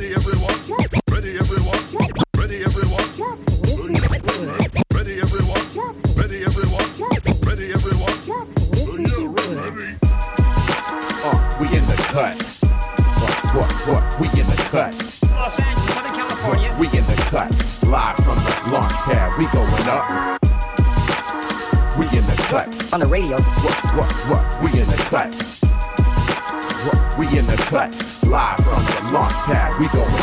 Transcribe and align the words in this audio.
Ready 0.00 0.14
everyone? 0.14 0.78
Ready 1.10 1.36
everyone? 1.36 1.59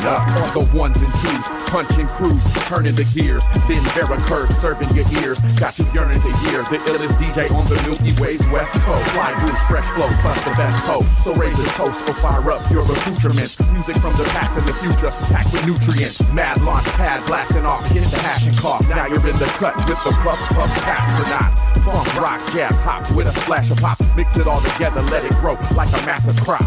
Up. 0.07 0.23
The 0.55 0.63
ones 0.71 1.01
and 1.03 1.11
twos. 1.19 1.45
Punching 1.67 2.07
crews. 2.15 2.39
Turning 2.71 2.95
the 2.95 3.03
gears. 3.11 3.43
Ben 3.67 3.83
Vera 3.91 4.15
curves 4.23 4.55
serving 4.55 4.87
your 4.95 5.03
ears. 5.19 5.43
Got 5.59 5.77
you 5.79 5.85
yearning 5.91 6.23
to 6.23 6.31
hear 6.47 6.63
the 6.71 6.79
illest 6.87 7.19
DJ 7.19 7.51
on 7.51 7.67
the 7.67 7.75
Milky 7.83 8.15
Way's 8.21 8.39
West 8.47 8.79
Coast. 8.87 9.03
Fly 9.11 9.35
grooves, 9.43 9.59
fresh 9.67 9.83
flows, 9.91 10.15
plus 10.23 10.39
the 10.47 10.55
best 10.55 10.79
host. 10.87 11.11
So 11.23 11.35
raise 11.35 11.59
a 11.59 11.67
toast 11.75 12.07
or 12.07 12.13
fire 12.23 12.39
up 12.51 12.63
your 12.71 12.87
accoutrements. 12.87 13.59
Music 13.75 13.99
from 13.99 14.15
the 14.15 14.23
past 14.31 14.55
and 14.55 14.63
the 14.63 14.73
future. 14.79 15.11
Packed 15.27 15.51
with 15.51 15.67
nutrients. 15.67 16.23
Mad 16.31 16.61
launch 16.63 16.87
pad 16.95 17.19
blasting 17.27 17.65
off. 17.65 17.83
Hit 17.91 18.07
the 18.07 18.17
hash 18.23 18.47
and 18.47 18.57
cough. 18.57 18.87
Now 18.87 19.07
you're 19.07 19.19
in 19.27 19.35
the 19.35 19.51
cut 19.59 19.75
with 19.75 19.99
the 20.07 20.15
puff 20.23 20.39
puff 20.55 20.71
astronauts. 20.87 21.59
Funk, 21.83 22.07
rock, 22.15 22.39
jazz, 22.53 22.79
hop 22.79 23.03
with 23.11 23.27
a 23.27 23.31
splash 23.31 23.69
of 23.71 23.77
pop. 23.77 23.99
Mix 24.15 24.37
it 24.37 24.47
all 24.47 24.61
together, 24.61 25.01
let 25.11 25.23
it 25.23 25.35
grow 25.43 25.59
like 25.75 25.89
a 25.89 26.01
massive 26.07 26.39
crop. 26.41 26.63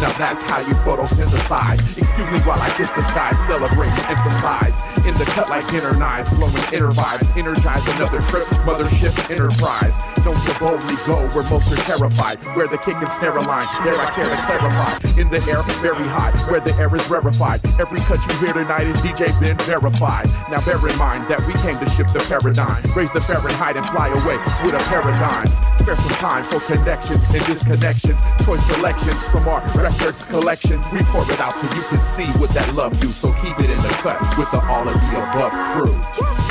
Now 0.00 0.12
that's 0.16 0.46
how 0.46 0.60
you 0.60 0.74
photosynthesize. 0.86 1.98
Excuse 1.98 2.30
me 2.30 2.38
while 2.46 2.60
I 2.62 2.70
kiss 2.76 2.90
the 2.90 3.02
sky, 3.02 3.32
celebrate 3.32 3.90
and 3.90 4.16
emphasize. 4.18 4.78
In 5.06 5.14
the 5.18 5.24
cut 5.34 5.48
like 5.48 5.66
inner 5.72 5.96
knives, 5.98 6.30
blowing 6.34 6.54
inner 6.70 6.92
vibes. 6.92 7.26
Energize 7.36 7.82
another 7.96 8.20
trip, 8.30 8.46
mothership 8.62 9.14
enterprise. 9.30 9.98
Known 10.22 10.38
to 10.46 10.54
boldly 10.60 10.94
go 11.06 11.18
where 11.34 11.42
most 11.50 11.72
are 11.72 11.82
terrified. 11.82 12.38
Where 12.54 12.68
the 12.68 12.78
kick 12.78 12.94
and 12.96 13.10
snare 13.10 13.40
line, 13.40 13.66
there 13.82 13.98
I 13.98 14.10
care 14.14 14.28
to 14.28 14.38
clarify. 14.46 14.94
In 15.18 15.30
the 15.30 15.42
air, 15.50 15.62
very 15.82 16.06
high, 16.06 16.30
where 16.50 16.60
the 16.60 16.74
air 16.78 16.94
is 16.94 17.08
rarefied. 17.10 17.64
Every 17.80 17.98
cut 18.06 18.20
you 18.22 18.34
hear 18.38 18.52
tonight 18.52 18.86
is 18.86 19.02
DJ 19.02 19.32
Ben 19.40 19.56
verified. 19.66 20.26
Now 20.50 20.62
bear 20.62 20.78
in 20.78 20.96
mind 20.98 21.26
that 21.26 21.42
we 21.46 21.54
came 21.64 21.78
to 21.78 21.88
shift 21.90 22.12
the 22.14 22.20
paradigm. 22.30 22.82
Raise 22.94 23.10
the 23.10 23.20
Fahrenheit 23.20 23.76
and 23.76 23.86
fly 23.86 24.08
away 24.08 24.38
with 24.62 24.78
a 24.78 24.82
paradigms. 24.92 25.56
Spare 25.80 25.96
some 25.96 26.18
time 26.22 26.44
for 26.44 26.60
connections 26.70 27.24
and 27.34 27.42
disconnections. 27.48 28.20
Choice 28.44 28.62
selections 28.66 29.22
from 29.32 29.48
our 29.48 29.62
record 29.88 30.14
collection. 30.28 30.78
We 30.92 31.00
pour 31.04 31.22
it 31.32 31.40
out 31.40 31.56
so 31.56 31.66
you 31.74 31.82
can 31.82 32.00
see 32.00 32.26
what 32.38 32.50
that 32.50 32.68
love 32.74 32.98
do. 33.00 33.08
So 33.08 33.32
keep 33.34 33.58
it 33.58 33.70
in 33.70 33.80
the 33.80 33.94
cut 34.04 34.20
with 34.36 34.50
the 34.50 34.60
all 34.66 34.86
of 34.86 34.94
the 34.94 35.16
above 35.16 35.52
crew. 35.72 35.94
Just 36.14 36.48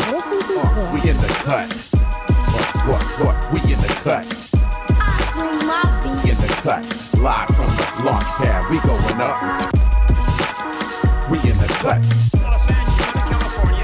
Uh, 0.57 0.89
we 0.93 0.99
in 1.09 1.17
the 1.17 1.27
cut. 1.45 1.69
What, 2.57 2.65
what, 2.89 3.03
what? 3.21 3.37
We 3.53 3.59
in 3.71 3.79
the 3.79 3.93
cut. 4.01 4.25
I 4.97 5.21
swing 5.33 5.57
my. 5.69 5.81
In 6.25 6.37
the 6.37 6.49
cut. 6.65 6.83
Live 7.21 7.49
from 7.53 7.69
the 7.77 8.09
launch 8.09 8.25
pad. 8.41 8.69
We 8.71 8.79
going 8.81 9.21
up. 9.21 9.37
We 11.29 11.37
in 11.49 11.57
the 11.57 11.69
cut. 11.83 12.01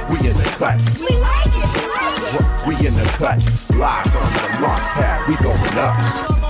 We 0.09 0.17
in 0.29 0.35
the 0.35 0.49
cut. 0.57 0.79
We 0.97 1.17
like 1.17 1.45
it, 1.47 1.69
we 1.77 1.83
like 1.93 2.25
it. 2.33 2.67
We 2.67 2.87
in 2.87 2.93
the 2.95 3.05
cut. 3.21 3.39
Live 3.77 4.07
from 4.09 4.29
the 4.33 4.61
launch 4.65 4.87
pad. 4.97 5.27
We 5.27 5.35
going 5.37 5.77
up. 5.77 6.42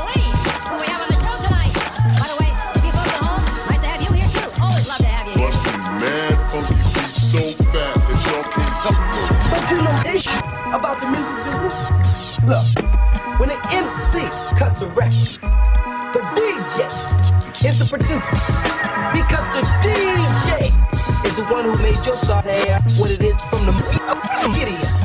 Shit 10.23 10.43
about 10.71 10.99
the 11.01 11.07
music 11.11 11.35
business? 11.43 11.75
Look, 12.47 12.67
when 13.39 13.51
an 13.51 13.59
MC 13.71 14.23
cuts 14.57 14.81
a 14.81 14.87
record, 14.87 15.27
the 16.13 16.21
DJ 16.35 16.87
is 17.65 17.79
the 17.79 17.85
producer. 17.85 18.35
Because 19.11 19.45
the 19.55 19.63
DJ 19.83 21.25
is 21.25 21.35
the 21.35 21.43
one 21.45 21.65
who 21.65 21.75
made 21.83 22.05
your 22.05 22.15
there 22.43 22.79
what 22.97 23.11
it 23.11 23.21
is 23.21 23.39
from 23.51 23.65
the 23.65 24.59
idiot. 24.61 25.03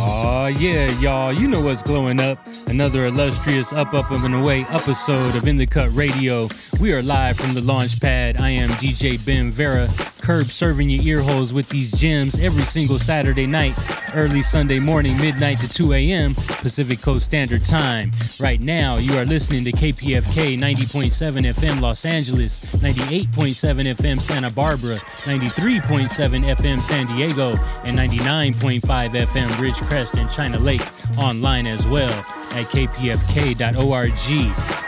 Aw, 0.00 0.46
yeah, 0.48 0.90
y'all. 1.00 1.32
You 1.32 1.48
know 1.48 1.60
what's 1.60 1.82
glowing 1.82 2.20
up. 2.20 2.38
Another 2.66 3.06
illustrious 3.06 3.72
Up, 3.72 3.94
Up, 3.94 4.10
Up, 4.10 4.24
and 4.24 4.34
Away 4.34 4.64
episode 4.68 5.36
of 5.36 5.46
In 5.46 5.56
the 5.56 5.66
Cut 5.66 5.90
Radio. 5.92 6.48
We 6.80 6.92
are 6.92 7.02
live 7.02 7.36
from 7.36 7.54
the 7.54 7.60
launch 7.60 8.00
pad. 8.00 8.40
I 8.40 8.50
am 8.50 8.70
DJ 8.70 9.24
Ben 9.24 9.50
Vera, 9.50 9.88
curb 10.26 10.50
serving 10.50 10.90
your 10.90 11.02
ear 11.04 11.20
holes 11.22 11.52
with 11.52 11.68
these 11.68 11.92
gems 11.92 12.36
every 12.40 12.64
single 12.64 12.98
Saturday 12.98 13.46
night, 13.46 13.78
early 14.12 14.42
Sunday 14.42 14.80
morning, 14.80 15.16
midnight 15.18 15.60
to 15.60 15.68
2 15.68 15.92
a.m. 15.92 16.34
Pacific 16.34 17.00
Coast 17.00 17.24
Standard 17.24 17.64
Time. 17.64 18.10
Right 18.40 18.60
now, 18.60 18.96
you 18.96 19.16
are 19.16 19.24
listening 19.24 19.62
to 19.62 19.70
KPFK 19.70 20.58
90.7 20.58 21.54
FM 21.54 21.80
Los 21.80 22.04
Angeles, 22.04 22.58
98.7 22.58 23.94
FM 23.94 24.20
Santa 24.20 24.50
Barbara, 24.50 24.96
93.7 25.22 26.08
FM 26.56 26.80
San 26.80 27.06
Diego, 27.06 27.50
and 27.84 27.96
99.5 27.96 28.80
FM 28.80 29.48
Ridgecrest 29.60 30.20
and 30.20 30.28
China 30.28 30.58
Lake 30.58 30.82
online 31.18 31.68
as 31.68 31.86
well 31.86 32.35
at 32.52 32.66
kpfk.org. 32.66 34.12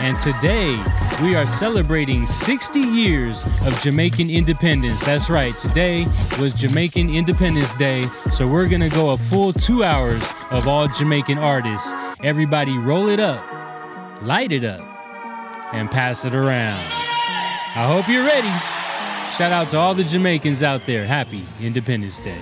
And 0.00 0.18
today 0.20 0.78
we 1.22 1.34
are 1.34 1.46
celebrating 1.46 2.26
60 2.26 2.80
years 2.80 3.44
of 3.66 3.78
Jamaican 3.80 4.30
independence. 4.30 5.04
That's 5.04 5.28
right, 5.28 5.56
today 5.58 6.06
was 6.38 6.52
Jamaican 6.54 7.10
Independence 7.14 7.74
Day, 7.76 8.06
so 8.30 8.46
we're 8.46 8.68
gonna 8.68 8.88
go 8.88 9.10
a 9.10 9.18
full 9.18 9.52
two 9.52 9.84
hours 9.84 10.22
of 10.50 10.68
all 10.68 10.88
Jamaican 10.88 11.38
artists. 11.38 11.92
Everybody 12.22 12.78
roll 12.78 13.08
it 13.08 13.20
up, 13.20 13.44
light 14.22 14.52
it 14.52 14.64
up, 14.64 14.82
and 15.72 15.90
pass 15.90 16.24
it 16.24 16.34
around. 16.34 16.80
I 16.80 17.86
hope 17.86 18.08
you're 18.08 18.24
ready. 18.24 18.48
Shout 19.36 19.52
out 19.52 19.68
to 19.70 19.78
all 19.78 19.94
the 19.94 20.04
Jamaicans 20.04 20.62
out 20.62 20.84
there. 20.86 21.06
Happy 21.06 21.44
Independence 21.60 22.18
Day. 22.18 22.40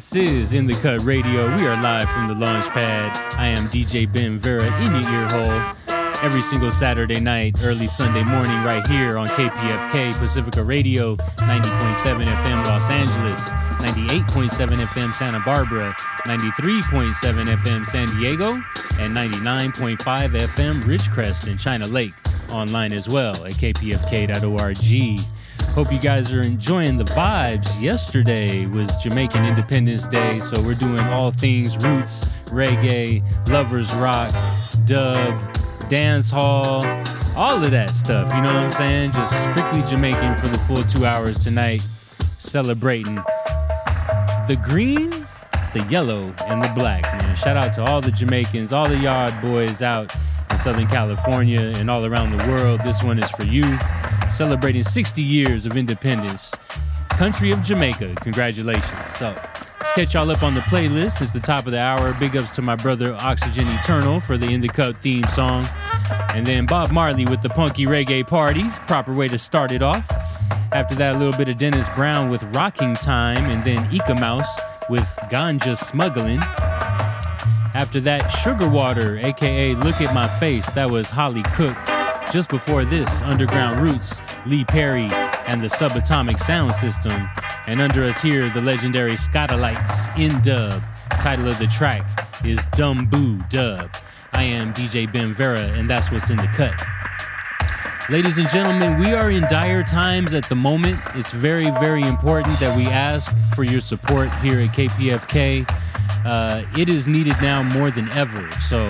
This 0.00 0.16
is 0.16 0.52
In 0.54 0.66
the 0.66 0.72
Cut 0.72 1.02
Radio. 1.02 1.54
We 1.56 1.66
are 1.66 1.76
live 1.82 2.08
from 2.08 2.26
the 2.26 2.32
launch 2.32 2.66
pad. 2.68 3.14
I 3.38 3.48
am 3.48 3.68
DJ 3.68 4.10
Ben 4.10 4.38
Vera 4.38 4.64
in 4.64 4.86
your 4.92 5.12
ear 5.12 5.28
hole 5.28 5.76
every 6.22 6.40
single 6.40 6.70
Saturday 6.70 7.20
night, 7.20 7.58
early 7.62 7.86
Sunday 7.86 8.24
morning, 8.24 8.64
right 8.64 8.84
here 8.86 9.18
on 9.18 9.28
KPFK 9.28 10.18
Pacifica 10.18 10.64
Radio, 10.64 11.16
90.7 11.16 12.22
FM 12.22 12.64
Los 12.64 12.88
Angeles, 12.88 13.50
98.7 13.84 14.68
FM 14.86 15.12
Santa 15.12 15.42
Barbara, 15.44 15.94
93.7 16.24 17.54
FM 17.56 17.86
San 17.86 18.06
Diego, 18.18 18.54
and 18.98 19.14
99.5 19.14 19.98
FM 19.98 20.82
Ridgecrest 20.82 21.46
in 21.46 21.58
China 21.58 21.86
Lake. 21.88 22.14
Online 22.48 22.92
as 22.92 23.06
well 23.06 23.36
at 23.44 23.52
kpfk.org. 23.52 25.39
Hope 25.74 25.92
you 25.92 26.00
guys 26.00 26.32
are 26.32 26.42
enjoying 26.42 26.98
the 26.98 27.04
vibes. 27.04 27.80
Yesterday 27.80 28.66
was 28.66 28.94
Jamaican 28.96 29.44
Independence 29.44 30.08
Day, 30.08 30.40
so 30.40 30.60
we're 30.62 30.74
doing 30.74 30.98
all 31.04 31.30
things 31.30 31.76
roots, 31.86 32.24
reggae, 32.46 33.22
lovers 33.48 33.94
rock, 33.94 34.32
dub, 34.84 35.38
dance 35.88 36.28
hall, 36.28 36.84
all 37.36 37.56
of 37.56 37.70
that 37.70 37.90
stuff. 37.94 38.34
You 38.34 38.42
know 38.42 38.52
what 38.52 38.64
I'm 38.64 38.70
saying? 38.72 39.12
Just 39.12 39.32
strictly 39.52 39.82
Jamaican 39.88 40.36
for 40.36 40.48
the 40.48 40.58
full 40.58 40.82
two 40.82 41.06
hours 41.06 41.38
tonight, 41.38 41.86
celebrating 42.38 43.14
the 44.48 44.60
green, 44.68 45.10
the 45.72 45.86
yellow, 45.88 46.34
and 46.48 46.64
the 46.64 46.72
black. 46.74 47.04
Man, 47.04 47.36
shout 47.36 47.56
out 47.56 47.72
to 47.74 47.84
all 47.84 48.00
the 48.00 48.10
Jamaicans, 48.10 48.72
all 48.72 48.88
the 48.88 48.98
yard 48.98 49.32
boys 49.40 49.82
out 49.82 50.12
in 50.50 50.58
Southern 50.58 50.88
California 50.88 51.72
and 51.76 51.88
all 51.88 52.04
around 52.04 52.36
the 52.36 52.44
world. 52.48 52.80
This 52.82 53.04
one 53.04 53.20
is 53.20 53.30
for 53.30 53.44
you, 53.44 53.78
celebrating 54.40 54.82
60 54.82 55.20
years 55.20 55.66
of 55.66 55.76
independence. 55.76 56.50
Country 57.10 57.50
of 57.50 57.62
Jamaica, 57.62 58.14
congratulations. 58.22 59.10
So, 59.10 59.36
let's 59.36 59.92
catch 59.92 60.14
y'all 60.14 60.30
up 60.30 60.42
on 60.42 60.54
the 60.54 60.60
playlist. 60.60 61.20
It's 61.20 61.34
the 61.34 61.40
top 61.40 61.66
of 61.66 61.72
the 61.72 61.78
hour. 61.78 62.14
Big 62.14 62.34
ups 62.34 62.50
to 62.52 62.62
my 62.62 62.74
brother 62.74 63.14
Oxygen 63.20 63.64
Eternal 63.66 64.18
for 64.18 64.38
the 64.38 64.50
In 64.50 64.62
the 64.62 64.68
Cut 64.68 64.96
theme 65.02 65.24
song. 65.24 65.66
And 66.30 66.46
then 66.46 66.64
Bob 66.64 66.90
Marley 66.90 67.26
with 67.26 67.42
the 67.42 67.50
Punky 67.50 67.84
Reggae 67.84 68.26
Party, 68.26 68.64
proper 68.86 69.12
way 69.12 69.28
to 69.28 69.38
start 69.38 69.72
it 69.72 69.82
off. 69.82 70.10
After 70.72 70.94
that, 70.94 71.16
a 71.16 71.18
little 71.18 71.36
bit 71.36 71.50
of 71.50 71.58
Dennis 71.58 71.90
Brown 71.90 72.30
with 72.30 72.42
Rocking 72.56 72.94
Time, 72.94 73.44
and 73.50 73.62
then 73.62 73.92
Eek-A-Mouse 73.92 74.58
with 74.88 75.04
Ganja 75.24 75.76
Smuggling. 75.76 76.40
After 77.74 78.00
that, 78.00 78.26
Sugar 78.30 78.70
Water, 78.70 79.18
aka 79.18 79.74
Look 79.74 80.00
at 80.00 80.14
My 80.14 80.28
Face, 80.28 80.72
that 80.72 80.88
was 80.88 81.10
Hollie 81.10 81.42
Cook. 81.42 81.76
Just 82.30 82.48
before 82.48 82.84
this, 82.84 83.22
Underground 83.22 83.80
Roots, 83.80 84.20
Lee 84.46 84.64
Perry, 84.64 85.08
and 85.48 85.60
the 85.60 85.66
Subatomic 85.66 86.38
Sound 86.38 86.72
System. 86.72 87.28
And 87.66 87.80
under 87.80 88.04
us 88.04 88.22
here, 88.22 88.48
the 88.48 88.60
legendary 88.60 89.12
Skatalites 89.12 90.16
in 90.16 90.40
dub. 90.42 90.80
Title 91.20 91.48
of 91.48 91.58
the 91.58 91.66
track 91.66 92.28
is 92.44 92.64
Dumb 92.66 93.06
Boo 93.06 93.38
Dub. 93.48 93.90
I 94.32 94.44
am 94.44 94.72
DJ 94.72 95.12
Ben 95.12 95.34
Vera, 95.34 95.58
and 95.58 95.90
that's 95.90 96.12
what's 96.12 96.30
in 96.30 96.36
the 96.36 96.46
cut. 96.54 96.80
Ladies 98.08 98.38
and 98.38 98.48
gentlemen, 98.48 99.00
we 99.00 99.12
are 99.12 99.32
in 99.32 99.42
dire 99.44 99.82
times 99.82 100.32
at 100.32 100.44
the 100.44 100.54
moment. 100.54 101.00
It's 101.16 101.32
very, 101.32 101.70
very 101.80 102.02
important 102.02 102.58
that 102.60 102.76
we 102.76 102.86
ask 102.86 103.36
for 103.56 103.64
your 103.64 103.80
support 103.80 104.32
here 104.36 104.60
at 104.60 104.70
KPFK. 104.70 105.68
Uh, 106.24 106.64
it 106.76 106.88
is 106.88 107.06
needed 107.06 107.34
now 107.40 107.62
more 107.62 107.90
than 107.90 108.12
ever. 108.16 108.50
So, 108.60 108.88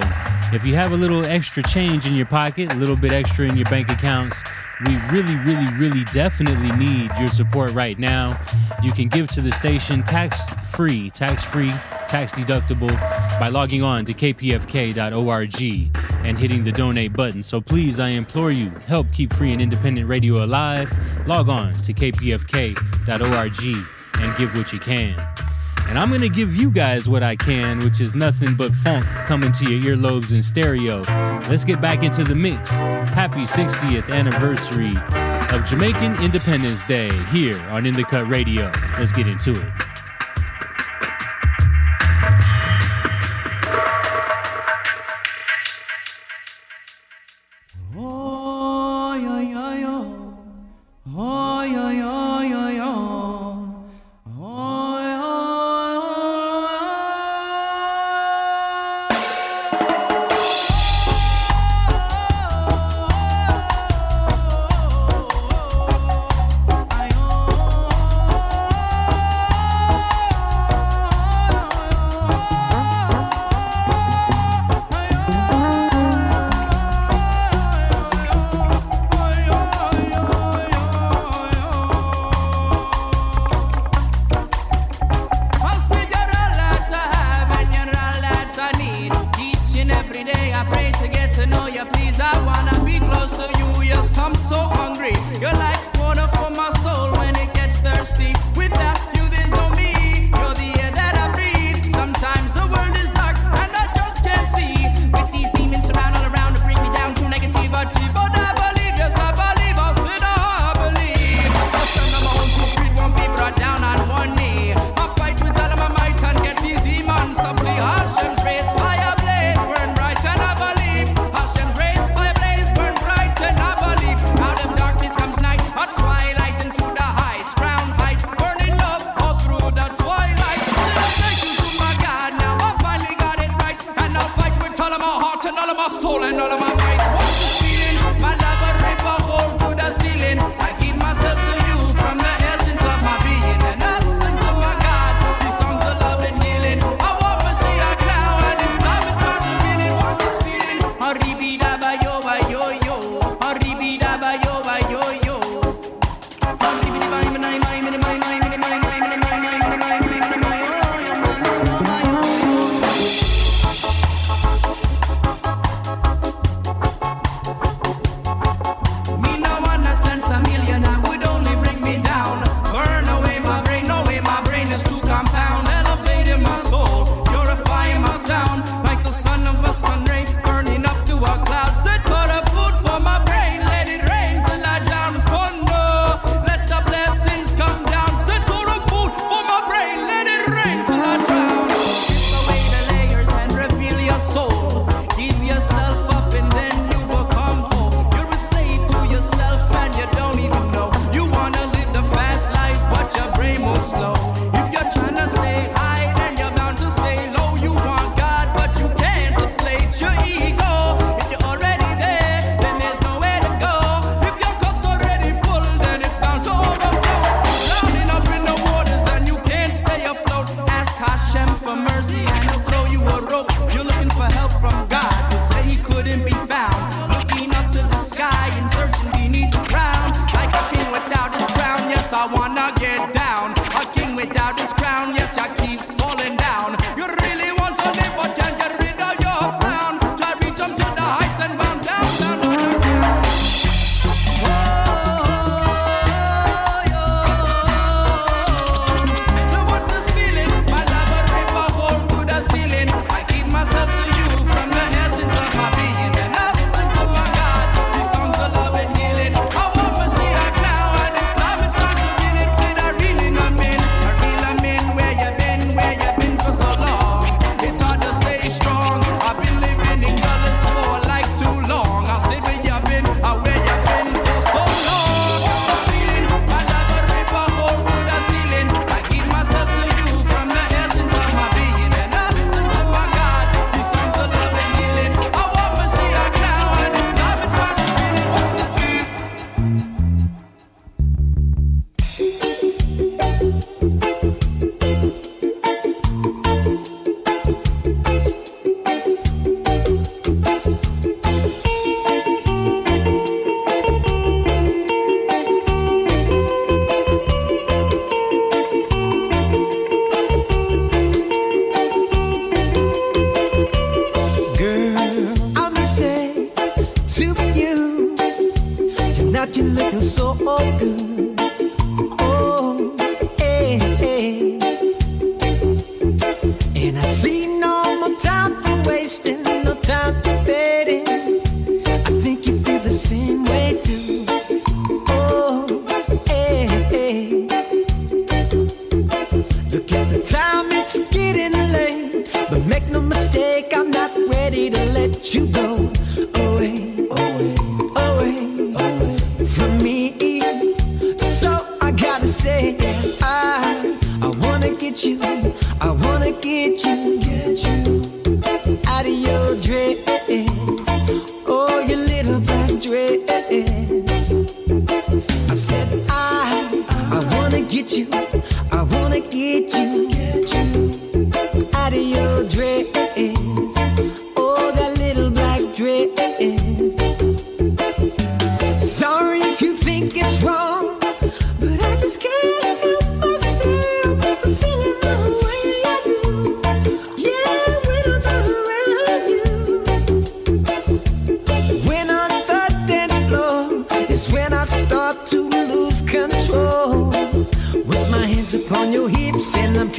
if 0.53 0.65
you 0.65 0.75
have 0.75 0.93
a 0.93 0.97
little 0.97 1.25
extra 1.27 1.63
change 1.63 2.07
in 2.07 2.17
your 2.17 2.27
pocket, 2.27 2.73
a 2.73 2.77
little 2.77 2.97
bit 2.97 3.13
extra 3.13 3.47
in 3.47 3.57
your 3.57 3.67
bank 3.67 3.89
accounts, 3.91 4.43
we 4.87 4.97
really, 5.11 5.37
really, 5.39 5.67
really 5.77 6.05
definitely 6.05 6.73
need 6.73 7.11
your 7.19 7.29
support 7.29 7.73
right 7.73 7.99
now. 7.99 8.41
You 8.83 8.93
can 8.93 9.09
give 9.09 9.29
to 9.33 9.41
the 9.41 9.53
station 9.53 10.03
tax 10.03 10.55
free, 10.71 11.11
tax 11.11 11.45
free, 11.45 11.69
tax 12.09 12.33
deductible 12.33 12.91
by 13.39 13.49
logging 13.49 13.83
on 13.83 14.05
to 14.07 14.15
kpfk.org 14.15 15.63
and 16.25 16.39
hitting 16.39 16.65
the 16.65 16.73
donate 16.73 17.13
button. 17.13 17.43
So 17.43 17.61
please, 17.61 18.01
I 18.01 18.09
implore 18.09 18.51
you, 18.51 18.71
help 18.87 19.13
keep 19.13 19.33
free 19.33 19.53
and 19.53 19.61
independent 19.61 20.09
radio 20.09 20.45
alive. 20.45 20.91
Log 21.27 21.49
on 21.49 21.73
to 21.73 21.93
kpfk.org 21.93 23.77
and 24.23 24.37
give 24.37 24.55
what 24.57 24.73
you 24.73 24.79
can. 24.79 25.50
And 25.91 25.99
I'm 25.99 26.09
gonna 26.13 26.29
give 26.29 26.55
you 26.55 26.71
guys 26.71 27.09
what 27.09 27.25
I 27.25 27.35
can, 27.35 27.81
which 27.81 28.01
is 28.01 28.15
nothing 28.15 28.55
but 28.55 28.71
funk 28.71 29.05
coming 29.05 29.51
to 29.51 29.69
your 29.69 29.97
earlobes 29.97 30.33
in 30.33 30.41
stereo. 30.41 31.03
Let's 31.51 31.65
get 31.65 31.81
back 31.81 32.05
into 32.05 32.23
the 32.23 32.37
mix. 32.37 32.71
Happy 33.11 33.41
60th 33.41 34.09
anniversary 34.09 34.95
of 35.53 35.67
Jamaican 35.67 36.23
Independence 36.23 36.87
Day 36.87 37.11
here 37.33 37.61
on 37.73 37.87
In 37.87 37.95
the 37.95 38.05
Cut 38.05 38.29
Radio. 38.29 38.71
Let's 38.99 39.11
get 39.11 39.27
into 39.27 39.51
it. 39.51 39.90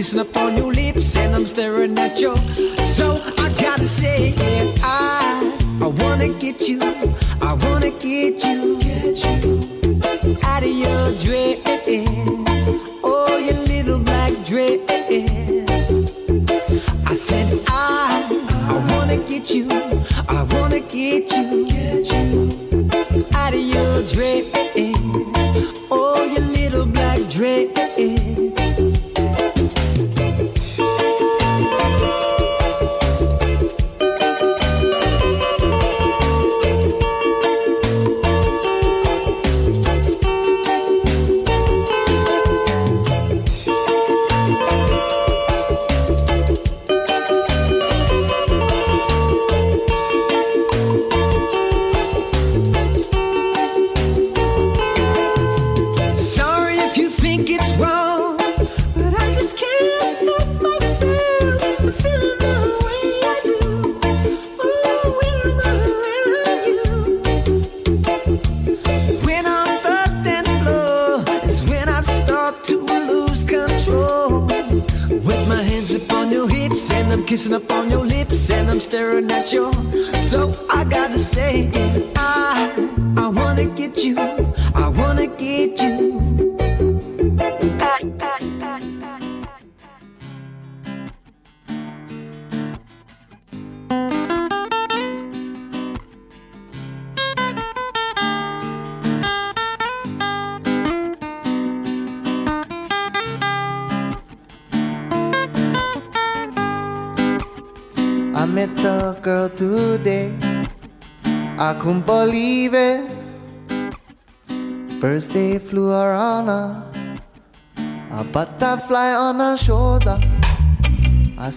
kissing 0.02 0.20
up 0.20 0.36
on 0.36 0.58
your 0.58 0.74
lips 0.74 1.16
and 1.16 1.36
I'm 1.36 1.46
staring 1.46 1.96
at 2.00 2.20
you. 2.20 2.36
So 2.96 3.22
I 3.38 3.54
gotta 3.62 3.86
say, 3.86 4.30
yeah, 4.30 4.74
I, 4.82 5.80
I 5.80 5.88
wanna 6.04 6.30
get 6.40 6.68
you, 6.68 6.80
I 7.40 7.54
wanna 7.62 7.92
get 7.92 8.44
you, 8.44 8.80
get 8.80 9.24
you 9.24 10.40
out 10.42 10.64
of 10.64 10.74
your 10.84 11.12
dreams. 11.22 12.81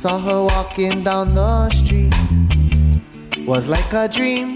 Saw 0.04 0.18
her 0.18 0.42
walking 0.42 1.02
down 1.02 1.30
the 1.30 1.70
street. 1.70 2.12
Was 3.46 3.68
like 3.68 3.90
a 3.94 4.06
dream. 4.06 4.54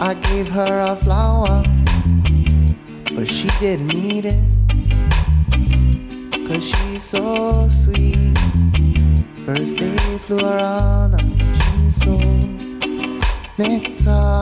I 0.00 0.14
gave 0.14 0.48
her 0.48 0.80
a 0.80 0.96
flower, 0.96 1.62
but 3.14 3.28
she 3.28 3.48
didn't 3.60 3.92
need 3.92 4.24
it. 4.24 4.40
Cause 6.48 6.64
she's 6.64 7.02
so 7.02 7.68
sweet. 7.68 8.38
First 9.44 9.76
day 9.76 9.98
flew 10.24 10.38
around, 10.38 11.20
she's 11.20 11.96
so 12.00 12.16
nectar. 13.58 14.40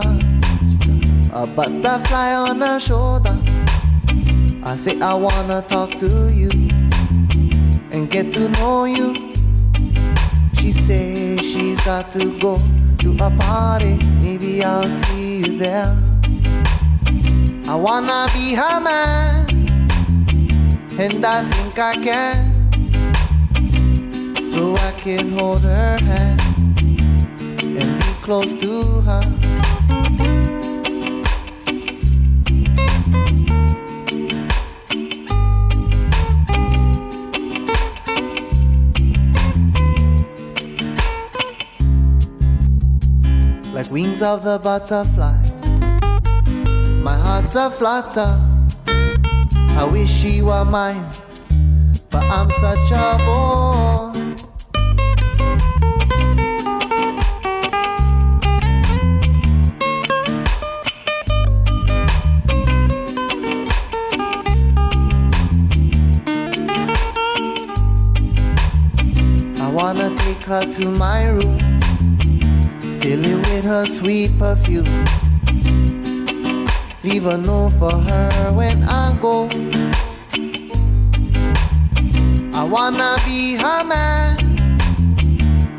A 1.34 1.44
butterfly 1.44 2.34
on 2.34 2.60
her 2.60 2.78
shoulder. 2.78 3.36
I 4.62 4.76
say 4.76 5.00
I 5.00 5.14
wanna 5.14 5.62
talk 5.62 5.90
to 5.98 6.30
you 6.32 6.65
and 7.96 8.10
get 8.10 8.30
to 8.30 8.50
know 8.50 8.84
you. 8.84 9.14
She 10.58 10.70
say 10.70 11.36
she's 11.38 11.80
got 11.80 12.12
to 12.12 12.38
go 12.38 12.58
to 12.98 13.16
a 13.24 13.30
party. 13.30 13.94
Maybe 14.20 14.62
I'll 14.62 14.90
see 14.90 15.38
you 15.38 15.56
there. 15.56 15.96
I 17.66 17.74
wanna 17.74 18.28
be 18.34 18.52
her 18.52 18.80
man, 18.80 19.46
and 20.98 21.24
I 21.24 21.42
think 21.52 21.78
I 21.78 21.94
can. 22.06 22.38
So 24.52 24.76
I 24.88 24.92
can 25.00 25.30
hold 25.38 25.62
her 25.62 25.96
hand 26.02 26.40
and 27.80 27.98
be 28.04 28.12
close 28.20 28.54
to 28.56 28.82
her. 29.08 29.35
Wings 44.16 44.22
of 44.22 44.44
the 44.44 44.58
butterfly. 44.58 45.36
My 47.02 47.16
heart's 47.16 47.54
a 47.56 47.70
flutter. 47.70 48.40
I 49.78 49.88
wish 49.92 50.10
she 50.10 50.42
were 50.42 50.64
mine, 50.64 51.04
but 52.10 52.24
I'm 52.24 52.50
such 52.50 52.90
a 52.92 53.16
boy. 53.24 54.12
I 69.58 69.70
wanna 69.70 70.14
take 70.16 70.42
her 70.46 70.60
to 70.72 70.88
my 70.90 71.26
room 71.26 71.65
fill 73.06 73.24
it 73.24 73.36
with 73.46 73.64
her 73.64 73.84
sweet 73.84 74.36
perfume. 74.36 75.04
Leave 77.04 77.26
a 77.26 77.38
note 77.38 77.72
for 77.78 77.96
her 78.08 78.52
when 78.52 78.82
I 78.82 79.16
go. 79.22 79.48
I 82.60 82.64
wanna 82.64 83.16
be 83.24 83.56
her 83.64 83.84
man, 83.84 84.36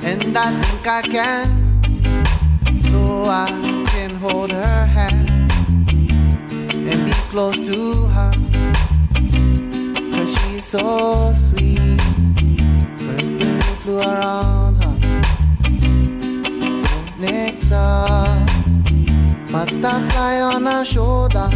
and 0.10 0.38
I 0.38 0.48
think 0.62 0.88
I 0.88 1.02
can. 1.16 1.48
So 2.92 3.02
I 3.44 3.48
can 3.92 4.12
hold 4.24 4.52
her 4.54 4.86
hand 4.86 5.28
and 6.90 7.00
be 7.08 7.16
close 7.32 7.60
to 7.70 8.06
her. 8.16 8.32
Cause 10.14 10.30
she's 10.38 10.66
so 10.66 11.34
sweet. 11.34 12.02
First 13.06 13.38
day 13.38 13.60
flew 13.84 14.00
around 14.00 14.57
her. 17.70 18.46
Butterfly 19.52 20.42
on 20.42 20.66
her 20.66 20.84
shoulder, 20.84 21.50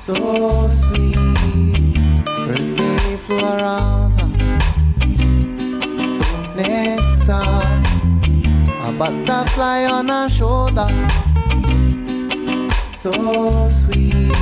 so 0.00 0.68
sweet. 0.70 1.98
First 2.46 2.76
day 2.76 3.16
so 6.16 6.28
nectar. 6.56 7.44
A 8.84 8.92
butterfly 8.92 9.84
on 9.86 10.08
her 10.08 10.28
shoulder, 10.28 10.88
so 12.96 13.10
sweet. 13.70 14.32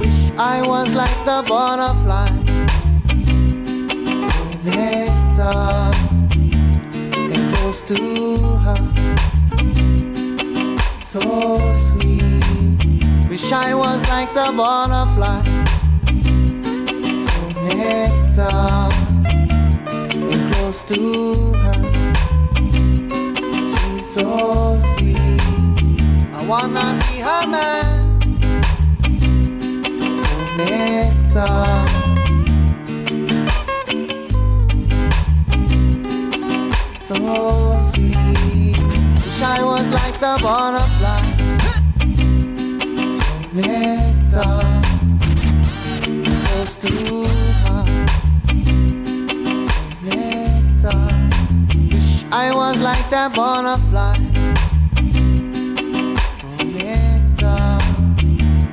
Wish 0.00 0.30
I 0.38 0.62
was 0.66 0.92
like 0.94 1.18
the 1.24 1.42
butterfly, 1.46 2.28
so 4.24 4.70
nectar 4.70 6.06
close 7.66 7.82
to 7.82 8.36
her. 8.58 8.95
So 11.18 11.58
sweet. 11.72 13.30
Wish 13.30 13.50
I 13.50 13.72
was 13.72 14.06
like 14.10 14.34
the 14.34 14.52
butterfly. 14.54 15.40
So 17.24 17.40
nectar. 17.64 18.90
And 20.30 20.52
close 20.52 20.82
to 20.90 21.00
her. 21.62 21.80
She's 23.78 24.06
so 24.14 24.78
sweet. 24.96 25.40
I 26.34 26.44
wanna 26.46 26.98
be 27.08 27.20
her 27.20 27.46
man. 27.46 28.20
So 30.22 30.34
nectar. 30.58 31.66
so 37.08 37.75
I 39.48 39.62
was 39.62 39.88
like 39.90 40.18
the 40.18 40.34
butterfly, 40.42 41.24
so 43.16 43.28
nectar, 43.54 44.56
close 46.42 46.74
to 46.82 46.90
her, 47.62 47.84
so 49.66 49.78
nectar. 50.02 51.02
I 52.32 52.50
was 52.54 52.80
like 52.80 53.08
that 53.10 53.34
butterfly, 53.36 54.16
so 56.40 56.48
nectar, 56.64 57.78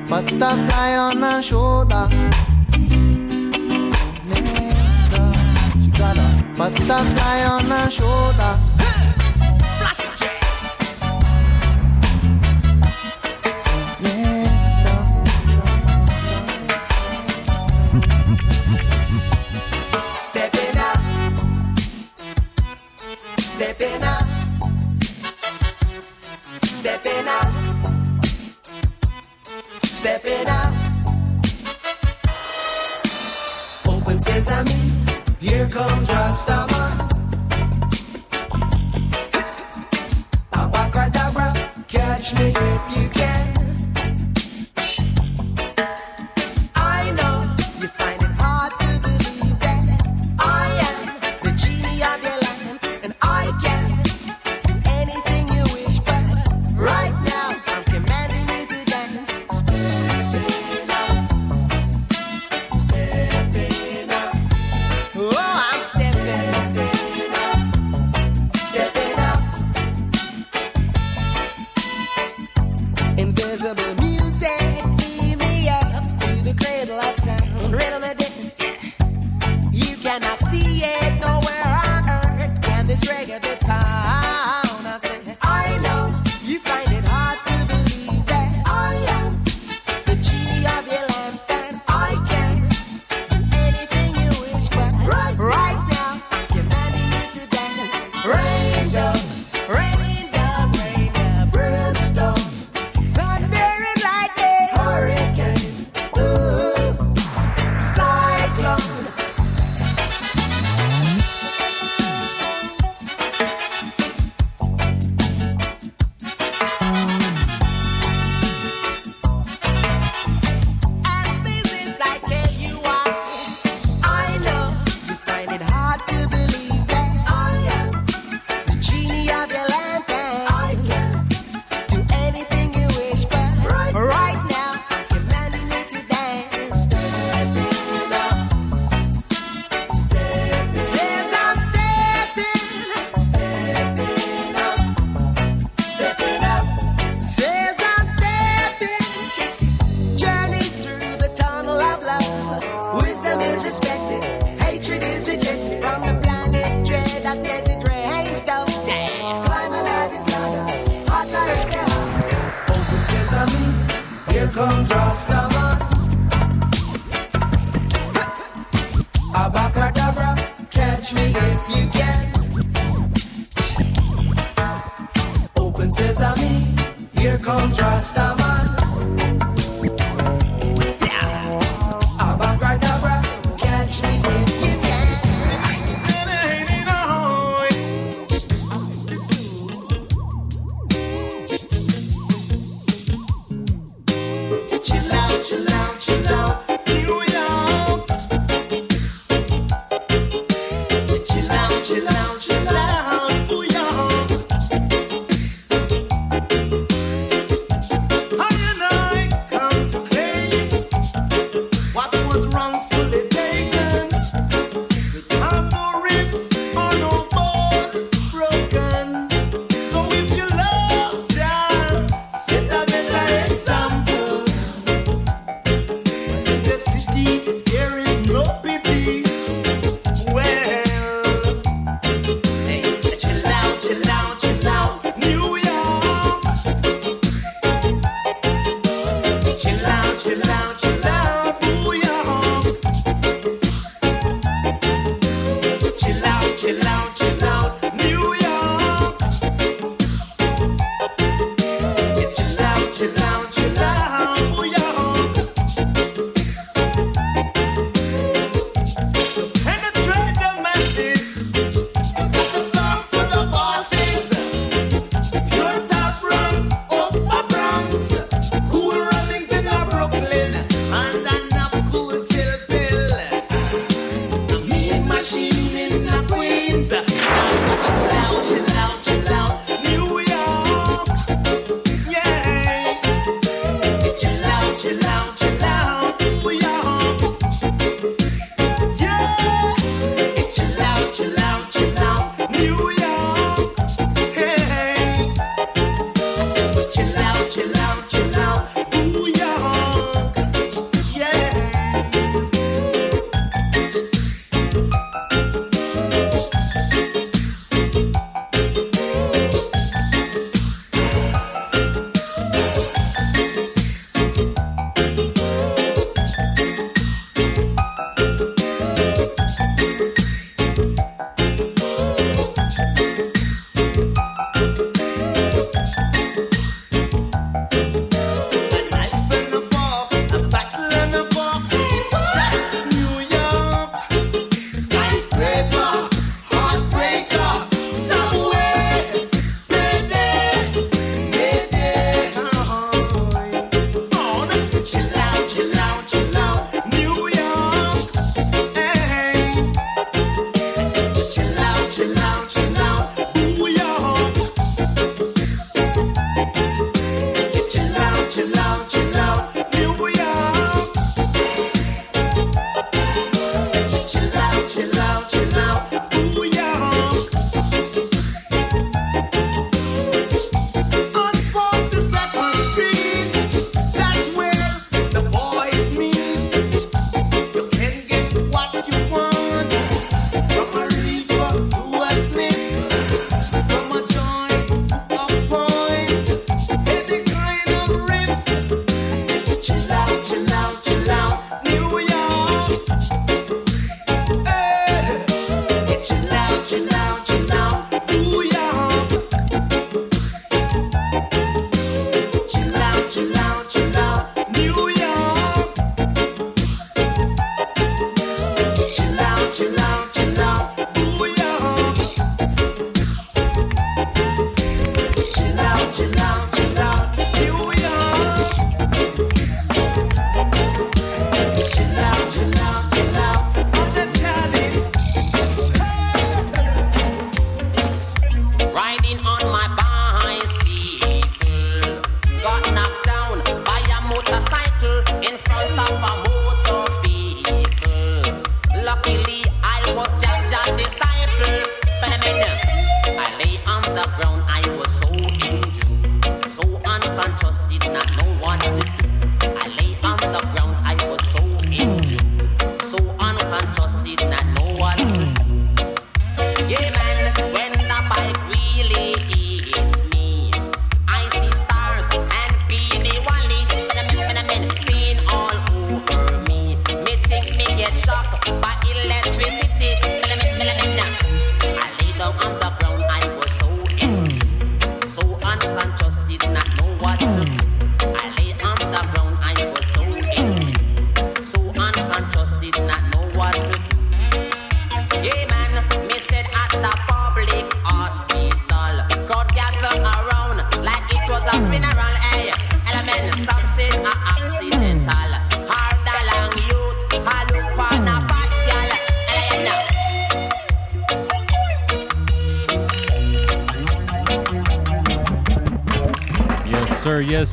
butterfly 0.08 0.90
on 0.96 1.22
her 1.22 1.40
shoulder. 1.40 2.08
so 3.92 4.04
nectar. 4.30 5.30
She 5.80 5.90
got 5.90 6.16
a 6.18 6.44
Butterfly 6.56 7.44
on 7.44 7.64
her 7.64 7.90
shoulder. 7.90 8.63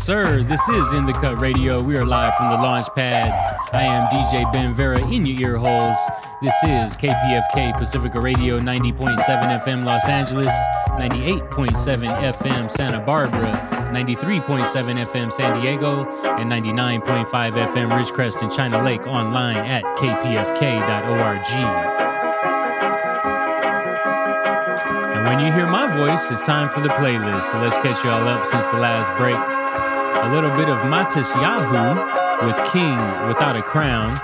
Sir. 0.02 0.42
This 0.42 0.68
is 0.70 0.94
In 0.94 1.06
the 1.06 1.14
Cut 1.14 1.40
Radio. 1.40 1.80
We 1.80 1.96
are 1.96 2.06
live 2.06 2.34
from 2.34 2.50
the 2.50 2.56
launch 2.56 2.88
pad. 2.96 3.32
I 3.72 3.84
am 3.84 4.08
DJ 4.08 4.52
Ben 4.52 4.74
Vera 4.74 5.00
in 5.00 5.24
your 5.24 5.52
ear 5.52 5.58
holes. 5.58 5.96
This 6.42 6.56
is 6.64 6.98
KPFK 6.98 7.78
Pacifica 7.78 8.20
Radio 8.20 8.60
90.7 8.60 9.18
FM 9.62 9.86
Los 9.86 10.10
Angeles, 10.10 10.54
98.7 10.88 12.34
FM 12.34 12.72
Santa 12.72 13.00
Barbara, 13.00 13.52
93.7 13.94 15.06
FM 15.06 15.32
San 15.32 15.62
Diego, 15.62 16.10
and 16.40 16.52
99.5 16.52 17.26
FM 17.28 17.92
Ridgecrest 17.92 18.42
and 18.42 18.52
China 18.52 18.82
Lake 18.82 19.06
online 19.06 19.58
at 19.58 19.84
kpfk.org. 19.98 21.38
And 25.16 25.28
when 25.28 25.46
you 25.46 25.54
hear 25.54 25.68
my 25.68 25.96
voice, 25.96 26.32
it's 26.32 26.42
time 26.42 26.70
for 26.70 26.80
the 26.80 26.90
playlist. 26.90 27.52
So 27.52 27.60
let's 27.60 27.76
catch 27.76 28.04
y'all 28.04 28.28
up 28.28 28.48
since 28.48 28.68
the 28.70 28.78
last 28.78 29.16
break. 29.16 29.61
A 30.14 30.30
little 30.32 30.52
bit 30.52 30.70
of 30.70 30.78
Matisyahu 30.80 32.46
with 32.46 32.58
King 32.72 32.98
Without 33.28 33.56
a 33.56 33.62
Crown, 33.62 34.16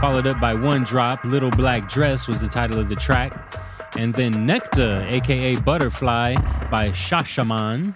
followed 0.00 0.26
up 0.26 0.40
by 0.40 0.54
One 0.54 0.82
Drop, 0.84 1.24
Little 1.24 1.50
Black 1.50 1.88
Dress 1.88 2.26
was 2.26 2.40
the 2.40 2.48
title 2.48 2.78
of 2.78 2.88
the 2.88 2.96
track. 2.96 3.54
And 3.98 4.14
then 4.14 4.32
Necta, 4.32 5.04
aka 5.12 5.56
Butterfly, 5.56 6.36
by 6.70 6.88
Shashaman. 6.90 7.92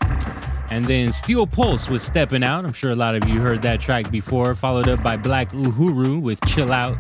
And 0.71 0.85
then 0.85 1.13
Steel 1.13 1.47
Pulse 1.47 1.89
was 1.89 2.03
Stepping 2.03 2.43
Out. 2.45 2.65
I'm 2.65 2.73
sure 2.73 2.91
a 2.91 2.97
lot 2.97 3.15
of 3.15 3.29
you 3.29 3.41
heard 3.41 3.63
that 3.63 3.81
track 3.81 4.11
before, 4.11 4.55
followed 4.55 4.89
up 4.89 5.03
by 5.03 5.17
Black 5.17 5.53
Uhuru 5.53 6.21
with 6.21 6.45
Chill 6.47 6.73
Out. 6.73 6.99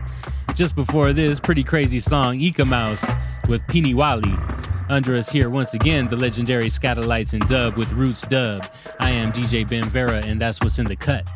Just 0.54 0.74
before 0.74 1.12
this, 1.12 1.40
pretty 1.40 1.64
crazy 1.64 2.00
song, 2.00 2.40
Eek-A-Mouse 2.40 3.04
with 3.48 3.62
Peeny 3.66 3.94
Wally. 3.94 4.34
Under 4.88 5.16
us 5.16 5.28
here, 5.28 5.50
once 5.50 5.74
again, 5.74 6.06
the 6.06 6.16
legendary 6.16 6.66
Skatalites 6.66 7.32
and 7.32 7.46
Dub 7.48 7.76
with 7.76 7.90
Roots 7.92 8.22
Dub. 8.22 8.64
I 9.00 9.10
am 9.10 9.32
DJ 9.32 9.68
Ben 9.68 9.84
Vera, 9.84 10.22
and 10.24 10.40
that's 10.40 10.60
what's 10.60 10.78
in 10.78 10.86
the 10.86 10.94
cut. 10.94 11.28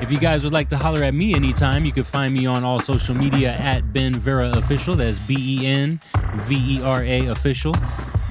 If 0.00 0.10
you 0.10 0.18
guys 0.18 0.42
would 0.42 0.52
like 0.52 0.70
to 0.70 0.78
holler 0.78 1.04
at 1.04 1.12
me 1.12 1.34
anytime, 1.34 1.84
you 1.84 1.92
can 1.92 2.04
find 2.04 2.32
me 2.32 2.46
on 2.46 2.64
all 2.64 2.80
social 2.80 3.14
media 3.14 3.52
at 3.52 3.92
Ben 3.92 4.14
Vera 4.14 4.48
Official. 4.52 4.94
That's 4.94 5.18
B 5.18 5.60
E 5.60 5.66
N 5.66 6.00
V 6.36 6.78
E 6.78 6.82
R 6.82 7.04
A 7.04 7.26
Official. 7.26 7.74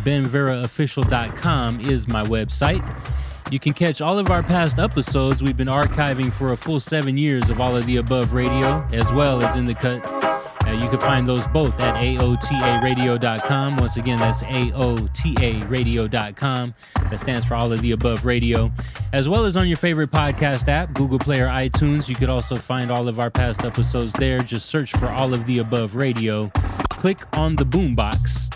BenVeraOfficial.com 0.04 1.82
is 1.82 2.08
my 2.08 2.24
website. 2.24 3.52
You 3.52 3.60
can 3.60 3.74
catch 3.74 4.02
all 4.02 4.18
of 4.18 4.32
our 4.32 4.42
past 4.42 4.80
episodes. 4.80 5.44
We've 5.44 5.58
been 5.58 5.68
archiving 5.68 6.34
for 6.34 6.54
a 6.54 6.58
full 6.58 6.80
seven 6.80 7.16
years 7.16 7.52
of 7.52 7.62
all 7.62 7.76
of 7.76 7.86
the 7.86 7.98
above 7.98 8.34
radio, 8.34 8.84
as 8.92 9.12
well 9.14 9.44
as 9.44 9.56
in 9.56 9.66
the 9.66 9.76
cut. 9.76 10.39
You 10.74 10.90
can 10.90 11.00
find 11.00 11.28
those 11.28 11.48
both 11.48 11.80
at 11.80 11.96
AOTARadio.com. 11.96 13.78
Once 13.78 13.98
again, 13.98 14.20
that's 14.20 14.44
AOTARadio.com. 14.44 16.74
That 17.10 17.20
stands 17.20 17.46
for 17.46 17.56
all 17.56 17.72
of 17.72 17.82
the 17.82 17.92
above 17.92 18.26
radio, 18.26 18.72
as 19.14 19.30
well 19.30 19.46
as 19.46 19.58
on 19.58 19.68
your 19.68 19.78
favorite 19.78 20.12
podcast 20.12 20.68
app, 20.68 20.94
Google 20.94 21.18
Play 21.20 21.42
or 21.42 21.48
iTunes. 21.48 22.08
You 22.08 22.16
could 22.16 22.30
also 22.30 22.56
find 22.56 22.92
all 22.92 23.08
of 23.08 23.20
our 23.20 23.32
past 23.32 23.66
episodes 23.66 24.14
there. 24.14 24.40
Just 24.40 24.70
search 24.70 24.92
for 24.92 25.10
all 25.10 25.34
of 25.34 25.46
the 25.46 25.60
above 25.60 25.96
radio. 25.96 26.52
Click 26.90 27.20
on 27.38 27.56
the 27.56 27.64
boombox, 27.64 28.50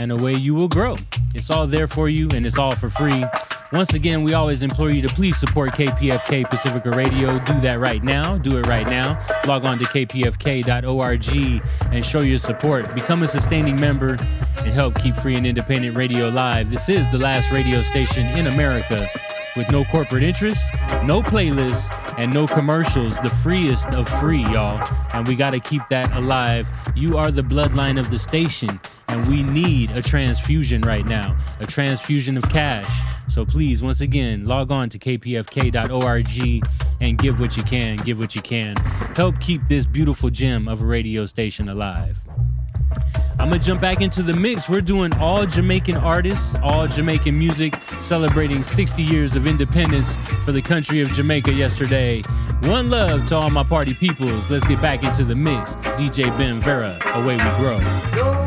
and 0.00 0.10
away 0.12 0.32
you 0.32 0.54
will 0.54 0.68
grow. 0.68 0.96
It's 1.34 1.50
all 1.50 1.66
there 1.66 1.86
for 1.86 2.08
you, 2.08 2.28
and 2.34 2.46
it's 2.46 2.58
all 2.58 2.72
for 2.72 2.88
free. 2.88 3.24
Once 3.72 3.94
again, 3.94 4.24
we 4.24 4.34
always 4.34 4.62
implore 4.62 4.90
you 4.90 5.00
to 5.02 5.08
please 5.08 5.38
support 5.38 5.72
KPFK 5.72 6.48
Pacifica 6.48 6.90
Radio. 6.90 7.38
Do 7.40 7.60
that 7.60 7.78
right 7.78 8.02
now. 8.02 8.36
Do 8.38 8.58
it 8.58 8.66
right 8.66 8.86
now. 8.86 9.24
Log 9.46 9.64
on 9.64 9.78
to 9.78 9.84
kpfk.org 9.84 11.62
and 11.92 12.04
show 12.04 12.20
your 12.20 12.38
support. 12.38 12.92
Become 12.94 13.22
a 13.22 13.28
sustaining 13.28 13.78
member 13.78 14.16
and 14.64 14.72
help 14.72 14.96
keep 14.96 15.14
free 15.14 15.36
and 15.36 15.46
independent 15.46 15.96
radio 15.96 16.30
live. 16.30 16.70
This 16.70 16.88
is 16.88 17.08
the 17.12 17.18
last 17.18 17.52
radio 17.52 17.82
station 17.82 18.26
in 18.38 18.48
America 18.48 19.08
with 19.56 19.70
no 19.70 19.84
corporate 19.84 20.22
interests, 20.22 20.68
no 21.04 21.22
playlists, 21.22 21.90
and 22.18 22.32
no 22.32 22.46
commercials. 22.46 23.18
The 23.20 23.30
freest 23.42 23.88
of 23.88 24.08
free, 24.08 24.42
y'all. 24.44 24.82
And 25.12 25.26
we 25.26 25.34
got 25.34 25.50
to 25.50 25.60
keep 25.60 25.82
that 25.90 26.12
alive. 26.12 26.70
You 26.94 27.16
are 27.18 27.30
the 27.30 27.42
bloodline 27.42 27.98
of 27.98 28.10
the 28.10 28.18
station, 28.18 28.80
and 29.08 29.26
we 29.26 29.42
need 29.42 29.90
a 29.92 30.02
transfusion 30.02 30.82
right 30.82 31.06
now 31.06 31.36
a 31.60 31.66
transfusion 31.66 32.36
of 32.36 32.48
cash. 32.48 32.88
So 33.28 33.44
please, 33.44 33.82
once 33.82 34.00
again, 34.00 34.46
log 34.46 34.72
on 34.72 34.88
to 34.88 34.98
kpfk.org 34.98 36.64
and 37.00 37.18
give 37.18 37.40
what 37.40 37.56
you 37.56 37.62
can, 37.62 37.96
give 37.96 38.18
what 38.18 38.34
you 38.34 38.42
can. 38.42 38.76
Help 39.14 39.40
keep 39.40 39.66
this 39.68 39.86
beautiful 39.86 40.30
gem 40.30 40.68
of 40.68 40.82
a 40.82 40.84
radio 40.84 41.26
station 41.26 41.68
alive. 41.68 42.18
I'm 43.38 43.48
gonna 43.48 43.58
jump 43.58 43.80
back 43.80 44.02
into 44.02 44.22
the 44.22 44.34
mix. 44.34 44.68
We're 44.68 44.82
doing 44.82 45.14
all 45.14 45.46
Jamaican 45.46 45.96
artists, 45.96 46.54
all 46.62 46.86
Jamaican 46.86 47.38
music, 47.38 47.74
celebrating 47.98 48.62
60 48.62 49.02
years 49.02 49.34
of 49.34 49.46
independence 49.46 50.18
for 50.44 50.52
the 50.52 50.60
country 50.62 51.00
of 51.00 51.10
Jamaica 51.12 51.52
yesterday. 51.52 52.22
One 52.64 52.90
love 52.90 53.24
to 53.26 53.36
all 53.36 53.48
my 53.48 53.64
party 53.64 53.94
peoples. 53.94 54.50
Let's 54.50 54.66
get 54.66 54.82
back 54.82 55.04
into 55.04 55.24
the 55.24 55.34
mix. 55.34 55.74
DJ 55.96 56.36
Ben 56.36 56.60
Vera, 56.60 56.98
away 57.14 57.36
we 57.36 57.56
grow. 57.58 58.39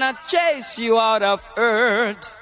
Gonna 0.00 0.18
chase 0.26 0.78
you 0.78 0.98
out 0.98 1.22
of 1.22 1.46
earth. 1.58 2.39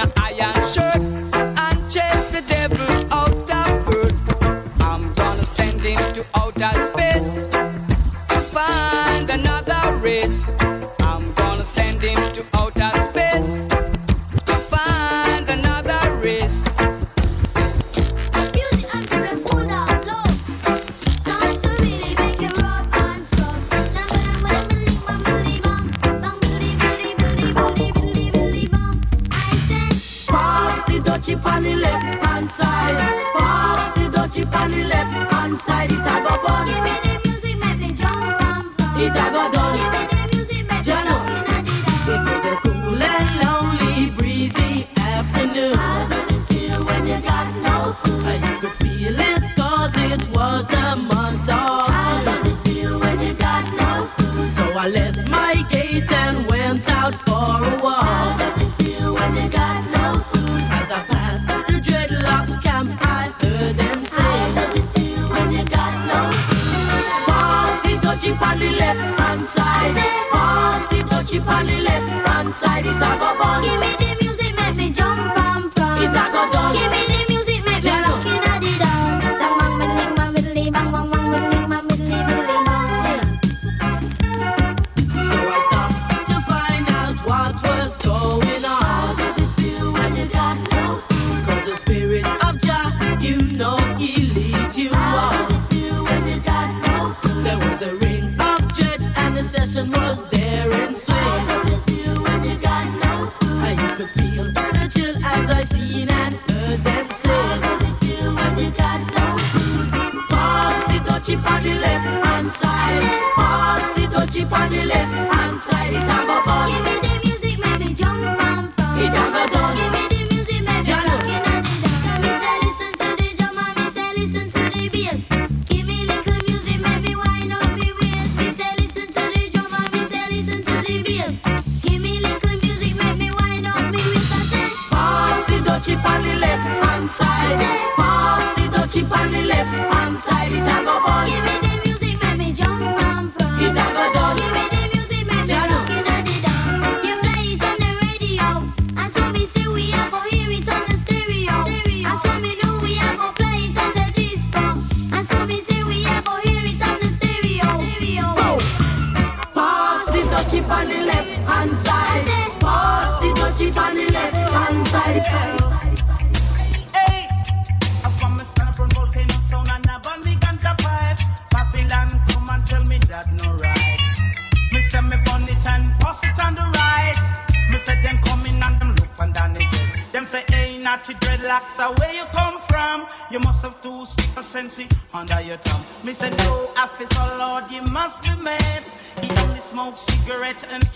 On 0.00 0.12
iron 0.16 0.59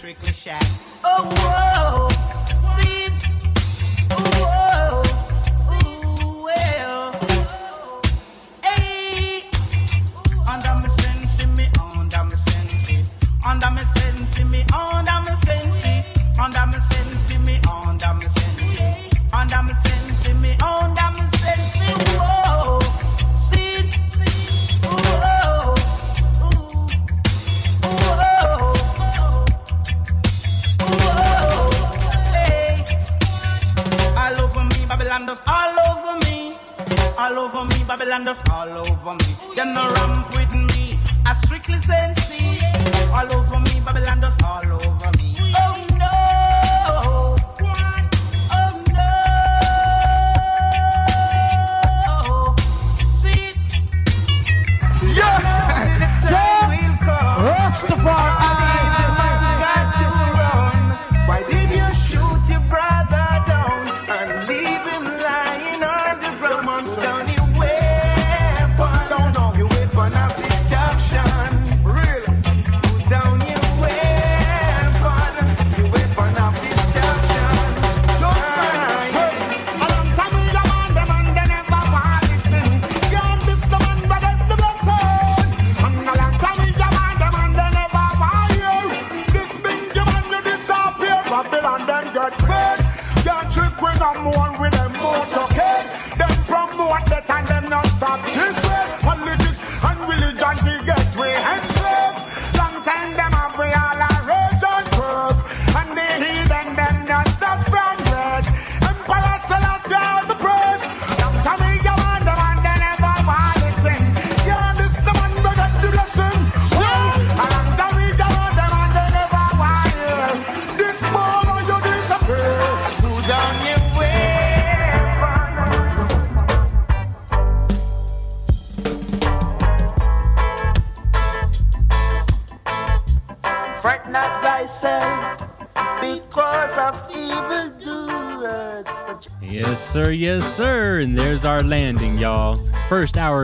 strictly 0.05 0.35
shag. 0.35 0.84
Does 38.25 38.43
all 38.51 38.69
over 38.69 39.15
me. 39.15 39.55
Them 39.55 39.75
no 39.75 39.93
ramp 39.93 40.35
with 40.35 40.53
me. 40.55 40.99
I 41.27 41.35
strictly 41.35 41.79
sensei. 41.79 42.59
All 43.13 43.31
over 43.35 43.61
me, 43.61 43.81
Babylon 43.85 44.21
does 44.21 44.37
all 44.43 44.65
over 44.65 44.94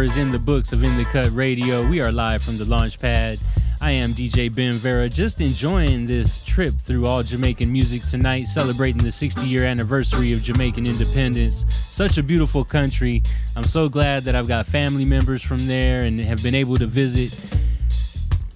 hour 0.01 0.05
is 0.05 0.17
in 0.17 0.33
the 0.33 0.39
books 0.39 0.73
of 0.73 0.83
In 0.83 0.97
the 0.97 1.05
Cut 1.05 1.31
Radio. 1.33 1.87
We 1.87 2.01
are 2.01 2.11
live 2.11 2.43
from 2.43 2.57
the 2.57 2.65
launch 2.65 2.99
pad. 2.99 3.39
I 3.83 3.91
am 3.91 4.11
DJ 4.13 4.55
Ben 4.55 4.73
Vera, 4.73 5.11
just 5.11 5.43
enjoying 5.43 6.07
this 6.07 6.43
trip 6.43 6.73
through 6.73 7.05
all 7.05 7.23
Jamaican 7.23 7.71
music 7.71 8.03
tonight, 8.07 8.45
celebrating 8.45 9.03
the 9.03 9.13
60 9.13 9.47
year 9.47 9.65
anniversary 9.65 10.33
of 10.33 10.43
Jamaican 10.43 10.87
independence. 10.87 11.67
Such 11.75 12.17
a 12.17 12.23
beautiful 12.23 12.65
country. 12.65 13.23
I'm 13.57 13.65
so 13.65 13.91
glad 13.91 14.23
that 14.23 14.35
I've 14.35 14.49
got 14.49 14.65
family 14.65 15.05
members 15.05 15.43
from 15.43 15.59
there 15.67 16.05
and 16.05 16.19
have 16.23 16.43
been 16.43 16.55
able 16.55 16.79
to 16.79 16.87
visit 16.87 17.55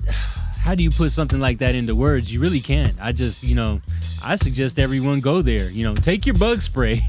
how 0.60 0.74
do 0.74 0.82
you 0.82 0.90
put 0.90 1.10
something 1.10 1.40
like 1.40 1.58
that 1.58 1.74
into 1.74 1.94
words? 1.94 2.32
You 2.32 2.40
really 2.40 2.60
can't. 2.60 2.94
I 3.02 3.12
just, 3.12 3.42
you 3.44 3.54
know, 3.54 3.82
I 4.24 4.36
suggest 4.36 4.78
everyone 4.78 5.20
go 5.20 5.42
there. 5.42 5.70
You 5.70 5.84
know, 5.84 5.94
take 5.94 6.24
your 6.24 6.36
bug 6.36 6.62
spray. 6.62 7.02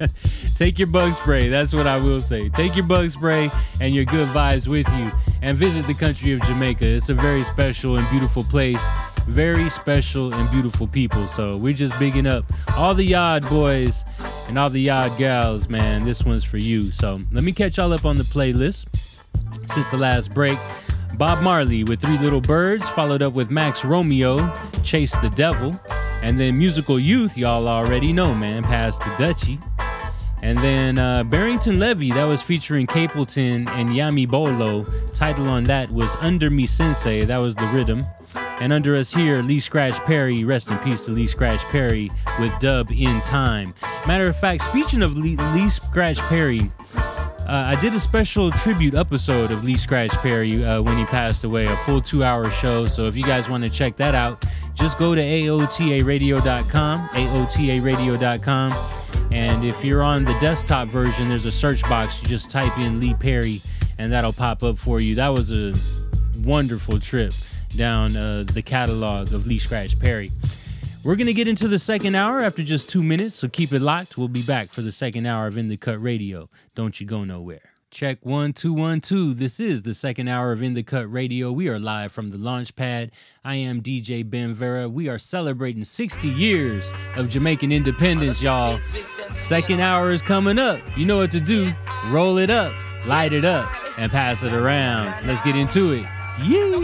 take 0.56 0.80
your 0.80 0.88
bug 0.88 1.12
spray. 1.12 1.48
That's 1.48 1.72
what 1.72 1.86
I 1.86 2.00
will 2.00 2.20
say. 2.20 2.48
Take 2.48 2.74
your 2.74 2.86
bug 2.86 3.10
spray 3.10 3.48
and 3.80 3.94
your 3.94 4.04
good 4.04 4.28
vibes 4.28 4.68
with 4.68 4.88
you 4.96 5.10
and 5.42 5.56
visit 5.56 5.86
the 5.86 5.94
country 5.94 6.32
of 6.32 6.42
Jamaica. 6.42 6.84
It's 6.84 7.08
a 7.08 7.14
very 7.14 7.44
special 7.44 7.96
and 7.96 8.08
beautiful 8.10 8.44
place. 8.44 8.84
Very 9.26 9.68
special 9.68 10.34
and 10.34 10.50
beautiful 10.50 10.86
people. 10.86 11.26
So 11.26 11.56
we're 11.56 11.74
just 11.74 11.98
bigging 11.98 12.26
up 12.26 12.44
all 12.76 12.94
the 12.94 13.04
Yard 13.04 13.46
boys 13.48 14.04
and 14.48 14.58
all 14.58 14.70
the 14.70 14.80
Yard 14.80 15.12
gals, 15.18 15.68
man. 15.68 16.04
This 16.04 16.24
one's 16.24 16.44
for 16.44 16.56
you. 16.56 16.84
So 16.84 17.18
let 17.30 17.44
me 17.44 17.52
catch 17.52 17.76
y'all 17.76 17.92
up 17.92 18.04
on 18.04 18.16
the 18.16 18.22
playlist 18.22 18.86
since 19.68 19.90
the 19.90 19.98
last 19.98 20.32
break. 20.32 20.58
Bob 21.16 21.42
Marley 21.42 21.84
with 21.84 22.00
Three 22.00 22.18
Little 22.18 22.40
Birds, 22.40 22.88
followed 22.90 23.22
up 23.22 23.32
with 23.32 23.50
Max 23.50 23.84
Romeo, 23.84 24.52
Chase 24.82 25.16
the 25.16 25.30
Devil, 25.30 25.78
and 26.22 26.38
then 26.38 26.56
Musical 26.56 26.98
Youth, 26.98 27.36
y'all 27.36 27.66
already 27.66 28.12
know, 28.12 28.34
man, 28.34 28.62
pass 28.62 28.98
the 28.98 29.04
Dutchie. 29.22 29.77
And 30.42 30.58
then 30.58 30.98
uh, 30.98 31.24
Barrington 31.24 31.78
Levy, 31.78 32.12
that 32.12 32.24
was 32.24 32.42
featuring 32.42 32.86
Capleton 32.86 33.68
and 33.68 33.90
Yami 33.90 34.28
Bolo. 34.28 34.84
Title 35.14 35.48
on 35.48 35.64
that 35.64 35.90
was 35.90 36.14
Under 36.16 36.50
Me 36.50 36.66
Sensei, 36.66 37.24
that 37.24 37.38
was 37.40 37.54
the 37.54 37.66
rhythm. 37.74 38.02
And 38.60 38.72
under 38.72 38.96
us 38.96 39.12
here, 39.12 39.42
Lee 39.42 39.60
Scratch 39.60 39.98
Perry, 40.04 40.44
rest 40.44 40.70
in 40.70 40.78
peace 40.78 41.04
to 41.04 41.12
Lee 41.12 41.26
Scratch 41.26 41.62
Perry 41.66 42.10
with 42.40 42.56
Dub 42.60 42.90
in 42.90 43.20
Time. 43.22 43.72
Matter 44.06 44.28
of 44.28 44.36
fact, 44.36 44.62
speaking 44.62 45.02
of 45.02 45.16
Lee, 45.16 45.36
Lee 45.54 45.68
Scratch 45.70 46.18
Perry, 46.22 46.60
uh, 47.48 47.64
I 47.66 47.76
did 47.76 47.94
a 47.94 48.00
special 48.00 48.50
tribute 48.50 48.94
episode 48.94 49.50
of 49.50 49.64
Lee 49.64 49.78
Scratch 49.78 50.12
Perry 50.18 50.64
uh, 50.64 50.82
when 50.82 50.96
he 50.96 51.04
passed 51.06 51.44
away, 51.44 51.66
a 51.66 51.76
full 51.76 52.02
two 52.02 52.22
hour 52.22 52.48
show. 52.50 52.86
So 52.86 53.06
if 53.06 53.16
you 53.16 53.24
guys 53.24 53.48
want 53.48 53.64
to 53.64 53.70
check 53.70 53.96
that 53.96 54.14
out, 54.14 54.44
just 54.74 54.98
go 54.98 55.14
to 55.14 55.22
AOTARadio.com, 55.22 57.08
AOTARadio.com. 57.08 58.97
And 59.38 59.64
if 59.64 59.84
you're 59.84 60.02
on 60.02 60.24
the 60.24 60.36
desktop 60.40 60.88
version, 60.88 61.28
there's 61.28 61.44
a 61.44 61.52
search 61.52 61.82
box. 61.84 62.20
You 62.20 62.28
just 62.28 62.50
type 62.50 62.76
in 62.76 62.98
Lee 62.98 63.14
Perry 63.14 63.60
and 63.96 64.12
that'll 64.12 64.32
pop 64.32 64.64
up 64.64 64.76
for 64.76 65.00
you. 65.00 65.14
That 65.14 65.28
was 65.28 65.52
a 65.52 65.74
wonderful 66.40 66.98
trip 66.98 67.32
down 67.76 68.16
uh, 68.16 68.42
the 68.52 68.62
catalog 68.62 69.32
of 69.32 69.46
Lee 69.46 69.60
Scratch 69.60 69.96
Perry. 70.00 70.32
We're 71.04 71.14
going 71.14 71.28
to 71.28 71.32
get 71.32 71.46
into 71.46 71.68
the 71.68 71.78
second 71.78 72.16
hour 72.16 72.40
after 72.40 72.64
just 72.64 72.90
two 72.90 73.00
minutes, 73.00 73.36
so 73.36 73.46
keep 73.48 73.72
it 73.72 73.80
locked. 73.80 74.18
We'll 74.18 74.26
be 74.26 74.42
back 74.42 74.70
for 74.70 74.82
the 74.82 74.90
second 74.90 75.24
hour 75.24 75.46
of 75.46 75.56
In 75.56 75.68
the 75.68 75.76
Cut 75.76 76.02
Radio. 76.02 76.50
Don't 76.74 77.00
you 77.00 77.06
go 77.06 77.22
nowhere. 77.22 77.77
Check 77.90 78.18
one, 78.20 78.52
two, 78.52 78.74
one, 78.74 79.00
two. 79.00 79.32
This 79.32 79.58
is 79.58 79.82
the 79.82 79.94
second 79.94 80.28
hour 80.28 80.52
of 80.52 80.62
In 80.62 80.74
the 80.74 80.82
Cut 80.82 81.10
Radio. 81.10 81.50
We 81.50 81.68
are 81.70 81.78
live 81.78 82.12
from 82.12 82.28
the 82.28 82.36
launch 82.36 82.76
pad. 82.76 83.12
I 83.42 83.54
am 83.54 83.80
DJ 83.80 84.28
Ben 84.28 84.52
Vera. 84.52 84.90
We 84.90 85.08
are 85.08 85.18
celebrating 85.18 85.84
60 85.84 86.28
years 86.28 86.92
of 87.16 87.30
Jamaican 87.30 87.72
independence, 87.72 88.42
y'all. 88.42 88.78
Second 89.32 89.80
hour 89.80 90.10
is 90.10 90.20
coming 90.20 90.58
up. 90.58 90.80
You 90.98 91.06
know 91.06 91.16
what 91.16 91.30
to 91.30 91.40
do. 91.40 91.72
Roll 92.08 92.36
it 92.36 92.50
up, 92.50 92.74
light 93.06 93.32
it 93.32 93.46
up, 93.46 93.72
and 93.96 94.12
pass 94.12 94.42
it 94.42 94.52
around. 94.52 95.26
Let's 95.26 95.40
get 95.40 95.56
into 95.56 95.92
it. 95.92 96.06
Yeah. 96.42 96.74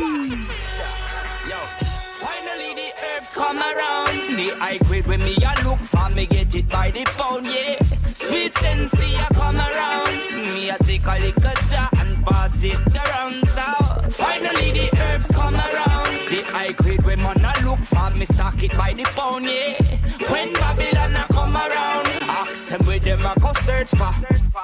Finally 2.16 2.74
the 2.74 2.92
herbs 3.04 3.34
come 3.34 3.58
around. 3.58 4.06
The 4.38 4.56
high 4.58 4.78
grade 4.78 5.06
when 5.06 5.20
me 5.20 5.36
a 5.36 5.68
look 5.68 5.78
for 5.78 6.08
me 6.14 6.24
get 6.26 6.54
it 6.54 6.66
by 6.68 6.90
the 6.90 7.04
pound, 7.04 7.44
yeah. 7.44 7.76
Sweet 8.14 8.56
sensei 8.58 9.16
a 9.16 9.34
come 9.34 9.56
around. 9.56 10.54
Me 10.54 10.70
I 10.70 10.76
take 10.78 11.04
a 11.04 11.18
little 11.18 11.68
jar 11.68 11.90
and 11.98 12.24
pass 12.24 12.62
it 12.62 12.78
around. 12.94 13.44
So 13.48 13.66
finally 14.10 14.70
the 14.70 14.88
herbs 15.02 15.28
come 15.32 15.56
around. 15.56 16.12
The 16.30 16.42
high 16.46 16.72
grade 16.72 17.02
when 17.02 17.20
man 17.20 17.44
a 17.44 17.52
look 17.66 17.80
for 17.80 18.10
me 18.16 18.24
stock 18.24 18.62
it 18.62 18.76
by 18.76 18.92
the 18.92 19.02
pound, 19.16 19.46
yeah. 19.46 19.82
When 20.30 20.52
Babylon 20.52 21.16
a 21.16 21.26
come 21.32 21.56
around, 21.56 22.06
ask 22.22 22.68
them 22.68 22.86
where 22.86 23.00
them 23.00 23.18
a 23.26 23.34
go 23.40 23.52
search 23.62 23.90
for. 23.90 24.14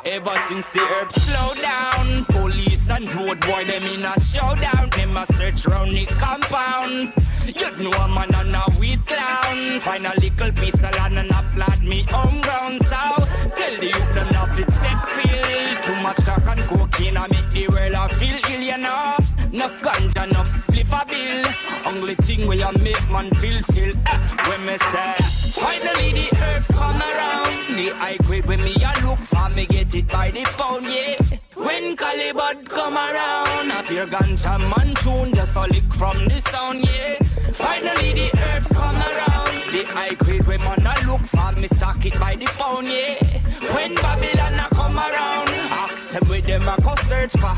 Ever 0.05 0.39
since 0.49 0.71
the 0.71 0.81
herbs 0.81 1.21
slow 1.21 1.53
down, 1.61 2.25
police 2.27 2.89
and 2.89 3.13
road 3.17 3.41
boy 3.41 3.65
them 3.65 3.83
in 3.83 4.05
a 4.05 4.15
showdown. 4.21 4.91
Them 4.91 5.17
a 5.17 5.27
search 5.27 5.67
round 5.67 5.91
the 5.91 6.07
compound. 6.07 7.13
You 7.57 7.85
know 7.85 7.91
a 7.91 8.09
man 8.09 8.35
on 8.35 8.55
a 8.55 8.79
weed 8.79 9.05
clown. 9.07 9.81
Find 9.81 10.07
a 10.07 10.15
little 10.21 10.53
piece 10.53 10.83
of 10.83 10.95
land 10.97 11.19
and 11.19 11.31
applaud 11.31 11.83
me 11.83 12.05
home 12.09 12.41
ground. 12.43 12.81
So 12.85 12.97
tell 13.57 13.77
the 13.81 13.87
youth 13.87 14.15
them 14.15 14.29
not 14.33 14.53
fit 14.53 14.71
set 14.71 15.09
feel. 15.09 15.83
Too 15.83 16.03
much 16.03 16.17
crack 16.19 16.47
and 16.47 16.61
cocaine 16.69 17.17
I 17.17 17.27
make 17.29 17.51
the 17.51 17.69
world 17.69 17.95
I 17.95 18.09
feel 18.09 18.39
ill, 18.51 18.61
you 18.61 18.79
know. 18.79 19.17
Enough 19.53 19.83
ganja, 19.83 20.29
enough 20.29 20.49
spliff 20.49 20.93
a 20.93 21.05
bill. 21.07 21.93
Only 21.93 22.15
thing 22.15 22.47
where 22.47 22.59
you 22.59 22.71
make 22.83 23.11
man 23.11 23.31
feel 23.35 23.61
still. 23.63 23.95
Eh, 24.07 24.19
when 24.49 24.65
me 24.67 24.77
say, 24.79 25.15
finally 25.59 26.13
the 26.13 26.37
herbs 26.45 26.69
come 26.69 27.01
around. 27.01 27.77
The 27.77 27.89
high 27.97 28.17
grade 28.19 28.47
when 28.47 28.63
me 28.63 28.75
a 28.77 29.07
look 29.07 29.19
for 29.19 29.49
me 29.57 29.67
get 29.67 29.95
it 29.95 30.07
by 30.09 30.31
the 30.31 30.45
pound, 30.57 30.85
yeah. 30.85 31.17
When 31.57 31.97
Calibut 31.97 32.69
come 32.69 32.95
around, 32.97 33.71
up 33.73 33.91
your 33.91 34.07
ganja 34.07 34.59
man 34.71 34.95
tune 34.97 35.35
just 35.35 35.57
a 35.57 35.63
lick 35.63 35.93
from 35.95 36.29
the 36.29 36.41
sound, 36.41 36.85
yeah. 36.85 37.19
Finally 37.53 38.13
the 38.13 38.31
herbs 38.47 38.73
come 38.73 38.97
around. 38.97 39.51
The 39.73 39.85
high 39.89 40.15
grade 40.15 40.47
when 40.47 40.61
man 40.61 40.87
a 40.87 41.07
look 41.07 41.23
for 41.27 41.53
me 41.53 41.67
stock 41.69 42.05
it 42.05 42.19
by 42.19 42.37
the 42.37 42.47
pound, 42.59 42.87
yeah. 42.87 43.17
When 43.75 43.95
Babylon 43.95 44.55
a 44.55 44.69
come 44.75 44.97
around, 44.97 45.49
ask 45.71 46.11
them 46.11 46.29
where 46.29 46.41
them 46.41 46.63
a 46.69 46.77
go 46.83 46.95
search 47.09 47.33
for. 47.33 47.57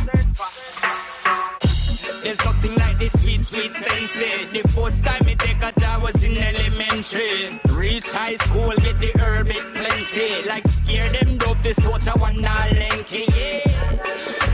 There's 2.23 2.45
nothing 2.45 2.75
like 2.77 2.99
this 2.99 3.13
sweet, 3.21 3.45
sweet 3.45 3.73
sensei. 3.73 4.45
The 4.53 4.69
first 4.69 5.05
time 5.05 5.27
me 5.27 5.35
take 5.35 5.63
a 5.63 5.73
job 5.81 6.03
was 6.03 6.23
in 6.23 6.37
elementary. 6.37 7.61
Reach 7.71 8.11
high 8.11 8.37
school, 8.37 8.73
get 8.77 8.99
the 8.99 9.11
herb 9.19 9.49
it 9.49 9.65
plenty. 9.75 10.47
Like 10.49 10.67
scare 10.69 11.09
them 11.11 11.39
dope, 11.39 11.59
this 11.59 11.79
a 11.79 12.13
one 12.19 12.41
dollar 12.41 12.71
lenky, 12.79 13.27
yeah. 13.37 14.13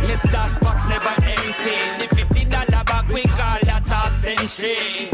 Mr. 0.09 0.49
Spock's 0.49 0.87
never 0.89 1.15
empty. 1.27 1.77
The 1.99 2.18
century. 4.37 5.11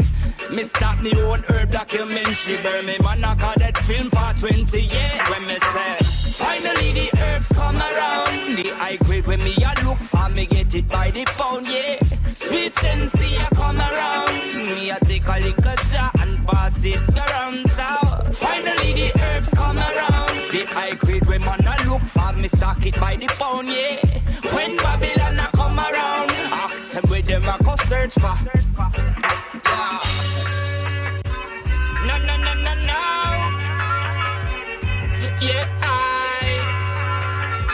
Me 0.51 0.63
start 0.63 1.01
me 1.01 1.11
own 1.21 1.43
herb 1.49 1.71
documentary. 1.71 2.57
Burn 2.61 2.85
me 2.85 2.97
man, 2.99 3.23
I 3.23 3.35
call 3.35 3.53
that 3.57 3.77
film 3.79 4.09
for 4.09 4.31
20, 4.39 4.81
yeah. 4.81 5.29
When 5.29 5.47
me 5.47 5.57
say, 5.59 5.95
finally 6.43 6.91
the 6.91 7.09
herbs 7.23 7.49
come 7.49 7.77
around. 7.77 8.57
The 8.57 8.69
high 8.75 8.97
grade 8.97 9.25
when 9.25 9.43
me 9.43 9.55
a 9.55 9.71
look 9.85 9.97
for 9.97 10.29
me 10.29 10.45
get 10.45 10.75
it 10.75 10.87
by 10.87 11.11
the 11.11 11.23
pound, 11.37 11.67
yeah. 11.67 11.99
Sweet 12.27 12.75
sensei 12.75 13.37
a 13.37 13.47
come 13.55 13.79
around. 13.79 14.75
Me 14.75 14.89
a 14.89 14.99
take 14.99 15.27
a 15.27 15.39
little 15.39 15.75
jar 15.91 16.11
and 16.19 16.47
pass 16.47 16.83
it 16.85 17.01
around. 17.23 17.69
So 17.77 17.89
finally 18.31 18.93
the 18.93 19.11
herbs 19.21 19.49
come 19.53 19.77
around. 19.77 20.35
The 20.51 20.65
high 20.67 20.95
grade 20.95 21.25
when 21.25 21.41
man 21.41 21.65
a 21.65 21.75
look 21.89 22.01
for 22.01 22.33
me 22.33 22.47
stock 22.47 22.85
it 22.85 22.99
by 22.99 23.15
the 23.15 23.27
pound, 23.39 23.67
yeah. 23.67 23.97
When 24.53 24.77
Babylon 24.77 25.24
search 28.11 28.23
for. 28.23 28.35
No, 32.07 32.17
no, 32.19 32.37
no, 32.37 32.53
no, 32.53 32.73
no. 32.85 33.01
Yeah, 35.41 35.67
I. 35.81 36.45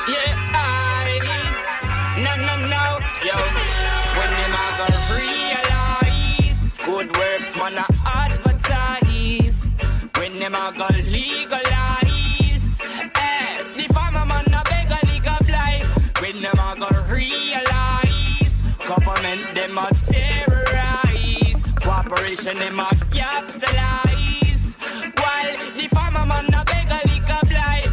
Yeah, 0.07 0.53
I. 0.53 1.19
No, 2.23 2.31
no, 2.47 2.55
no. 2.67 2.83
Yo, 3.25 3.35
when 4.15 4.31
them 4.39 4.55
go 4.77 4.87
realize 5.15 6.61
good 6.85 7.09
works, 7.17 7.51
man, 7.57 7.77
a 7.77 7.85
advertise. 8.05 9.67
When 10.17 10.39
them 10.39 10.55
go 10.77 10.87
legalize, 11.09 11.70
Cooperation 22.43 22.73
them 22.73 22.79
a 22.79 22.89
capitalize. 23.13 24.75
While 25.15 25.57
the 25.75 25.87
farmer 25.93 26.25
man 26.25 26.45
a 26.51 26.65
beg 26.65 26.87
a 26.87 26.99
lick 27.07 27.29
of. 27.29 27.47
Hey, 27.49 27.85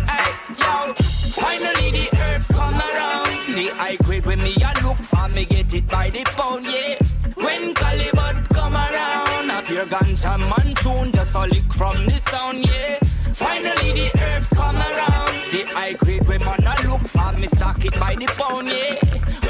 yo, 0.59 0.95
finally 0.95 1.91
the 1.91 2.09
herbs 2.17 2.49
come 2.49 2.75
around. 2.75 3.55
The 3.55 3.67
high 3.77 3.97
grade 3.97 4.25
when 4.25 4.39
me 4.39 4.55
a 4.57 4.73
look 4.87 4.97
for 4.97 5.29
me 5.29 5.45
get 5.45 5.75
it 5.75 5.87
by 5.89 6.09
the 6.09 6.23
pound, 6.25 6.65
yeah. 6.65 6.97
When 7.35 7.75
Calibut 7.75 8.49
come 8.49 8.75
around, 8.75 9.51
up 9.51 9.69
your 9.69 9.85
ganja 9.85 10.39
man 10.39 10.75
tune 10.77 11.13
just 11.13 11.35
a 11.35 11.41
lick 11.41 11.71
from 11.75 12.07
the 12.07 12.19
sound, 12.19 12.67
yeah. 12.67 12.99
Finally 13.35 13.93
the 13.93 14.11
herbs 14.19 14.49
come 14.51 14.77
around. 14.77 15.29
The 15.53 15.65
high 15.75 15.93
grade 15.93 16.27
when 16.27 16.41
man 16.41 16.65
a 16.65 16.89
look 16.89 17.07
for 17.07 17.33
me 17.39 17.49
stock 17.49 17.85
it 17.85 18.01
by 18.01 18.15
the 18.15 18.25
pound, 18.39 18.69
yeah. 18.69 18.95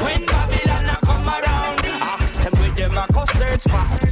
When 0.02 0.26
Babylon 0.26 0.86
a 0.86 0.98
come 1.06 1.28
around, 1.28 1.86
ask 2.02 2.42
them 2.42 2.52
where 2.54 2.70
them 2.72 2.98
a 2.98 3.12
go 3.12 3.24
search 3.26 3.62
for. 3.62 4.07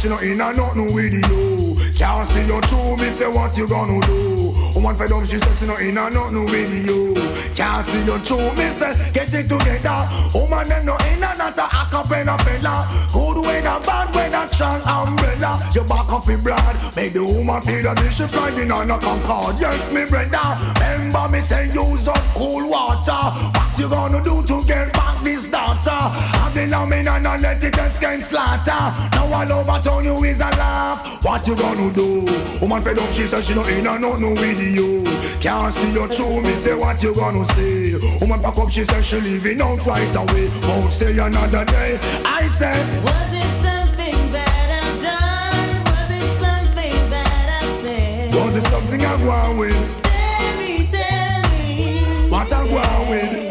She 0.00 0.08
not 0.08 0.22
in 0.22 0.40
and 0.40 0.56
nothing 0.56 0.94
with 0.94 1.12
you. 1.12 1.76
Can't 1.92 2.26
see 2.28 2.46
you 2.48 2.60
true, 2.62 2.96
me 2.96 3.12
say, 3.12 3.28
what 3.28 3.56
you 3.56 3.68
gonna 3.68 4.00
do? 4.06 4.56
Woman 4.74 4.96
fed 4.96 5.12
up, 5.12 5.26
she 5.26 5.36
says 5.36 5.60
she 5.60 5.66
not 5.66 5.80
in 5.82 5.98
and 5.98 6.14
nothing 6.14 6.46
with 6.46 6.86
you. 6.86 7.12
Can't 7.54 7.84
see 7.84 8.00
you 8.08 8.18
true, 8.24 8.48
me 8.56 8.70
say, 8.70 8.96
get 9.12 9.28
it 9.28 9.44
together. 9.44 10.00
Woman 10.32 10.68
them 10.68 10.86
no 10.86 10.96
in 11.12 11.20
and 11.20 11.36
not 11.36 11.58
a 11.58 11.68
acapella 11.68 12.40
fella. 12.40 12.88
Good 13.12 13.44
weather, 13.44 13.84
bad 13.84 14.14
weather, 14.14 14.48
strong 14.48 14.80
umbrella. 14.88 15.60
You 15.74 15.84
back 15.84 16.10
off 16.10 16.28
in 16.30 16.40
blood, 16.40 16.96
make 16.96 17.12
the 17.12 17.22
woman 17.22 17.60
feel 17.60 17.82
that 17.82 18.00
she 18.10 18.26
flying 18.26 18.72
on 18.72 18.90
a 18.90 18.98
Concorde. 18.98 19.60
Yes, 19.60 19.92
me 19.92 20.08
brother. 20.08 20.56
Remember 20.80 21.28
me 21.28 21.40
say 21.40 21.66
use 21.74 22.08
up 22.08 22.16
cool 22.32 22.70
water. 22.70 23.20
What 23.52 23.78
you 23.78 23.88
gonna 23.88 24.24
do 24.24 24.42
to 24.48 24.64
get 24.66 24.94
back 24.94 25.22
this 25.22 25.44
daughter? 25.50 26.39
The 26.60 26.66
lamb 26.66 26.92
and 26.92 27.42
let 27.42 27.64
it 27.64 27.74
escape 27.74 28.20
slaughter. 28.20 28.84
Now 29.12 29.32
all 29.32 29.50
over 29.50 29.80
town 29.80 30.04
you 30.04 30.24
is 30.24 30.40
a 30.40 30.50
laugh. 30.60 31.24
What 31.24 31.48
you 31.48 31.56
gonna 31.56 31.90
do? 31.90 32.26
Woman 32.60 32.82
fed 32.82 32.98
up, 32.98 33.10
she 33.12 33.26
said 33.26 33.42
she 33.44 33.54
no 33.54 33.64
in 33.64 33.86
and 33.86 34.02
not 34.02 34.20
no 34.20 34.34
you. 34.34 35.02
Can't 35.40 35.72
see 35.72 35.92
you 35.92 36.06
true, 36.08 36.42
me 36.42 36.54
say 36.56 36.74
what 36.74 37.02
you 37.02 37.14
gonna 37.14 37.46
say. 37.46 37.94
Woman 38.20 38.42
pack 38.42 38.58
up, 38.58 38.68
she 38.68 38.84
said 38.84 39.02
she 39.02 39.16
leaving 39.22 39.62
out 39.62 39.86
right 39.86 40.14
away. 40.14 40.50
Won't 40.68 40.92
stay 40.92 41.16
another 41.18 41.64
day. 41.64 41.98
I 42.26 42.42
said, 42.48 43.04
Was 43.04 43.32
it 43.32 43.50
something 43.64 44.32
that 44.32 44.82
I've 44.84 45.00
done? 45.00 45.84
Was 45.88 46.10
it 46.10 46.28
something 46.44 47.10
that 47.10 47.62
I've 47.62 47.80
said? 47.80 48.34
was 48.34 48.56
it 48.56 48.68
something 48.68 49.00
I 49.00 49.16
go 49.24 49.60
with? 49.60 50.02
Tell 50.02 50.58
me, 50.58 50.86
tell 50.92 51.40
me. 51.52 52.30
What 52.30 52.52
I 52.52 52.68
go 52.68 53.10
with? 53.10 53.49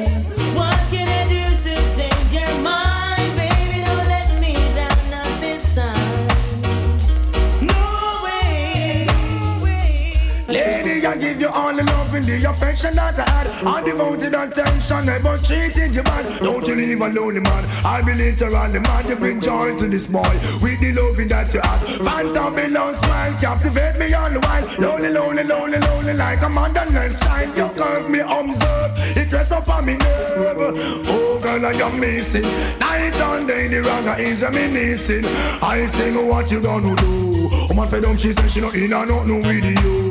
The 12.38 12.50
affection 12.50 12.96
that 12.96 13.18
I 13.18 13.26
had. 13.26 13.48
All 13.66 13.84
devoted 13.84 14.34
attention, 14.34 15.06
never 15.06 15.38
treated 15.42 15.96
you 15.96 16.04
bad. 16.04 16.26
Don't 16.40 16.66
you 16.68 16.76
leave 16.76 17.02
a 17.02 17.10
lonely 17.10 17.42
man. 17.42 17.64
I'll 17.84 18.06
be 18.06 18.14
the 18.14 18.80
mad. 18.82 19.10
You 19.10 19.16
bring 19.16 19.42
joy 19.42 19.78
to 19.78 19.88
this 19.88 20.06
boy 20.06 20.30
with 20.62 20.80
the 20.80 20.94
loving 20.94 21.28
that 21.30 21.54
you 21.54 21.62
have. 21.62 21.82
Phantom 22.06 22.54
below 22.54 22.94
smile, 22.94 23.34
captivate 23.42 23.98
me 23.98 24.14
all 24.14 24.30
the 24.30 24.40
while. 24.40 24.66
Lonely, 24.78 25.10
lonely, 25.10 25.44
lonely, 25.44 25.80
lonely, 25.80 26.14
like 26.14 26.42
a 26.44 26.50
motherless 26.50 27.20
child. 27.20 27.58
You 27.58 27.70
curve 27.74 28.10
me, 28.10 28.20
observe. 28.20 29.18
It 29.18 29.32
rests 29.32 29.52
up 29.52 29.68
on 29.70 29.86
me 29.86 29.98
nerve. 29.98 30.76
Oh, 31.10 31.40
girl, 31.42 31.66
I 31.66 31.74
am 31.74 32.00
missing. 32.00 32.44
Night 32.80 33.16
and 33.16 33.48
day, 33.48 33.68
the 33.68 33.82
ragga 33.82 34.20
is 34.20 34.42
reminiscing. 34.42 35.26
I 35.62 35.86
sing, 35.88 36.28
what 36.28 36.52
you 36.52 36.62
gonna 36.62 36.96
do? 36.96 37.50
Woman 37.70 37.88
fed 37.88 38.06
up, 38.06 38.18
she 38.20 38.34
said 38.34 38.52
she 38.52 38.62
no 38.62 38.70
in 38.70 38.94
and 38.94 39.10
nothing 39.10 39.42
with 39.42 39.66
you. 39.66 40.09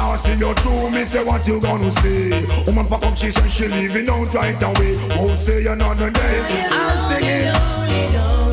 Can't 0.00 0.18
see 0.18 0.32
you 0.38 0.54
true, 0.54 0.90
me 0.90 1.04
say 1.04 1.22
what 1.22 1.46
you 1.46 1.60
gonna 1.60 1.90
say. 1.90 2.30
Woman 2.64 2.86
pack 2.86 3.04
up, 3.04 3.18
she 3.18 3.30
said 3.30 3.50
she 3.50 3.68
leaving 3.68 4.08
out 4.08 4.32
right 4.32 4.62
away. 4.62 4.96
Won't 5.14 5.38
stay 5.38 5.66
another 5.66 6.10
day. 6.10 6.68
I'm 6.70 7.20
singing. 7.20 8.49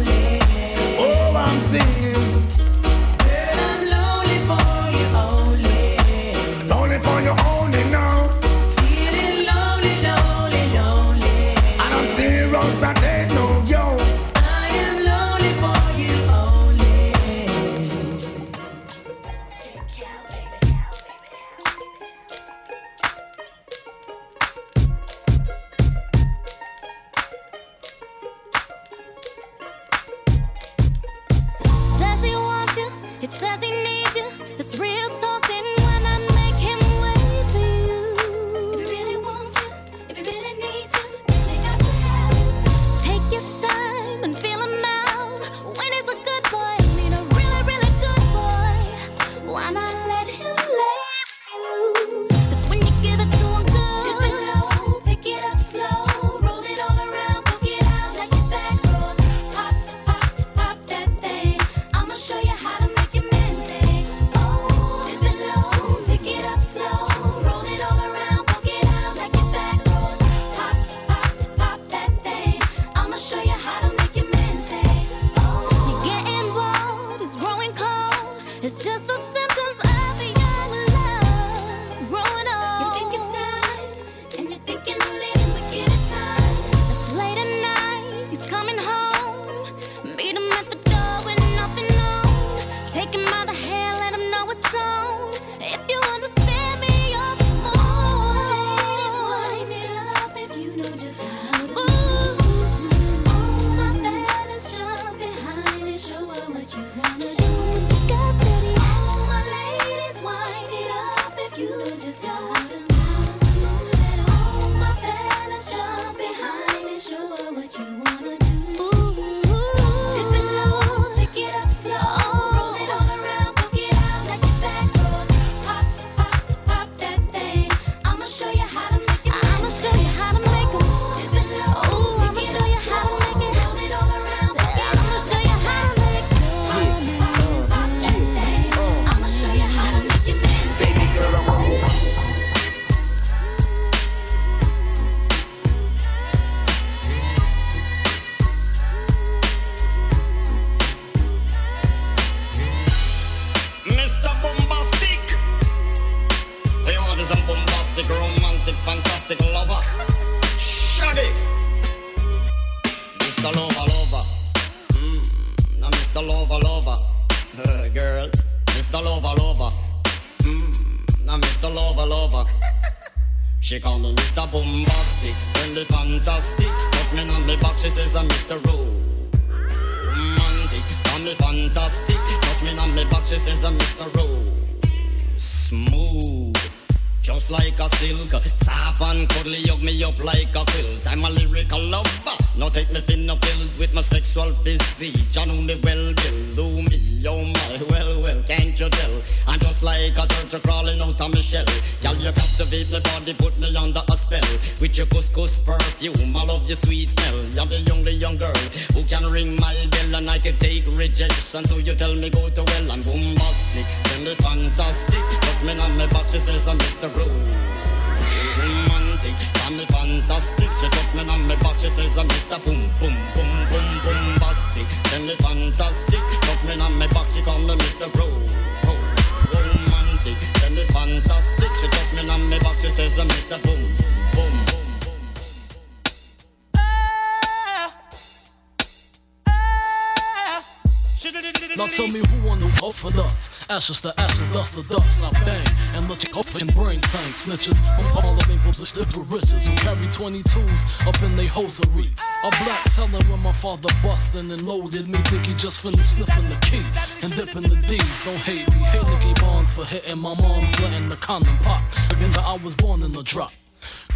Father 253.67 253.93
bustin' 254.01 254.49
and 254.49 254.61
loaded 254.63 255.09
me 255.09 255.19
Think 255.29 255.45
he 255.45 255.53
just 255.55 255.81
finished 255.81 256.13
sniffing 256.13 256.47
the 256.47 256.55
key 256.67 256.85
And 257.21 257.35
dipping 257.35 257.63
the 257.63 257.75
D's, 257.89 258.23
don't 258.23 258.37
hate 258.37 258.65
me 258.73 258.79
Hate 258.93 259.07
Nicky 259.07 259.33
Barnes 259.41 259.73
for 259.73 259.83
hitting 259.83 260.19
my 260.19 260.33
mom's 260.41 260.79
letting 260.79 261.07
the 261.07 261.17
condom 261.17 261.57
pop 261.57 261.83
Again, 262.11 262.31
I 262.39 262.57
was 262.63 262.75
born 262.77 263.03
in 263.03 263.11
the 263.11 263.23
drop 263.23 263.51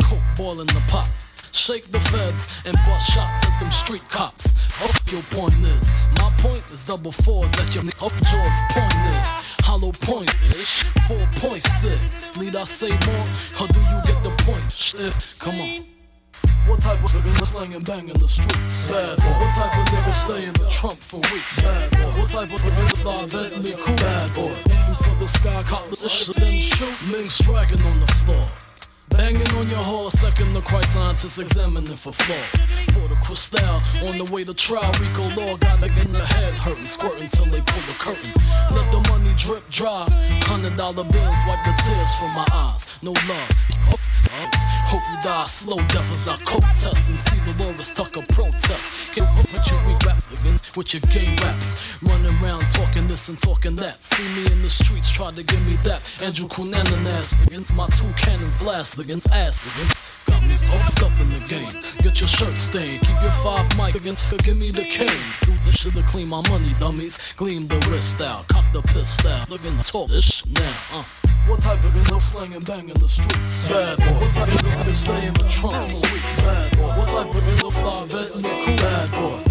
Coke 0.02 0.20
boiling 0.38 0.68
the 0.68 0.82
pot 0.88 1.10
Shake 1.52 1.84
the 1.88 2.00
feds 2.00 2.48
and 2.64 2.78
bust 2.86 3.12
shots 3.12 3.46
at 3.46 3.60
them 3.60 3.72
street 3.72 4.08
cops. 4.08 4.46
Off 4.82 5.12
your 5.12 5.22
point 5.24 5.54
is, 5.66 5.92
my 6.18 6.34
point 6.38 6.72
is 6.72 6.88
double 6.88 7.12
fours 7.12 7.54
at 7.56 7.76
your 7.76 7.84
off 8.00 8.18
jaws 8.32 8.58
pointed. 8.70 9.22
Hollow 9.60 9.92
point 9.92 10.34
ish, 10.56 10.86
4.6. 11.10 12.42
Need 12.42 12.56
I 12.56 12.64
say 12.64 12.90
more, 12.90 13.28
or 13.60 13.68
do 13.68 13.82
you 13.82 14.02
get 14.06 14.24
the 14.24 14.34
point? 14.46 14.72
Shit, 14.72 15.14
come 15.40 15.60
on. 15.60 16.01
What 16.68 16.80
type 16.80 17.04
of 17.04 17.10
nigga 17.10 17.46
slang 17.46 17.74
and 17.74 17.86
bang 17.86 18.08
in 18.08 18.14
the 18.14 18.28
streets? 18.28 18.88
Bad 18.88 19.18
boy. 19.18 19.24
What 19.24 19.54
type 19.54 19.78
of 19.78 19.86
nigga 19.94 20.14
stay 20.14 20.46
in 20.46 20.54
the 20.54 20.70
trunk 20.70 20.96
for 20.96 21.18
weeks? 21.18 21.62
Bad 21.62 21.92
boy. 21.92 22.22
What 22.22 22.30
type 22.30 22.54
of 22.54 22.62
nigga 22.62 22.98
fly 22.98 23.26
Bentley 23.26 23.74
cool? 23.78 23.96
Bad 23.96 24.36
boy. 24.36 24.56
Aim 24.70 24.96
for 24.96 25.16
the 25.20 25.28
sky, 25.28 25.64
cop 25.64 25.86
the 25.86 25.96
shit, 26.08 26.36
then 26.36 26.60
shoot. 26.60 27.12
Ming 27.12 27.28
striking 27.28 27.82
on 27.82 28.00
the 28.00 28.08
floor. 28.08 28.44
Banging 29.10 29.50
on 29.58 29.70
your 29.70 29.80
horse, 29.80 30.14
second 30.14 30.54
the 30.54 30.62
Christ 30.62 30.94
scientists 30.94 31.40
examining 31.40 31.98
for 31.98 32.14
flaws. 32.14 32.68
Pour 32.94 33.08
the 33.08 33.16
crystal 33.16 33.82
on 34.08 34.18
the 34.18 34.30
way 34.32 34.44
to 34.44 34.54
trial. 34.54 34.92
RICO 35.00 35.42
Law 35.42 35.58
got 35.58 35.80
nigga 35.80 36.06
in 36.06 36.14
the 36.14 36.26
head 36.26 36.54
hurting, 36.54 36.86
squirting 36.86 37.28
till 37.28 37.46
they 37.46 37.60
pull 37.60 37.82
the 37.90 37.98
curtain. 38.00 38.32
Let 38.72 38.92
the 38.92 39.02
money 39.10 39.34
drip 39.36 39.68
dry. 39.70 40.06
Hundred 40.44 40.76
dollar 40.76 41.04
bills 41.04 41.40
wipe 41.48 41.66
the 41.66 41.74
tears 41.84 42.16
from 42.16 42.34
my 42.36 42.46
eyes. 42.54 43.02
No 43.04 43.12
love. 43.12 43.98
Hope 44.92 45.10
you 45.10 45.22
die 45.24 45.46
slow, 45.46 45.78
devils 45.88 46.28
I 46.28 46.36
coke 46.44 46.68
test 46.76 47.08
and 47.08 47.18
see 47.18 47.40
the 47.46 47.54
Delores 47.54 47.94
Tucker 47.94 48.26
protest. 48.28 49.14
Can't 49.16 49.26
put 49.38 49.50
with 49.54 49.72
your 49.72 49.80
weak 49.88 50.06
raps 50.06 50.28
with 50.76 50.94
your 50.94 51.02
gay 51.14 51.34
raps. 51.42 51.82
Running 52.02 52.36
around 52.44 52.68
talking 52.68 53.08
this 53.08 53.30
and 53.30 53.40
talking 53.40 53.78
that. 53.78 53.96
See 53.96 54.28
me 54.36 54.52
in 54.52 54.62
the 54.62 54.70
streets, 54.70 55.10
try 55.10 55.32
to 55.32 55.44
give 55.44 55.66
me 55.66 55.78
that. 55.84 56.04
Andrew 56.22 56.50
Cunanan 56.50 57.06
ass 57.06 57.42
against 57.48 57.74
my 57.74 57.88
two 57.88 58.12
cannons 58.18 58.62
blast 58.62 59.00
against 59.00 59.32
ass 59.32 59.64
against. 59.64 60.06
Got 60.26 60.44
me 60.44 60.58
puffed 60.58 61.04
up 61.04 61.18
in 61.22 61.30
the 61.30 61.40
game. 61.48 61.72
Get 62.00 62.20
your 62.20 62.28
shirt 62.28 62.58
stained, 62.58 63.00
keep 63.00 63.22
your 63.22 63.32
five 63.44 63.66
mic 63.78 63.96
against. 63.96 64.38
Give 64.40 64.58
me 64.58 64.72
the 64.72 64.84
cane. 64.84 65.08
Do 65.44 65.54
this 65.66 65.76
shit 65.76 65.94
to 65.94 66.04
clean 66.04 66.28
my 66.28 66.42
money, 66.50 66.74
dummies. 66.78 67.18
Gleam 67.38 67.66
the 67.66 67.78
wrist 67.90 68.22
out, 68.22 68.46
cock 68.50 68.66
the 68.74 68.82
piss 68.82 69.26
out. 69.26 69.50
Looking 69.50 69.72
talk 69.82 70.10
this 70.10 70.46
now. 70.48 71.00
Uh. 71.00 71.21
What 71.48 71.60
type 71.60 71.84
of 71.84 71.92
nigga 71.92 72.22
slang 72.22 72.54
and 72.54 72.66
bang 72.66 72.90
in 72.90 72.94
the 72.94 73.10
streets? 73.10 73.68
Bad 73.68 73.98
boy. 73.98 74.26
What 74.26 74.32
type 74.32 74.48
of 74.48 74.62
nigga 74.62 74.94
stay 74.94 75.28
in 75.28 75.34
the 75.34 75.48
trunk 75.50 75.76
for 75.76 76.12
weeks? 76.12 76.42
Bad 76.42 76.78
boy. 76.78 76.84
What 76.84 77.08
type 77.08 77.36
of 77.36 77.44
nigga 77.44 77.74
fly 77.74 78.06
vet 78.08 78.36
in 78.36 78.42
the 78.42 78.50
cool? 78.50 78.76
Bad 78.78 79.12
boy. 79.12 79.51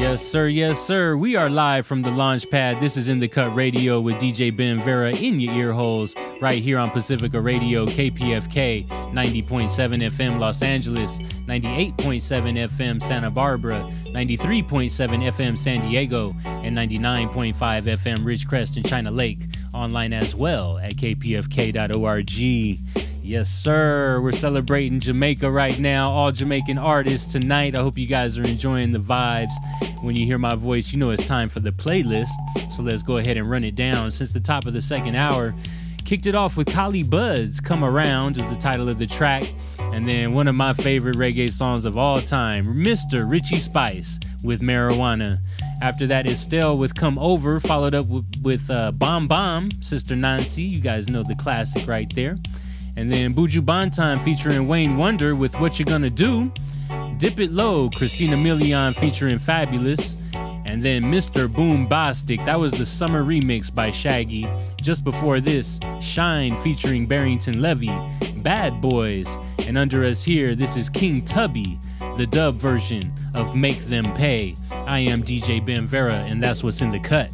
Yes, 0.00 0.26
sir. 0.26 0.48
Yes, 0.48 0.80
sir. 0.80 1.14
We 1.14 1.36
are 1.36 1.50
live 1.50 1.84
from 1.84 2.00
the 2.00 2.10
launch 2.10 2.48
pad. 2.48 2.80
This 2.80 2.96
is 2.96 3.10
In 3.10 3.18
the 3.18 3.28
Cut 3.28 3.54
Radio 3.54 4.00
with 4.00 4.16
DJ 4.16 4.50
Ben 4.56 4.80
Vera 4.80 5.10
in 5.10 5.38
your 5.38 5.52
ear 5.52 5.72
holes 5.74 6.14
right 6.40 6.62
here 6.62 6.78
on 6.78 6.88
Pacifica 6.88 7.38
Radio, 7.38 7.84
KPFK, 7.84 8.88
90.7 8.88 9.44
FM 9.44 10.38
Los 10.38 10.62
Angeles, 10.62 11.18
98.7 11.20 11.96
FM 12.00 13.02
Santa 13.02 13.30
Barbara, 13.30 13.86
93.7 14.06 14.90
FM 15.32 15.58
San 15.58 15.86
Diego, 15.86 16.34
and 16.46 16.74
99.5 16.74 17.52
FM 17.52 18.18
Ridgecrest 18.20 18.76
and 18.76 18.88
China 18.88 19.10
Lake. 19.10 19.40
Online 19.74 20.14
as 20.14 20.34
well 20.34 20.78
at 20.78 20.94
kpfk.org. 20.94 22.30
Yes, 23.22 23.48
sir. 23.50 24.20
We're 24.20 24.32
celebrating 24.32 24.98
Jamaica 24.98 25.50
right 25.50 25.78
now. 25.78 26.10
All 26.10 26.32
Jamaican 26.32 26.78
artists 26.78 27.30
tonight. 27.30 27.74
I 27.74 27.78
hope 27.78 27.98
you 27.98 28.06
guys 28.06 28.38
are 28.38 28.42
enjoying 28.42 28.92
the 28.92 28.98
vibes. 28.98 29.50
When 30.02 30.16
you 30.16 30.24
hear 30.24 30.38
my 30.38 30.54
voice, 30.54 30.90
you 30.90 30.98
know 30.98 31.10
it's 31.10 31.26
time 31.26 31.48
for 31.48 31.60
the 31.60 31.70
playlist. 31.70 32.30
So 32.72 32.82
let's 32.82 33.02
go 33.02 33.18
ahead 33.18 33.36
and 33.36 33.48
run 33.48 33.62
it 33.62 33.74
down. 33.74 34.10
Since 34.10 34.32
the 34.32 34.40
top 34.40 34.66
of 34.66 34.72
the 34.72 34.80
second 34.80 35.16
hour, 35.16 35.54
kicked 36.04 36.26
it 36.26 36.34
off 36.34 36.56
with 36.56 36.72
Collie 36.72 37.02
Buddz. 37.02 37.60
Come 37.60 37.84
Around 37.84 38.38
is 38.38 38.48
the 38.52 38.58
title 38.58 38.88
of 38.88 38.98
the 38.98 39.06
track. 39.06 39.44
And 39.78 40.08
then 40.08 40.32
one 40.32 40.48
of 40.48 40.54
my 40.54 40.72
favorite 40.72 41.16
reggae 41.16 41.52
songs 41.52 41.84
of 41.84 41.98
all 41.98 42.20
time, 42.20 42.74
Mr. 42.74 43.30
Richie 43.30 43.60
Spice 43.60 44.18
with 44.42 44.62
Marijuana. 44.62 45.40
After 45.82 46.06
that, 46.06 46.26
Estelle 46.26 46.78
with 46.78 46.94
Come 46.94 47.18
Over, 47.18 47.60
followed 47.60 47.94
up 47.94 48.06
with, 48.06 48.24
with 48.42 48.70
uh, 48.70 48.92
Bam 48.92 49.28
Bam, 49.28 49.70
Sister 49.82 50.16
Nancy. 50.16 50.62
You 50.62 50.80
guys 50.80 51.08
know 51.08 51.22
the 51.22 51.34
classic 51.36 51.86
right 51.86 52.12
there. 52.14 52.36
And 52.96 53.10
then 53.10 53.34
Buju 53.34 53.60
Banton 53.60 54.22
featuring 54.24 54.66
Wayne 54.66 54.96
Wonder 54.96 55.34
with 55.34 55.58
What 55.60 55.78
You 55.78 55.84
Gonna 55.84 56.10
Do. 56.10 56.52
Dip 57.16 57.38
It 57.38 57.52
Low, 57.52 57.90
Christina 57.90 58.36
Milian 58.36 58.94
featuring 58.96 59.38
Fabolous. 59.38 60.16
And 60.66 60.82
then 60.82 61.02
Mr. 61.02 61.48
Boombastic, 61.48 62.44
that 62.44 62.58
was 62.58 62.72
the 62.72 62.86
summer 62.86 63.24
remix 63.24 63.74
by 63.74 63.90
Shaggy. 63.90 64.46
Just 64.80 65.04
before 65.04 65.40
this, 65.40 65.80
Shyne 66.00 66.56
featuring 66.62 67.06
Barrington 67.06 67.60
Levy, 67.60 67.90
Bad 68.42 68.80
Boyz. 68.80 69.42
And 69.66 69.76
under 69.76 70.04
us 70.04 70.22
here, 70.22 70.54
this 70.54 70.76
is 70.76 70.88
King 70.88 71.24
Tubby, 71.24 71.78
the 72.16 72.26
dub 72.26 72.54
version 72.54 73.12
of 73.34 73.54
Make 73.54 73.80
Them 73.80 74.04
Pay. 74.14 74.54
I 74.70 75.00
am 75.00 75.22
DJ 75.22 75.64
Ben 75.64 75.86
Vera, 75.86 76.14
and 76.14 76.42
that's 76.42 76.62
what's 76.62 76.80
in 76.80 76.90
the 76.90 77.00
cut. 77.00 77.32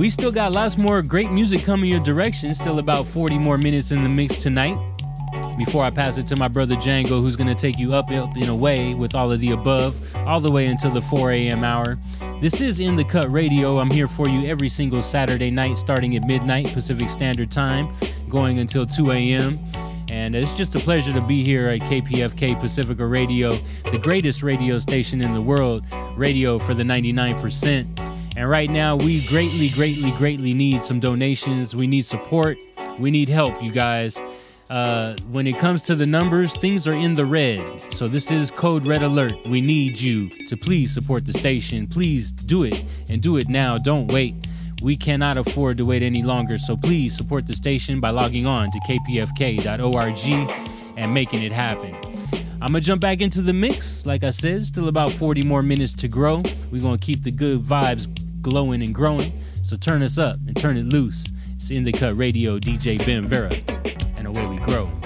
We 0.00 0.08
still 0.08 0.32
got 0.32 0.52
lots 0.52 0.78
more 0.78 1.02
great 1.02 1.30
music 1.30 1.62
coming 1.62 1.90
your 1.90 2.00
direction. 2.00 2.54
Still 2.54 2.78
about 2.78 3.06
40 3.06 3.36
more 3.36 3.58
minutes 3.58 3.90
in 3.90 4.02
the 4.02 4.08
mix 4.08 4.36
tonight. 4.36 4.78
Before 5.58 5.84
I 5.84 5.90
pass 5.90 6.16
it 6.16 6.26
to 6.28 6.36
my 6.36 6.48
brother 6.48 6.74
Django, 6.76 7.20
who's 7.20 7.36
going 7.36 7.54
to 7.54 7.54
take 7.54 7.78
you 7.78 7.92
up, 7.92 8.10
up 8.10 8.34
and 8.34 8.48
away 8.48 8.94
with 8.94 9.14
all 9.14 9.30
of 9.30 9.40
the 9.40 9.50
above, 9.50 10.00
all 10.26 10.40
the 10.40 10.50
way 10.50 10.68
until 10.68 10.90
the 10.90 11.02
4 11.02 11.32
a.m. 11.32 11.64
hour. 11.64 11.98
This 12.40 12.62
is 12.62 12.80
In 12.80 12.96
the 12.96 13.04
Cut 13.04 13.30
Radio. 13.30 13.78
I'm 13.78 13.90
here 13.90 14.08
for 14.08 14.26
you 14.26 14.46
every 14.46 14.70
single 14.70 15.02
Saturday 15.02 15.50
night, 15.50 15.76
starting 15.76 16.16
at 16.16 16.24
midnight 16.24 16.72
Pacific 16.72 17.10
Standard 17.10 17.50
Time, 17.50 17.92
going 18.26 18.58
until 18.58 18.86
2 18.86 19.12
a.m. 19.12 19.58
And 20.08 20.34
it's 20.34 20.56
just 20.56 20.74
a 20.76 20.78
pleasure 20.78 21.12
to 21.12 21.20
be 21.20 21.44
here 21.44 21.68
at 21.68 21.80
KPFK 21.80 22.58
Pacifica 22.58 23.04
Radio, 23.04 23.54
the 23.92 23.98
greatest 23.98 24.42
radio 24.42 24.78
station 24.78 25.20
in 25.20 25.32
the 25.32 25.42
world, 25.42 25.84
radio 26.16 26.58
for 26.58 26.72
the 26.72 26.84
99%. 26.84 28.19
And 28.36 28.48
right 28.48 28.70
now, 28.70 28.96
we 28.96 29.26
greatly, 29.26 29.68
greatly, 29.68 30.12
greatly 30.12 30.54
need 30.54 30.84
some 30.84 31.00
donations. 31.00 31.74
We 31.74 31.86
need 31.86 32.02
support. 32.02 32.58
We 32.98 33.10
need 33.10 33.28
help, 33.28 33.62
you 33.62 33.72
guys. 33.72 34.18
Uh, 34.70 35.16
when 35.32 35.48
it 35.48 35.58
comes 35.58 35.82
to 35.82 35.96
the 35.96 36.06
numbers, 36.06 36.56
things 36.56 36.86
are 36.86 36.94
in 36.94 37.16
the 37.16 37.24
red. 37.24 37.60
So 37.92 38.06
this 38.06 38.30
is 38.30 38.52
Code 38.52 38.86
Red 38.86 39.02
Alert. 39.02 39.34
We 39.46 39.60
need 39.60 39.98
you 39.98 40.28
to 40.46 40.56
please 40.56 40.94
support 40.94 41.26
the 41.26 41.32
station. 41.32 41.88
Please 41.88 42.30
do 42.30 42.62
it 42.62 42.84
and 43.08 43.20
do 43.20 43.36
it 43.36 43.48
now. 43.48 43.78
Don't 43.78 44.06
wait. 44.12 44.34
We 44.80 44.96
cannot 44.96 45.36
afford 45.36 45.78
to 45.78 45.84
wait 45.84 46.04
any 46.04 46.22
longer. 46.22 46.56
So 46.58 46.76
please 46.76 47.16
support 47.16 47.48
the 47.48 47.54
station 47.54 47.98
by 47.98 48.10
logging 48.10 48.46
on 48.46 48.70
to 48.70 48.78
kpfk.org 48.80 50.50
and 50.96 51.14
making 51.14 51.42
it 51.42 51.52
happen. 51.52 52.09
I'm 52.62 52.72
gonna 52.72 52.80
jump 52.80 53.00
back 53.00 53.20
into 53.20 53.40
the 53.42 53.52
mix. 53.52 54.04
Like 54.06 54.22
I 54.22 54.30
said, 54.30 54.64
still 54.64 54.88
about 54.88 55.12
40 55.12 55.42
more 55.42 55.62
minutes 55.62 55.94
to 55.94 56.08
grow. 56.08 56.42
We're 56.70 56.82
gonna 56.82 56.98
keep 56.98 57.22
the 57.22 57.30
good 57.30 57.60
vibes 57.60 58.06
glowing 58.42 58.82
and 58.82 58.94
growing. 58.94 59.32
So 59.62 59.76
turn 59.76 60.02
us 60.02 60.18
up 60.18 60.38
and 60.46 60.56
turn 60.56 60.76
it 60.76 60.84
loose. 60.84 61.26
It's 61.54 61.70
In 61.70 61.84
the 61.84 61.92
Cut 61.92 62.16
Radio, 62.16 62.58
DJ 62.58 62.98
Ben 63.04 63.26
Vera, 63.26 63.52
and 64.16 64.26
away 64.26 64.46
we 64.46 64.58
grow. 64.58 64.99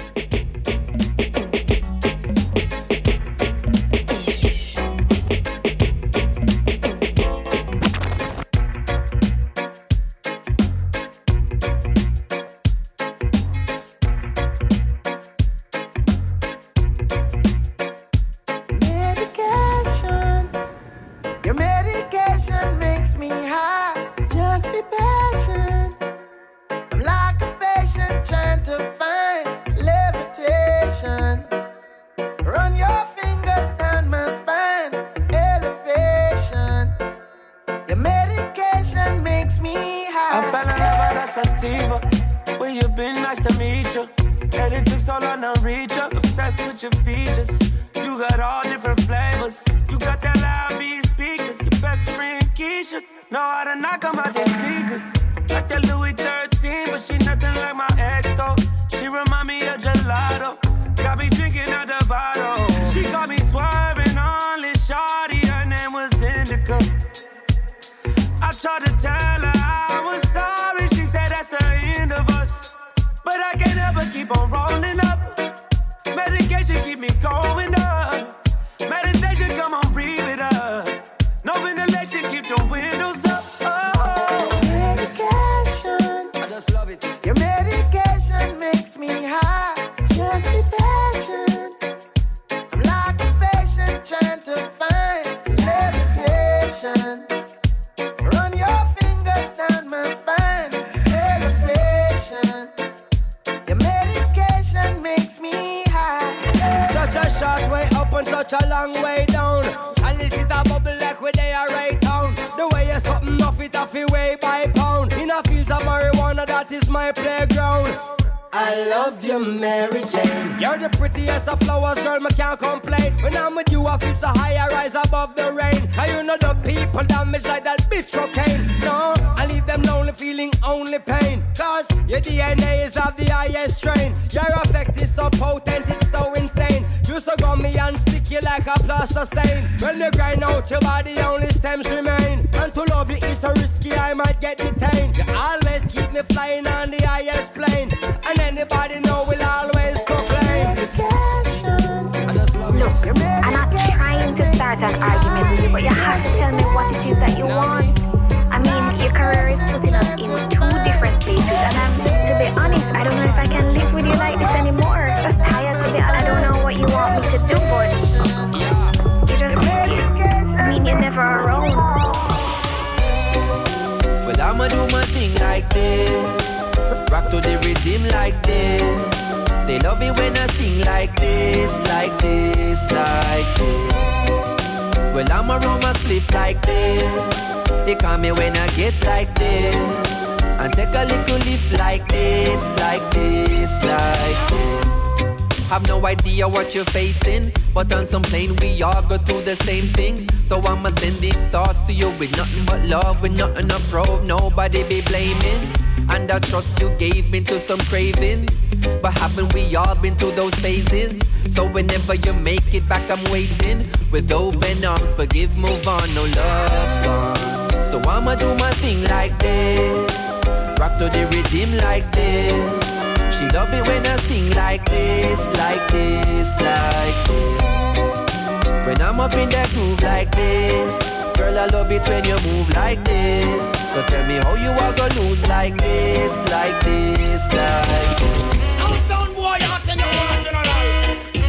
blaming. 205.06 205.72
And 206.10 206.30
I 206.30 206.38
trust 206.38 206.80
you 206.80 206.90
gave 206.90 207.34
in 207.34 207.44
to 207.44 207.58
some 207.58 207.80
cravings. 207.80 208.68
But 209.02 209.16
haven't 209.18 209.54
we 209.54 209.74
all 209.76 209.94
been 209.94 210.16
through 210.16 210.32
those 210.32 210.54
phases? 210.54 211.20
So 211.48 211.66
whenever 211.66 212.14
you 212.14 212.32
make 212.32 212.74
it 212.74 212.88
back, 212.88 213.08
I'm 213.10 213.24
waiting. 213.32 213.86
With 214.10 214.30
open 214.30 214.84
arms, 214.84 215.14
forgive, 215.14 215.56
move 215.56 215.86
on, 215.86 216.14
no 216.14 216.24
love 216.24 217.04
gone. 217.04 217.82
So 217.82 218.00
I'ma 218.00 218.34
do 218.34 218.54
my 218.56 218.72
thing 218.72 219.04
like 219.04 219.38
this. 219.38 220.44
Rock 220.78 220.98
to 220.98 221.08
the 221.08 221.28
rhythm 221.32 221.76
like 221.78 222.10
this. 222.12 223.04
She 223.36 223.48
love 223.48 223.72
it 223.72 223.86
when 223.86 224.06
I 224.06 224.16
sing 224.16 224.50
like 224.50 224.84
this, 224.86 225.46
like 225.58 225.86
this, 225.90 226.60
like 226.60 227.26
this. 227.26 228.86
When 228.86 229.00
I'm 229.00 229.20
up 229.20 229.32
in 229.34 229.48
that 229.50 229.68
groove 229.70 230.02
like 230.02 230.30
this. 230.32 231.13
Girl, 231.36 231.58
I 231.58 231.66
love 231.66 231.90
it 231.90 232.06
when 232.08 232.24
you 232.24 232.38
move 232.46 232.68
like 232.74 233.04
this. 233.04 233.68
So 233.92 234.02
tell 234.06 234.26
me 234.26 234.36
how 234.36 234.54
you 234.54 234.70
are 234.70 234.92
gonna 234.94 235.20
lose 235.20 235.46
like 235.48 235.76
this, 235.76 236.38
like 236.50 236.78
this, 236.84 237.52
like 237.52 238.18
this. 238.18 238.54
No 238.78 238.88
sound 239.08 239.34
boy 239.34 239.58
out 239.70 239.86
in 239.88 239.98
the 239.98 240.06
funeral. 240.42 240.82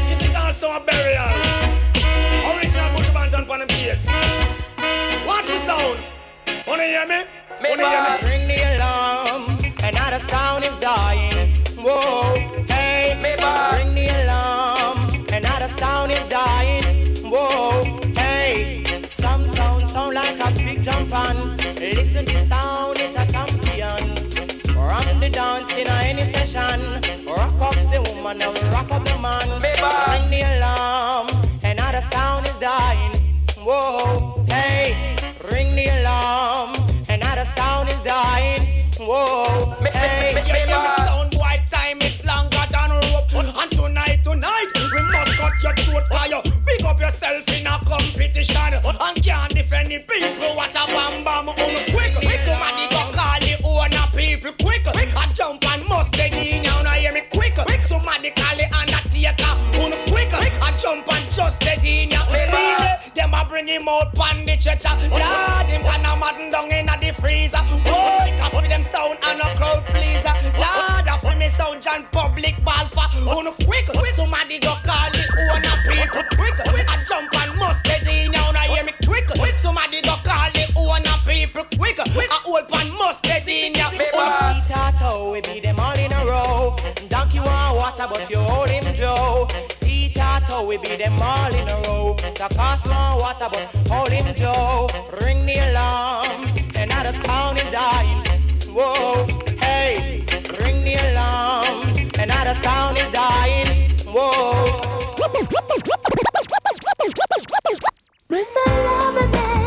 This 0.09 0.21
is 0.27 0.35
also 0.35 0.67
a 0.71 0.79
burial. 0.85 1.33
Original 2.49 2.89
Butch 2.95 3.11
Banton 3.15 3.49
on 3.49 3.59
the 3.59 3.67
piece. 3.67 4.07
What 5.25 5.47
you 5.47 5.57
sound? 5.67 5.99
Wanna 6.67 6.83
hear 6.83 7.07
me? 7.07 7.23
Wanna 7.63 7.87
hear 7.87 8.01
me? 8.03 8.13
Ring 8.29 8.47
the 8.47 8.57
alarm. 8.75 9.57
Another 9.83 10.19
sound 10.19 10.65
is 10.65 10.75
dying. 10.79 11.33
Whoa, 11.77 12.33
hey, 12.67 13.13
me 13.21 13.35
ring 13.77 13.94
jump 20.85 21.13
on. 21.15 21.57
Listen 21.81 22.25
the 22.25 22.37
sound, 22.45 22.97
it's 22.99 23.17
a 23.17 23.25
champion. 23.25 24.05
Run 24.77 25.19
the 25.19 25.29
dance 25.31 25.75
in 25.75 25.87
any 25.87 26.25
session. 26.25 26.79
Rock 27.25 27.59
up 27.59 27.73
the 27.91 27.99
woman 28.13 28.39
and 28.39 28.63
rock 28.71 28.91
up 28.91 29.03
the 29.03 29.17
man. 29.17 29.49
Baby, 29.63 29.81
ring 29.81 30.29
the 30.29 30.41
alarm. 30.57 31.27
Another 31.63 32.01
sound 32.01 32.45
is 32.45 32.53
dying. 32.59 33.15
Whoa, 33.65 34.45
hey, 34.49 34.93
ring 35.51 35.75
the 35.75 35.87
alarm. 36.01 36.75
Another 37.09 37.45
sound 37.45 37.89
is 37.89 37.99
dying. 38.03 38.61
Whoa, 38.99 39.73
hey, 39.81 40.33
yeah, 40.45 40.65
yeah. 40.67 41.34
your 45.65 45.73
throat 45.81 46.05
fire. 46.13 46.41
Pick 46.65 46.85
up 46.85 46.99
yourself 46.99 47.47
in 47.49 47.65
a 47.65 47.75
competition 47.81 48.77
and 48.77 49.17
can't 49.25 49.49
defend 49.49 49.89
the 49.89 49.97
people. 50.05 50.53
What 50.53 50.69
a 50.77 50.85
bam 50.85 51.25
bam 51.25 51.49
on 51.49 51.55
quick. 51.89 52.13
Somebody 52.45 52.85
go 52.93 53.01
call 53.17 53.39
the 53.41 53.53
owner 53.65 54.05
people 54.13 54.53
quick. 54.61 54.85
I 54.85 55.25
jump 55.33 55.65
and 55.65 55.81
must 55.89 56.13
they 56.13 56.61
now 56.61 56.81
now 56.81 56.91
hear 56.91 57.11
me 57.11 57.21
quick. 57.33 57.57
Somebody 57.89 58.29
call 58.37 58.55
the 58.55 58.69
undertaker 58.77 59.53
on 59.81 59.91
quick. 60.05 60.29
I 60.61 60.69
jump 60.77 61.09
and 61.09 61.25
just 61.33 61.61
they 61.61 62.05
now. 62.05 62.25
See 62.29 63.09
them 63.15 63.33
a 63.33 63.45
bring 63.49 63.67
him 63.67 63.87
out 63.89 64.13
pon 64.13 64.45
the 64.45 64.55
church. 64.57 64.85
Uh. 64.85 64.93
Lord 65.09 65.65
him 65.65 65.81
can 65.81 66.05
a 66.05 66.13
madden 66.13 66.51
down 66.51 66.69
in 66.71 66.89
a 66.89 66.95
the 67.01 67.09
freezer. 67.13 67.63
Boy, 67.81 68.29
coffee 68.37 68.67
them 68.67 68.83
sound 68.83 69.17
and 69.25 69.41
a 69.41 69.49
crowd 69.57 69.83
pleaser. 69.89 70.35
Lord 70.61 71.04
the 71.45 71.51
sound 71.53 71.81
John 71.81 72.03
public 72.11 72.55
balfa, 72.65 73.05
who 73.13 73.29
oh, 73.29 73.39
Uno 73.39 73.51
quick, 73.65 73.85
somebody 74.13 74.59
go 74.59 74.73
call 74.81 75.13
it 75.13 75.29
oh, 75.37 75.55
Uno 75.55 75.73
people 75.85 76.25
quick 76.33 76.57
I 76.89 76.97
jump 77.05 77.29
and 77.37 77.53
must 77.59 77.85
let 77.85 78.01
it 78.01 78.31
now 78.31 78.49
I 78.57 78.67
hear 78.73 78.83
me 78.83 78.93
quick 79.05 79.29
Somebody 79.57 80.01
go 80.01 80.15
call 80.25 80.49
it 80.53 80.69
Uno 80.73 81.13
people 81.25 81.65
quick 81.77 81.99
I 82.01 82.39
hold 82.41 82.67
pan 82.69 82.89
must 82.97 83.25
let 83.25 83.45
it 83.45 83.77
now 83.77 83.93
Tato 84.65 85.31
we 85.31 85.41
be 85.41 85.59
them 85.59 85.79
all 85.79 85.97
in 85.97 86.11
a 86.11 86.25
row. 86.25 86.75
Donkey 87.09 87.39
want 87.39 87.77
water 87.77 88.07
but 88.09 88.29
you 88.29 88.39
hold 88.39 88.69
him 88.69 88.83
Joe. 88.95 89.47
Tato 90.15 90.65
we 90.67 90.77
be 90.77 90.95
them 90.95 91.17
all 91.21 91.53
in 91.53 91.67
a 91.67 91.75
row. 91.85 92.15
The 92.17 92.47
cost 92.55 92.89
want 92.89 93.21
water 93.21 93.47
but 93.51 93.69
hold 93.91 94.09
him 94.09 94.33
Joe. 94.35 94.87
Ring 95.21 95.45
the 95.45 95.57
alarm. 95.69 96.24
the 102.55 102.63
sound 102.63 102.97
is 102.97 103.11
dying. 103.11 103.65
Whoa. 104.07 104.81
Where's 108.27 108.47
the 108.47 108.63
love 108.67 109.17
again? 109.17 109.64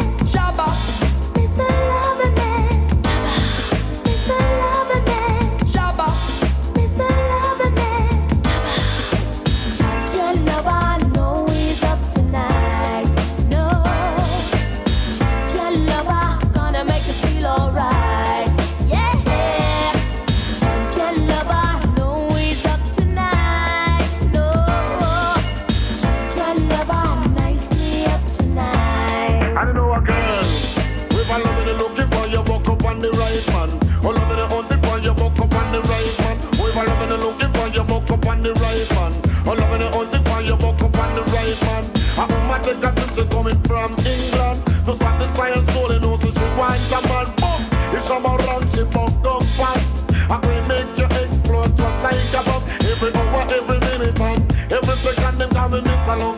the 38.48 38.54
right 38.64 38.88
man. 38.96 39.12
Oh, 39.44 39.52
loving 39.52 39.84
it 39.84 39.92
on 39.92 40.08
the 40.10 40.18
fire, 40.24 40.56
buck 40.56 40.80
up 40.80 40.96
on 40.96 41.10
the 41.12 41.22
right 41.36 41.58
man. 41.68 41.84
A 42.16 42.24
woman 42.24 42.60
take 42.64 42.80
a 42.80 42.90
trip, 42.96 43.10
she 43.12 43.24
coming 43.28 43.60
from 43.68 43.92
England. 44.00 44.58
To 44.88 44.92
satisfy 44.96 45.52
her 45.52 45.64
soul, 45.72 45.90
and 45.92 46.04
also 46.04 46.32
she 46.32 46.46
wants 46.56 46.88
a 46.88 47.00
man. 47.08 47.28
Buff, 47.36 47.60
if 47.92 48.08
about 48.08 48.40
wrong, 48.48 48.64
she 48.72 48.84
buck 48.88 49.12
up 49.28 49.44
fast. 49.56 50.08
I 50.32 50.36
can 50.40 50.64
make 50.64 50.92
you 50.96 51.08
explode 51.20 51.72
just 51.76 51.98
like 52.00 52.32
a 52.32 52.40
bomb. 52.48 52.64
Every 52.88 53.12
hour, 53.12 53.44
every 53.52 53.78
minute, 53.84 54.16
man, 54.18 54.38
every 54.72 54.96
second, 54.96 55.38
them 55.38 55.50
coming 55.50 55.84
miss 55.84 56.08
along. 56.08 56.37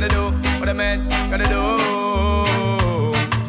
Gotta 0.00 0.14
do, 0.14 0.30
what 0.58 0.68
a 0.68 0.72
man 0.72 1.06
gotta 1.30 1.44
do. 1.44 1.60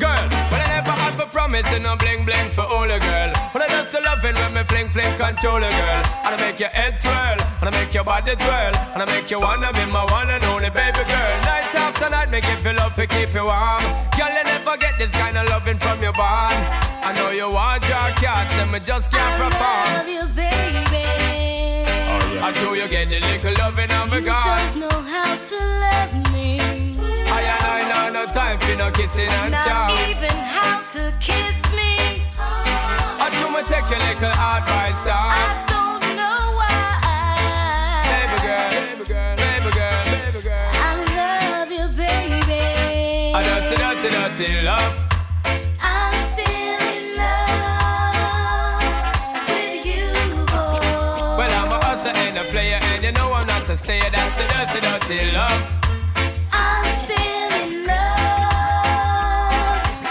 Girl, 0.04 0.26
when 0.52 0.60
I 0.60 0.68
never 0.68 0.92
had 0.92 1.16
for 1.16 1.28
promise, 1.32 1.68
and 1.72 1.84
no 1.84 1.96
bling 1.96 2.26
bling 2.26 2.50
for 2.52 2.68
all 2.68 2.84
a 2.84 3.00
girl. 3.00 3.32
When 3.54 3.64
I 3.64 3.68
just 3.70 3.94
love 3.94 4.24
it 4.26 4.36
when 4.36 4.54
me 4.54 4.64
fling 4.64 4.90
fling 4.90 5.16
control 5.16 5.64
a 5.64 5.72
girl. 5.72 6.02
And 6.28 6.36
I 6.36 6.38
make 6.42 6.60
your 6.60 6.70
head 6.70 7.00
swirl, 7.00 7.40
and 7.62 7.70
I 7.70 7.72
make 7.72 7.94
your 7.94 8.04
body 8.04 8.36
twirl, 8.36 8.74
and 8.94 9.02
I 9.02 9.06
make 9.06 9.32
you 9.32 9.40
wanna 9.40 9.72
be 9.72 9.86
my 9.86 10.04
one 10.12 10.30
and 10.30 10.44
only 10.46 10.70
baby 10.70 11.04
girl. 11.08 11.34
Night 11.48 11.72
after 11.72 12.10
night, 12.10 12.30
make 12.30 12.44
you 12.44 12.58
feel 12.58 12.76
love 12.76 12.96
to 12.96 13.08
keep 13.08 13.34
you 13.34 13.46
warm. 13.46 13.80
Girl, 14.18 14.28
you 14.36 14.44
never 14.44 14.76
get 14.76 15.00
this 15.00 15.12
kind 15.12 15.38
of 15.38 15.48
loving 15.48 15.80
from 15.80 16.02
your 16.02 16.14
bond. 16.14 16.60
I 17.00 17.14
know 17.16 17.32
you 17.32 17.48
want 17.48 17.88
your 17.88 18.12
cat, 18.20 18.52
and 18.60 18.72
me 18.72 18.80
just 18.80 19.10
can't 19.10 19.36
perform. 19.40 19.88
love 19.96 20.10
you, 20.10 20.26
baby. 20.36 21.21
I 22.44 22.52
do 22.54 22.74
you 22.74 22.88
get 22.88 23.08
the 23.08 23.20
little 23.20 23.54
loving 23.60 23.92
of 23.92 24.12
a 24.12 24.18
You 24.18 24.26
don't 24.26 24.80
know 24.80 25.02
how 25.14 25.38
to 25.38 25.58
love 25.86 26.34
me. 26.34 26.60
I 27.30 27.42
and 27.46 27.66
I 27.70 28.10
know 28.10 28.22
no 28.22 28.26
time 28.26 28.58
for 28.58 28.76
no 28.76 28.90
kissing 28.90 29.30
and 29.30 29.52
Not 29.52 29.92
even 30.10 30.36
how 30.50 30.82
to 30.82 31.14
kiss 31.20 31.62
me. 31.78 32.26
I 32.40 33.30
do 33.30 33.46
me 33.54 33.62
take 33.62 33.88
your 33.92 34.00
little 34.00 34.34
advice, 34.34 35.06
I 35.06 35.66
don't 35.70 36.02
know 36.18 36.58
why. 36.58 38.02
Baby 38.10 38.38
girl, 38.42 38.70
baby 38.90 39.06
girl, 39.06 39.36
baby 39.38 39.72
girl, 39.78 40.04
baby 40.26 40.42
girl. 40.42 40.70
I 40.74 40.98
love 41.14 41.72
you, 41.72 41.86
baby. 41.96 43.36
I 43.36 43.42
just 43.44 43.70
see 43.70 43.76
dirty, 43.78 44.58
dirty 44.58 44.66
love. 44.66 45.11
You 53.12 53.18
know 53.20 53.34
I'm 53.34 53.46
not 53.48 53.68
to 53.68 53.78
stay. 53.78 54.00
That's 54.00 54.38
the 54.38 54.44
dirty, 54.54 54.80
dirty 54.88 55.32
love. 55.36 55.72
I'm 56.54 56.86
still 57.04 57.52
in 57.64 57.86
love 57.92 59.04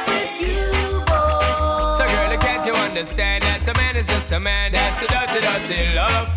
with 0.08 0.36
you, 0.44 0.66
boy. 1.08 1.96
So, 1.96 2.04
girl, 2.12 2.32
can't 2.38 2.66
you 2.66 2.74
understand 2.74 3.42
that 3.44 3.66
a 3.66 3.74
man 3.80 3.96
is 3.96 4.06
just 4.06 4.32
a 4.32 4.38
man? 4.38 4.72
That's 4.72 5.00
the 5.00 5.06
dirty, 5.14 5.40
dirty 5.40 5.94
love. 5.96 6.28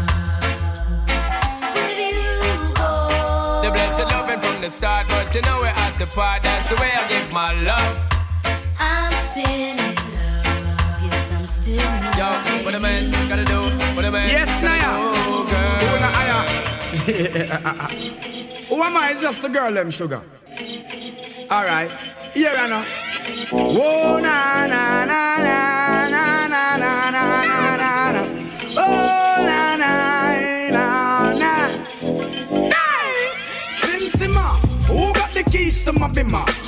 with 1.75 1.99
you, 1.99 2.39
boy. 2.79 3.63
The 3.65 3.71
blessed 3.75 4.07
loving 4.15 4.41
from 4.41 4.63
the 4.63 4.71
start, 4.71 5.09
but 5.09 5.35
you 5.35 5.43
know 5.43 5.59
we're 5.61 5.79
at 5.87 5.99
the 5.99 6.07
part. 6.07 6.43
That's 6.45 6.69
the 6.69 6.77
way 6.77 6.93
I 6.95 7.09
give 7.09 7.33
my 7.33 7.53
love. 7.63 7.99
I'm 8.79 9.13
still 9.31 9.51
in 9.51 9.98
Yo, 11.69 12.29
what 12.65 12.75
a 12.75 12.81
man 12.81 13.11
gotta 13.29 13.45
do, 13.45 13.61
what 13.95 14.05
a 14.05 14.11
man 14.11 14.29
Yes, 14.31 14.63
Naya. 14.63 14.89
Who 18.69 18.79
na 18.79 18.87
am 18.87 18.97
I? 18.97 19.11
It's 19.11 19.21
just 19.21 19.43
the 19.43 19.49
girl, 19.49 19.73
them 19.73 19.91
sugar. 19.91 20.23
All 21.51 21.65
right. 21.65 21.91
Here 22.35 22.55
I 22.57 22.69
know. 22.69 22.83
Whoa, 23.51 24.19
na 24.19 24.67
na 24.67 25.05
na 25.05 25.37
na 25.43 26.09
na 26.09 26.47
na 26.49 26.77
na 26.77 27.11
na 27.11 27.23
na 27.51 27.77
na 27.77 28.13
na. 28.13 28.23
Oh, 28.77 29.43
na 29.45 29.77
na 29.77 29.93
na 30.71 31.33
na. 31.35 31.53
Hey! 32.73 33.13
Sim 33.71 34.09
Simma, 34.11 34.49
who 34.87 35.13
got 35.13 35.31
the 35.33 35.43
keys 35.43 35.85
to 35.85 35.93
my 35.93 36.09
bimmer? 36.09 36.68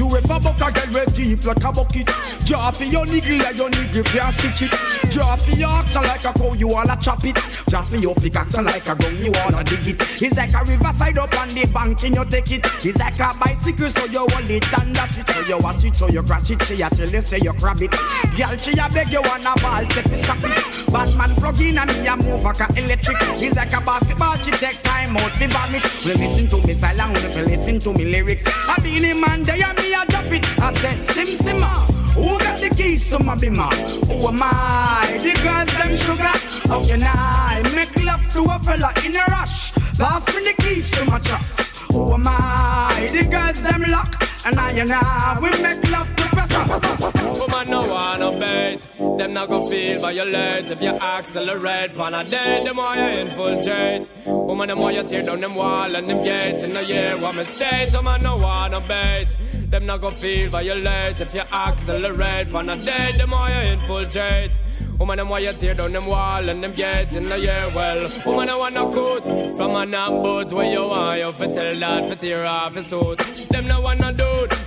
You 0.00 0.08
ever 0.16 0.40
buck 0.40 0.56
a 0.56 0.72
girl 0.72 0.94
with 0.94 1.14
deep 1.14 1.44
like 1.44 1.62
a 1.62 1.70
bucket? 1.70 2.08
Draw 2.46 2.70
for 2.70 2.84
your 2.84 3.04
niggle 3.04 3.36
like 3.36 3.58
your 3.58 3.68
niggle 3.68 4.02
can't 4.04 4.32
stitch 4.32 4.62
it. 4.62 5.10
Draw 5.10 5.36
for 5.36 5.50
your 5.50 5.68
oxen 5.68 6.00
like 6.04 6.24
a 6.24 6.32
cow 6.32 6.54
you 6.54 6.68
wanna 6.68 6.96
chop 7.02 7.22
it. 7.22 7.36
Draw 7.68 7.82
for 7.82 7.96
your 7.96 8.14
pickaxe 8.14 8.56
like 8.56 8.88
a 8.88 8.96
gun 8.96 9.18
you 9.18 9.30
wanna 9.30 9.62
dig 9.62 9.88
it. 9.88 10.22
It's 10.22 10.38
like 10.38 10.54
a 10.54 10.64
riverside 10.64 11.18
up 11.18 11.38
on 11.38 11.48
the 11.48 11.68
bank 11.74 12.02
and 12.04 12.16
you 12.16 12.24
take 12.24 12.50
it. 12.50 12.64
It's 12.82 12.96
like 12.96 13.20
a 13.20 13.28
bicycle 13.38 13.90
so 13.90 14.06
you 14.06 14.26
hold 14.26 14.50
it 14.50 14.80
and 14.80 14.94
dash 14.94 15.18
it. 15.18 15.28
So 15.28 15.40
you 15.42 15.58
watch 15.58 15.84
it 15.84 15.94
so 15.94 16.08
you 16.08 16.22
crash 16.22 16.48
it 16.48 16.62
She 16.62 16.80
a 16.80 16.88
tell 16.88 17.10
you 17.10 17.20
say 17.20 17.38
you 17.42 17.52
grab 17.60 17.82
it. 17.82 17.92
Girl 18.38 18.56
she 18.56 18.72
a 18.80 18.88
beg 18.88 19.12
you 19.12 19.20
wanna 19.20 19.52
ball 19.60 19.84
say 19.90 20.00
fi 20.00 20.16
stop 20.16 20.40
it. 20.44 20.90
Batman 20.90 21.36
plug 21.36 21.60
in 21.60 21.76
and 21.76 21.92
me 22.00 22.06
a 22.08 22.16
move 22.16 22.42
like 22.42 22.60
a 22.60 22.66
electric. 22.72 23.18
It's 23.36 23.54
like 23.54 23.74
a 23.74 23.80
basketball 23.82 24.38
she 24.38 24.50
take 24.52 24.80
time 24.80 25.18
out 25.18 25.32
fi 25.32 25.46
vomit. 25.46 25.84
Well 26.06 26.16
listen 26.16 26.48
to 26.48 26.66
me 26.66 26.72
silent 26.72 27.36
you 27.36 27.44
listen 27.44 27.78
to 27.80 27.92
me 27.92 28.06
lyrics. 28.06 28.44
I 28.66 28.80
be 28.80 28.96
in 28.96 29.20
man 29.20 29.42
day 29.42 29.60
and 29.60 29.76
me 29.76 29.89
a 29.94 30.06
drop 30.06 30.32
it 30.32 30.44
I 30.60 30.72
said 30.74 30.98
sim 30.98 31.26
simma 31.36 31.72
Who 32.14 32.38
got 32.38 32.60
the 32.60 32.70
keys 32.70 33.08
to 33.10 33.18
my 33.22 33.34
bimmer? 33.36 33.72
Who 34.06 34.28
am 34.28 34.42
I? 34.42 35.18
The 35.22 35.32
girls 35.42 35.72
them 35.78 35.96
sugar 35.96 36.34
How 36.68 36.84
can 36.86 37.02
I 37.02 37.62
make 37.74 37.94
love 38.04 38.28
to 38.30 38.42
a 38.44 38.58
fella 38.58 38.92
in 39.04 39.16
a 39.16 39.24
rush? 39.30 39.72
Pass 39.98 40.26
me 40.34 40.42
the 40.44 40.54
keys 40.62 40.90
to 40.92 41.04
my 41.04 41.18
trucks 41.18 41.82
Who 41.92 42.14
am 42.14 42.24
I? 42.26 43.08
The 43.12 43.24
girls 43.28 43.62
them 43.62 43.82
lock 43.90 44.20
And 44.42 44.58
I 44.58 44.70
and 44.70 44.90
I 44.92 45.38
we 45.40 45.50
make 45.62 45.90
love 45.90 46.16
to 46.16 46.24
pressure. 46.34 47.38
Woman 47.38 47.70
no 47.70 47.80
wanna 47.86 48.30
bait 48.38 48.80
Them 49.18 49.34
not 49.34 49.48
gon' 49.50 49.68
feel 49.68 50.00
violate. 50.00 50.70
If 50.70 50.80
you 50.80 50.90
accelerate 50.90 51.94
Pan 51.94 52.14
a 52.14 52.24
day, 52.24 52.62
the 52.64 52.72
more 52.72 52.94
you 52.96 53.02
infiltrate. 53.02 54.08
Woman, 54.26 54.68
the 54.68 54.76
more 54.76 54.92
you 54.92 55.02
tear 55.02 55.22
down 55.22 55.40
them 55.40 55.54
wall 55.54 55.94
and 55.94 56.08
them 56.08 56.22
gates 56.22 56.62
In 56.62 56.72
the 56.72 56.84
year, 56.84 57.18
what 57.18 57.34
me 57.34 57.44
state? 57.44 57.92
Woman 57.92 58.22
no 58.22 58.38
wanna 58.38 58.80
bait 58.80 59.28
Them 59.70 59.84
not 59.86 60.00
gon' 60.00 60.14
feel 60.14 60.48
violate. 60.50 61.20
If 61.20 61.34
you 61.34 61.42
accelerate 61.42 62.50
Pan 62.50 62.70
a 62.70 62.76
day, 62.76 63.14
the 63.18 63.26
more 63.26 63.48
you 63.48 63.72
infiltrate. 63.72 64.52
Woman, 65.00 65.16
them 65.16 65.30
why 65.30 65.38
you 65.38 65.52
tear 65.54 65.72
down 65.72 65.92
them 65.92 66.04
wall 66.04 66.46
and 66.46 66.62
them 66.62 66.74
gates 66.74 67.14
in 67.14 67.30
the 67.30 67.38
year. 67.38 67.72
Well, 67.74 68.10
woman, 68.26 68.50
I 68.50 68.54
wanna 68.54 68.84
coat. 68.92 69.22
From 69.56 69.74
an 69.74 69.92
boat 69.92 70.52
where 70.52 70.70
you 70.70 70.86
want 70.86 71.18
you 71.18 71.32
fi 71.32 71.46
tell 71.46 71.80
that 71.80 72.08
fi 72.10 72.14
tear 72.16 72.44
off 72.44 72.74
his 72.74 72.86
suit. 72.88 73.18
Them 73.48 73.66
no 73.66 73.80
wanna 73.80 74.12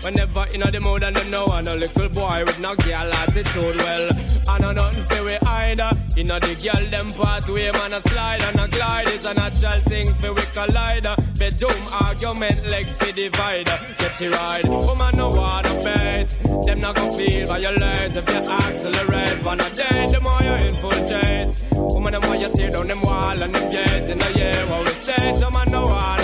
whenever 0.03 0.45
in 0.53 0.61
the 0.61 0.79
mood 0.79 1.03
and 1.03 1.15
them 1.15 1.29
no 1.31 1.45
want 1.45 1.67
a 1.67 1.75
little 1.75 2.09
boy 2.09 2.43
with 2.45 2.59
no 2.59 2.75
girl 2.75 3.13
attitude. 3.13 3.75
Well, 3.77 4.09
I 4.47 4.59
know 4.59 4.71
nothing 4.71 5.03
fi 5.03 5.23
we 5.23 5.37
either. 5.37 5.91
You 6.15 6.23
know 6.25 6.39
the 6.39 6.55
girl 6.63 6.89
them 6.89 7.07
pathway 7.09 7.71
man 7.71 7.93
a 7.93 8.01
slide 8.01 8.41
and 8.41 8.59
a 8.59 8.67
glide 8.67 9.07
is 9.09 9.25
a 9.25 9.33
natural 9.33 9.79
thing 9.81 10.13
fi 10.15 10.29
we 10.31 10.41
collide. 10.53 11.07
Bedroom 11.39 11.81
argument 11.91 12.67
leg 12.67 12.87
fi 12.95 13.11
divide. 13.11 13.65
Get 13.97 14.21
you 14.21 14.31
right, 14.31 14.67
woman 14.67 15.15
no 15.15 15.29
wanna 15.29 15.73
bait. 15.83 16.27
Them 16.65 16.79
not 16.79 16.95
gon' 16.95 17.13
feel 17.17 17.47
violate 17.47 18.15
if 18.15 18.29
you 18.29 18.51
accelerate. 18.61 19.47
On 19.47 19.59
a 19.59 19.69
day, 19.71 20.09
the 20.11 20.19
more 20.21 20.41
you 20.41 20.55
infiltrate. 20.69 21.49
Woman, 21.73 22.13
the 22.13 22.19
more 22.21 22.35
you 22.35 22.49
tear 22.55 22.71
down 22.71 22.87
them 22.87 23.01
wall 23.01 23.43
and 23.43 23.53
them 23.53 23.71
gates 23.71 24.09
in 24.09 24.17
the 24.17 24.31
year. 24.33 24.65
What 24.67 24.85
we 24.85 24.91
say, 24.91 25.39
them 25.39 25.53
man 25.53 25.71
no 25.71 25.81
wanna 25.85 26.17
bait. 26.17 26.22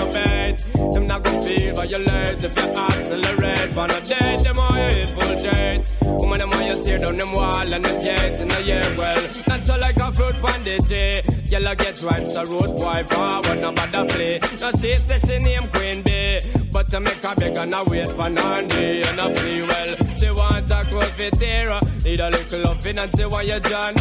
Them 1.10 1.23
not 1.23 1.31
gon' 1.31 1.44
feel 1.44 1.73
violate 1.73 2.44
if 2.44 2.56
you 2.56 2.72
accelerate. 2.72 3.77
On 3.77 3.90
a 3.90 4.02
day, 4.02 4.44
the 4.44 4.53
more 4.53 4.77
you 4.77 5.07
infiltrate. 5.07 5.95
Woman, 6.03 6.40
the 6.40 6.45
more 6.45 6.61
you 6.61 6.84
tear 6.84 6.99
down 6.99 7.18
them 7.18 7.31
wall 7.31 7.73
and 7.73 7.84
them 7.84 8.03
gates 8.03 8.40
in 8.40 8.48
the 8.48 8.61
year. 8.61 8.95
Well, 8.95 9.19
natural 9.48 9.80
like 9.80 9.98
a 9.98 10.11
fruit 10.11 10.40
bandage. 10.40 11.49
Yellow 11.49 11.73
get 11.73 11.99
right, 12.03 12.27
so 12.27 12.44
road 12.44 12.77
boy 12.77 13.03
forward, 13.10 13.60
no 13.60 13.72
bother 13.72 14.06
play. 14.06 14.40
No 14.61 14.72
she 14.73 14.99
say 14.99 15.18
she 15.18 15.40
name 15.40 15.68
Queen 15.69 16.03
Bee. 16.03 16.59
But 16.72 16.90
to 16.90 17.00
make 17.00 17.24
a 17.24 17.36
beg 17.36 17.56
and 17.56 17.74
a 17.74 17.84
wait 17.84 18.08
for 18.10 18.30
Nandi 18.30 19.02
and 19.02 19.20
a 19.20 19.36
free 19.36 19.62
well. 19.62 19.96
She 20.16 20.30
want 20.30 20.72
a 20.72 20.84
confiteer, 20.86 22.04
need 22.04 22.20
a 22.20 22.30
little 22.30 22.62
loving 22.62 22.98
and 23.00 23.12
she 23.18 23.26
want 23.26 23.48
you 23.48 23.60
draw. 23.60 23.91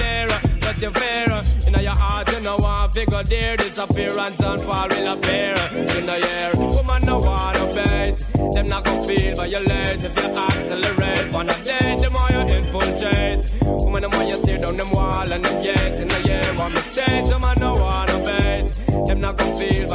But 0.60 0.82
you 0.82 0.90
fear, 0.90 1.44
in 1.66 1.82
your 1.82 1.94
heart 1.94 2.30
you 2.30 2.40
know 2.40 2.56
want 2.56 2.92
figure 2.92 3.22
there. 3.22 3.56
Disappearance 3.56 4.40
and 4.40 4.60
fall 4.62 4.88
will 4.88 5.12
appear 5.14 5.54
in 5.96 6.04
the 6.06 6.18
year. 6.18 6.52
Woman 6.56 7.06
no 7.06 7.18
wanna 7.18 7.66
bait, 7.74 8.16
them 8.52 8.68
not 8.68 8.84
gon' 8.84 9.06
feel 9.08 9.36
violate 9.36 10.04
if 10.04 10.16
you 10.16 10.30
accelerate. 10.36 11.34
On 11.34 11.48
a 11.48 11.54
day, 11.64 11.98
the 12.02 12.10
more 12.10 12.28
you 12.30 12.54
infiltrate. 12.54 13.50
Woman 13.62 14.02
the 14.02 14.08
more 14.10 14.24
you 14.24 14.42
tear 14.44 14.58
down 14.58 14.76
them 14.76 14.90
wall 14.90 15.32
and 15.32 15.42
them 15.42 15.62
gates 15.62 16.00
in 16.00 16.08
the 16.08 16.20
year. 16.20 16.54
One 16.58 16.74
mistake, 16.74 17.28
them 17.30 17.44
no 17.60 17.72
wanna. 17.74 18.07
Them 19.06 19.20
not 19.20 19.36
gonna 19.36 19.56
feel 19.56 19.88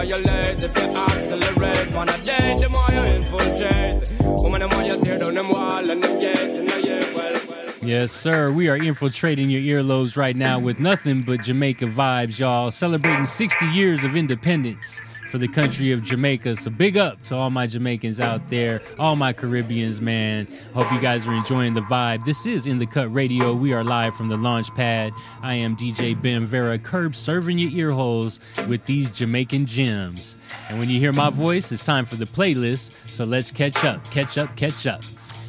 if 0.64 0.78
you 0.78 0.96
accelerate. 0.96 1.92
Wanna 1.92 2.18
date 2.24 2.60
you 2.94 3.04
infiltrate. 3.04 4.12
Woman, 4.22 4.62
you 4.86 5.02
tear 5.02 5.20
down 5.20 5.36
them 5.36 5.50
wall 5.50 5.90
and 5.90 6.04
well. 6.04 7.66
Yes, 7.82 8.12
sir. 8.12 8.52
We 8.52 8.70
are 8.70 8.78
infiltrating 8.78 9.50
your 9.50 9.84
earlobes 9.84 10.16
right 10.16 10.36
now 10.36 10.58
with 10.60 10.80
nothing 10.80 11.24
but 11.24 11.44
Jamaica 11.44 11.86
vibes, 11.86 12.40
y'all. 12.40 12.72
Celebrating 12.72 13.26
60 13.26 13.66
years 13.68 14.04
of 14.04 14.16
independence 14.16 15.02
for 15.34 15.40
the 15.40 15.48
country 15.48 15.92
of 15.92 16.04
Jamaica. 16.04 16.56
So 16.58 16.70
big 16.70 16.96
up 16.96 17.20
to 17.24 17.36
all 17.36 17.50
my 17.50 17.66
Jamaicans 17.66 18.20
out 18.20 18.50
there, 18.50 18.84
all 19.00 19.16
my 19.16 19.34
Caribbeans, 19.34 20.00
man. 20.00 20.48
Hope 20.76 20.92
you 20.92 21.02
guys 21.02 21.26
are 21.26 21.34
enjoying 21.34 21.74
the 21.74 21.82
vibe. 21.82 22.24
This 22.24 22.46
is 22.46 22.68
In 22.68 22.78
the 22.78 22.86
Cut 22.86 23.12
Radio. 23.12 23.56
We 23.56 23.74
are 23.74 23.84
live 23.84 24.16
from 24.16 24.30
the 24.30 24.38
launch 24.38 24.70
pad. 24.76 25.12
I 25.42 25.56
am 25.56 25.76
DJ 25.76 26.14
Ben 26.22 26.46
Vera, 26.46 26.78
curb 26.78 27.16
serving 27.16 27.58
your 27.58 27.72
ear 27.72 27.90
holes 27.90 28.40
with 28.68 28.86
these 28.86 29.10
Jamaican 29.10 29.66
gems. 29.66 30.36
And 30.70 30.78
when 30.78 30.88
you 30.88 31.00
hear 31.00 31.14
my 31.14 31.32
voice, 31.32 31.72
it's 31.72 31.84
time 31.84 32.06
for 32.06 32.16
the 32.16 32.26
playlist. 32.26 33.10
So 33.10 33.26
let's 33.26 33.50
catch 33.50 33.84
up, 33.84 34.08
catch 34.12 34.38
up, 34.38 34.56
catch 34.56 34.86
up. 34.86 35.02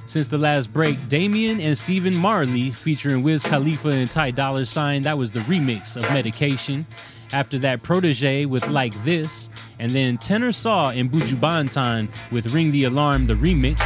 Since 0.06 0.28
the 0.28 0.38
last 0.38 0.72
break, 0.72 1.10
Damien 1.10 1.60
and 1.60 1.76
Stephen 1.76 2.16
Marley 2.16 2.70
featuring 2.70 3.22
Wiz 3.22 3.42
Khalifa 3.42 3.90
and 3.90 4.10
Ty 4.10 4.30
Dolla 4.30 4.62
$ign, 4.62 5.02
that 5.02 5.18
was 5.18 5.30
the 5.30 5.40
remix 5.40 5.94
of 5.94 6.10
Medication. 6.10 6.86
After 7.34 7.58
that, 7.58 7.82
Protoje 7.82 8.46
with 8.46 8.68
Like 8.68 8.94
This, 9.02 9.50
and 9.78 9.90
then 9.90 10.18
Tenor 10.18 10.52
Saw 10.52 10.90
and 10.90 11.10
Buju 11.10 11.36
Banton 11.36 12.08
with 12.30 12.54
Ring 12.54 12.70
the 12.70 12.84
Alarm, 12.84 13.26
the 13.26 13.34
remix, 13.34 13.80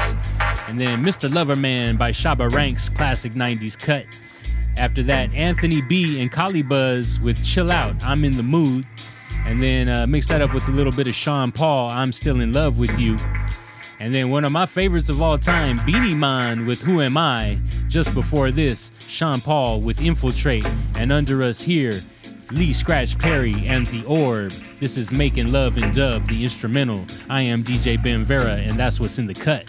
and 0.68 0.80
then 0.80 1.02
Mr. 1.02 1.28
Loverman 1.28 1.96
by 1.96 2.10
Shabba 2.10 2.50
Ranks, 2.52 2.88
classic 2.88 3.32
90s 3.32 3.78
cut. 3.78 4.04
After 4.76 5.02
that, 5.04 5.32
Anthony 5.34 5.82
B 5.82 6.20
and 6.20 6.30
Collie 6.30 6.62
Buddz 6.62 7.18
with 7.20 7.44
Chill 7.44 7.70
Out, 7.70 8.04
I'm 8.04 8.24
in 8.24 8.32
the 8.32 8.42
Mood, 8.42 8.86
and 9.44 9.62
then 9.62 9.88
uh, 9.88 10.06
mix 10.06 10.28
that 10.28 10.40
up 10.40 10.52
with 10.52 10.68
a 10.68 10.72
little 10.72 10.92
bit 10.92 11.06
of 11.06 11.14
Sean 11.14 11.50
Paul, 11.50 11.90
I'm 11.90 12.12
Still 12.12 12.40
in 12.40 12.52
Love 12.52 12.78
with 12.78 12.96
You. 12.98 13.16
And 14.00 14.14
then 14.14 14.30
one 14.30 14.44
of 14.44 14.52
my 14.52 14.66
favorites 14.66 15.08
of 15.08 15.20
all 15.20 15.38
time, 15.38 15.76
Beenie 15.84 16.14
Man 16.14 16.66
with 16.66 16.80
Who 16.82 17.00
Am 17.00 17.16
I? 17.16 17.58
Just 17.88 18.14
before 18.14 18.52
this, 18.52 18.92
Sean 19.00 19.40
Paul 19.40 19.80
with 19.80 20.02
Infiltrate. 20.02 20.66
And 20.96 21.10
under 21.10 21.42
us 21.42 21.60
here, 21.60 21.92
Lee 22.52 22.72
Scratch 22.72 23.18
Perry 23.18 23.54
and 23.66 23.86
The 23.86 24.04
Orb. 24.04 24.52
This 24.80 24.96
is 24.96 25.10
Making 25.10 25.50
Love 25.50 25.76
and 25.76 25.92
Dub, 25.92 26.28
the 26.28 26.44
instrumental. 26.44 27.04
I 27.28 27.42
am 27.42 27.64
DJ 27.64 28.00
Ben 28.00 28.22
Vera, 28.22 28.58
and 28.58 28.74
that's 28.74 29.00
what's 29.00 29.18
in 29.18 29.26
the 29.26 29.34
cut. 29.34 29.68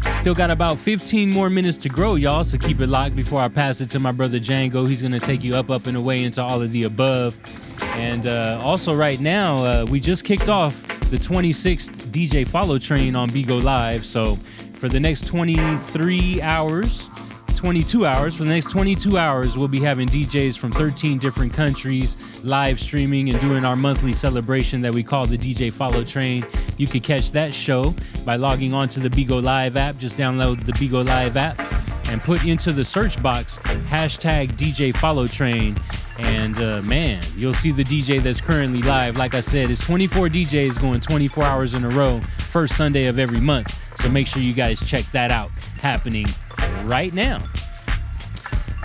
Still 0.00 0.34
got 0.34 0.50
about 0.50 0.78
15 0.78 1.28
more 1.28 1.50
minutes 1.50 1.76
to 1.78 1.90
grow, 1.90 2.14
y'all, 2.14 2.44
so 2.44 2.56
keep 2.56 2.80
it 2.80 2.86
locked 2.86 3.14
before 3.14 3.42
I 3.42 3.48
pass 3.48 3.82
it 3.82 3.90
to 3.90 4.00
my 4.00 4.10
brother 4.10 4.38
Django. 4.40 4.88
He's 4.88 5.02
gonna 5.02 5.20
take 5.20 5.44
you 5.44 5.54
up, 5.54 5.68
up, 5.68 5.86
and 5.86 5.98
away 5.98 6.24
into 6.24 6.42
all 6.42 6.62
of 6.62 6.72
the 6.72 6.84
above. 6.84 7.38
And 7.96 8.26
uh, 8.26 8.58
also, 8.64 8.94
right 8.94 9.20
now, 9.20 9.56
uh, 9.56 9.86
we 9.90 10.00
just 10.00 10.24
kicked 10.24 10.48
off 10.48 10.80
the 11.10 11.18
26th 11.18 12.06
DJ 12.06 12.48
Follow 12.48 12.78
Train 12.78 13.14
on 13.14 13.28
Bigo 13.28 13.62
Live. 13.62 14.06
So, 14.06 14.36
for 14.76 14.88
the 14.88 14.98
next 14.98 15.26
23 15.26 16.40
hours, 16.40 17.10
22 17.64 18.04
hours, 18.04 18.34
for 18.34 18.44
the 18.44 18.50
next 18.50 18.68
22 18.72 19.16
hours, 19.16 19.56
we'll 19.56 19.68
be 19.68 19.80
having 19.80 20.06
DJs 20.06 20.58
from 20.58 20.70
13 20.70 21.16
different 21.16 21.50
countries 21.50 22.18
live 22.44 22.78
streaming 22.78 23.30
and 23.30 23.40
doing 23.40 23.64
our 23.64 23.74
monthly 23.74 24.12
celebration 24.12 24.82
that 24.82 24.94
we 24.94 25.02
call 25.02 25.24
the 25.24 25.38
DJ 25.38 25.72
Follow 25.72 26.04
Train. 26.04 26.46
You 26.76 26.86
can 26.86 27.00
catch 27.00 27.32
that 27.32 27.54
show 27.54 27.94
by 28.26 28.36
logging 28.36 28.74
on 28.74 28.90
to 28.90 29.00
the 29.00 29.08
Bigo 29.08 29.42
Live 29.42 29.78
app. 29.78 29.96
Just 29.96 30.18
download 30.18 30.62
the 30.66 30.72
Bigo 30.72 31.06
Live 31.06 31.38
app 31.38 31.58
and 32.10 32.22
put 32.22 32.44
into 32.44 32.70
the 32.70 32.84
search 32.84 33.22
box 33.22 33.58
hashtag 33.88 34.48
DJ 34.58 34.94
Follow 34.94 35.26
Train. 35.26 35.74
And 36.18 36.60
uh, 36.60 36.82
man, 36.82 37.22
you'll 37.34 37.54
see 37.54 37.72
the 37.72 37.82
DJ 37.82 38.20
that's 38.20 38.42
currently 38.42 38.82
live. 38.82 39.16
Like 39.16 39.34
I 39.34 39.40
said, 39.40 39.70
it's 39.70 39.82
24 39.86 40.28
DJs 40.28 40.82
going 40.82 41.00
24 41.00 41.44
hours 41.44 41.72
in 41.72 41.82
a 41.82 41.88
row, 41.88 42.20
first 42.36 42.76
Sunday 42.76 43.06
of 43.06 43.18
every 43.18 43.40
month. 43.40 43.80
So 43.98 44.10
make 44.10 44.26
sure 44.26 44.42
you 44.42 44.52
guys 44.52 44.86
check 44.86 45.04
that 45.12 45.32
out, 45.32 45.50
happening 45.80 46.26
right 46.84 47.12
now. 47.12 47.38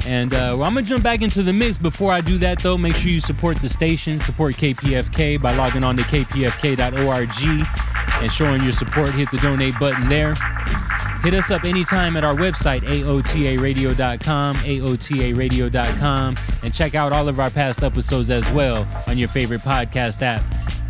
And 0.08 0.34
uh, 0.34 0.56
well, 0.58 0.64
I'm 0.64 0.74
gonna 0.74 0.86
jump 0.86 1.04
back 1.04 1.22
into 1.22 1.44
the 1.44 1.54
mix. 1.54 1.78
Before 1.78 2.12
I 2.12 2.22
do 2.22 2.38
that, 2.40 2.60
though, 2.60 2.78
make 2.78 2.96
sure 2.96 3.12
you 3.12 3.20
support 3.20 3.58
the 3.58 3.70
station, 3.70 4.18
support 4.18 4.56
KPFK 4.56 5.42
by 5.42 5.56
logging 5.56 5.84
on 5.84 5.98
to 5.98 6.04
kpfk.org 6.04 7.30
and 8.22 8.32
showing 8.32 8.64
your 8.64 8.72
support. 8.72 9.10
Hit 9.10 9.30
the 9.32 9.38
donate 9.38 9.74
button 9.80 10.08
there. 10.08 10.34
Hit 11.22 11.34
us 11.34 11.52
up 11.52 11.66
anytime 11.66 12.16
at 12.16 12.24
our 12.24 12.36
website, 12.36 12.80
aotaradio.com, 12.80 14.56
aotaradio.com, 14.56 16.38
and 16.64 16.74
check 16.74 16.96
out 16.96 17.12
all 17.12 17.28
of 17.28 17.42
our 17.42 17.50
past 17.50 17.84
episodes 17.84 18.30
as 18.30 18.50
well 18.52 18.88
on 19.06 19.18
your 19.18 19.28
favorite 19.28 19.62
podcast 19.62 20.22
app. 20.22 20.42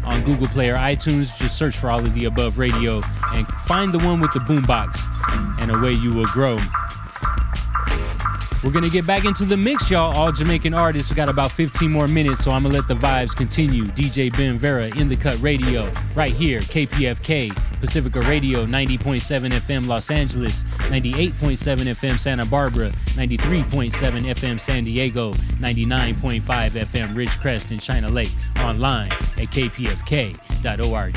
On 0.06 0.24
Google 0.24 0.48
Play 0.48 0.70
or 0.70 0.76
iTunes, 0.76 1.38
just 1.38 1.58
search 1.58 1.78
for 1.78 1.90
all 1.92 2.00
of 2.00 2.14
the 2.14 2.26
above 2.26 2.58
radio 2.58 3.02
and 3.36 3.48
find 3.48 3.94
the 3.94 4.00
one 4.00 4.20
with 4.20 4.32
the 4.32 4.40
boombox, 4.40 5.08
and 5.62 5.72
away 5.72 5.92
you 5.94 6.14
will 6.14 6.26
grow. 6.28 6.58
We're 8.64 8.72
gonna 8.72 8.90
get 8.90 9.08
back 9.08 9.24
into 9.24 9.46
the 9.46 9.56
mix, 9.56 9.90
y'all. 9.90 10.14
All 10.16 10.34
Jamaican 10.34 10.74
artists. 10.74 11.10
We 11.10 11.16
got 11.16 11.30
about 11.30 11.52
15 11.52 11.90
more 11.90 12.08
minutes, 12.08 12.44
so 12.44 12.52
I'm 12.52 12.64
gonna 12.64 12.76
let 12.76 12.90
the 12.90 12.94
vibes 12.94 13.34
continue. 13.34 13.86
DJ 13.86 14.36
Ben 14.36 14.58
Vera 14.58 14.88
in 14.98 15.08
the 15.08 15.16
cut 15.16 15.40
radio, 15.42 15.90
right 16.14 16.34
here, 16.34 16.60
KPFK, 16.60 17.56
Pacifica 17.80 18.20
Radio, 18.22 18.66
90.7 18.66 19.52
FM 19.52 19.88
Los 19.88 20.12
Angeles, 20.12 20.66
98.7 20.90 21.88
FM 21.88 22.20
Santa 22.20 22.46
Barbara, 22.46 22.90
93.7 23.16 23.92
FM 23.92 24.60
San 24.60 24.84
Diego, 24.84 25.32
99.5 25.32 26.42
FM 26.42 27.16
Ridgecrest 27.16 27.72
and 27.72 27.80
China 27.80 28.10
Lake, 28.10 28.32
online 28.60 29.12
at 29.12 29.48
kpfk.org. 29.48 31.16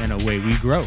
And 0.00 0.12
away 0.12 0.40
we 0.40 0.56
grow. 0.58 0.82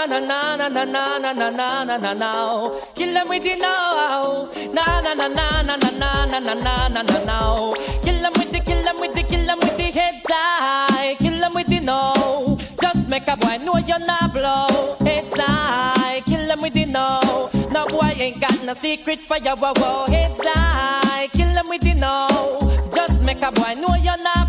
No, 0.00 0.18
no, 0.18 0.56
no, 0.56 0.56
no, 0.56 0.84
no, 0.84 1.18
no, 1.18 1.32
no, 1.34 1.50
no, 1.50 1.84
no, 1.84 1.96
no, 1.98 2.12
no. 2.14 2.80
Kill 2.94 3.12
them 3.12 3.28
with 3.28 3.42
the 3.42 3.54
no. 3.56 4.48
No, 4.72 5.00
no, 5.02 5.12
no, 5.12 5.28
no, 5.28 5.60
no, 5.60 5.76
no, 5.76 5.90
no, 5.90 6.24
no, 6.24 6.38
no, 6.38 6.54
no, 6.54 6.88
no, 6.88 7.02
no, 7.02 7.24
no. 7.24 7.74
Kill 8.00 8.18
them 8.22 8.32
with 8.38 8.50
the, 8.50 8.60
kill 8.60 8.82
them 8.82 8.96
with 8.98 9.12
the, 9.12 9.22
kill 9.22 9.44
them 9.44 9.58
with 9.58 9.76
the 9.76 9.82
heads 9.82 10.24
high. 10.26 11.16
Kill 11.18 11.38
them 11.38 11.52
with 11.54 11.66
the 11.66 11.80
no. 11.80 12.56
Just 12.80 13.10
make 13.10 13.28
a 13.28 13.36
boy 13.36 13.58
know 13.58 13.76
you're 13.76 13.98
not 13.98 14.32
blow. 14.32 14.96
Heads 15.00 15.38
high. 15.38 16.22
Kill 16.24 16.46
them 16.46 16.62
with 16.62 16.72
the 16.72 16.86
no. 16.86 17.50
No 17.70 17.84
boy 17.88 18.14
ain't 18.16 18.40
got 18.40 18.64
no 18.64 18.72
secret 18.72 19.18
for 19.18 19.36
your 19.36 19.56
wow 19.56 19.74
wow. 19.76 20.06
Heads 20.08 20.40
high. 20.42 21.28
Kill 21.28 21.52
them 21.52 21.68
with 21.68 21.82
the 21.82 21.92
no. 21.92 22.58
Just 22.94 23.22
make 23.22 23.42
a 23.42 23.52
boy 23.52 23.74
know 23.74 23.94
you're 23.96 24.22
not 24.22 24.39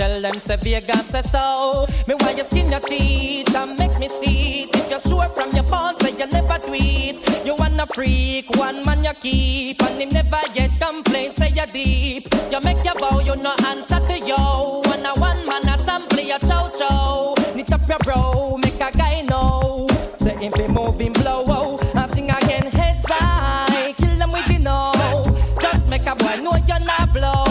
Tell 0.00 0.22
them 0.22 0.40
say 0.40 0.56
Vegas 0.56 1.08
say 1.08 1.20
so. 1.20 1.84
Me 2.08 2.14
why 2.20 2.30
you 2.30 2.42
skin 2.44 2.70
your 2.70 2.80
teeth 2.80 3.54
and 3.54 3.78
make 3.78 3.98
me 3.98 4.08
see 4.08 4.62
it. 4.62 4.74
If 4.74 4.88
you're 4.88 4.98
sure 4.98 5.28
from 5.28 5.50
your 5.50 5.64
bones 5.64 6.00
say 6.00 6.12
you 6.12 6.26
never 6.26 6.56
tweet. 6.56 7.20
You 7.44 7.54
wanna 7.58 7.84
freak, 7.86 8.48
one 8.56 8.80
man 8.86 9.04
you 9.04 9.12
keep, 9.12 9.82
and 9.82 10.00
him 10.00 10.08
never 10.08 10.40
yet 10.54 10.70
complain. 10.80 11.36
Say 11.36 11.50
you 11.50 11.66
deep. 11.66 12.32
You 12.50 12.60
make 12.62 12.82
your 12.82 12.94
bow, 12.94 13.20
you 13.20 13.36
no 13.36 13.52
answer 13.66 14.00
to 14.00 14.18
yo. 14.20 14.80
One 14.86 15.04
a 15.04 15.12
one 15.20 15.44
man 15.44 15.68
a 15.68 15.76
sample 15.76 16.18
your 16.18 16.38
chow 16.38 16.70
chow. 16.70 17.34
Knit 17.54 17.70
up 17.70 17.86
your 17.86 17.98
bro, 17.98 18.56
make 18.56 18.80
a 18.80 18.90
guy 18.96 19.20
know. 19.28 19.86
Say 20.16 20.34
him 20.34 20.52
be 20.56 20.66
moving 20.66 21.12
blow 21.12 21.76
and 21.94 22.10
sing 22.10 22.30
again 22.30 22.72
heads 22.72 23.04
high. 23.06 23.92
Kill 23.98 24.16
them 24.16 24.32
with 24.32 24.46
the 24.46 24.60
no. 24.60 25.22
Just 25.60 25.90
make 25.90 26.06
a 26.06 26.14
boy 26.14 26.36
know 26.40 26.56
you're 26.66 26.80
not 26.86 27.12
blow. 27.12 27.49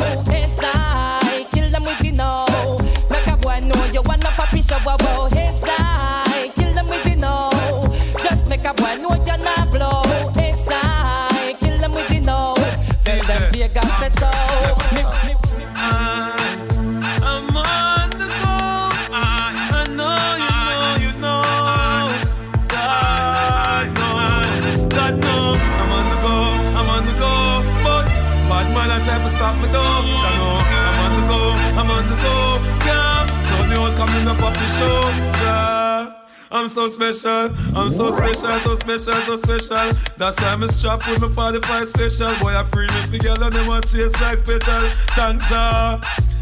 I'm 36.59 36.67
so 36.67 36.89
special. 36.89 37.55
I'm 37.73 37.89
so 37.89 38.11
special, 38.11 38.59
so 38.59 38.75
special, 38.75 39.13
so 39.13 39.35
special. 39.37 39.97
That's 40.17 40.41
why 40.41 40.49
I'm 40.49 40.61
a 40.63 40.73
shop 40.73 41.07
with 41.07 41.21
my 41.21 41.29
45 41.29 41.87
special. 41.87 42.35
Boy, 42.41 42.49
I 42.49 42.63
bring 42.63 42.87
this 42.87 43.11
together 43.11 43.45
and 43.45 43.55
they 43.55 43.65
want 43.65 43.87
chase 43.87 44.11
like 44.19 44.43
petal. 44.43 44.89
Thank 45.15 45.49
ya. 45.49 46.01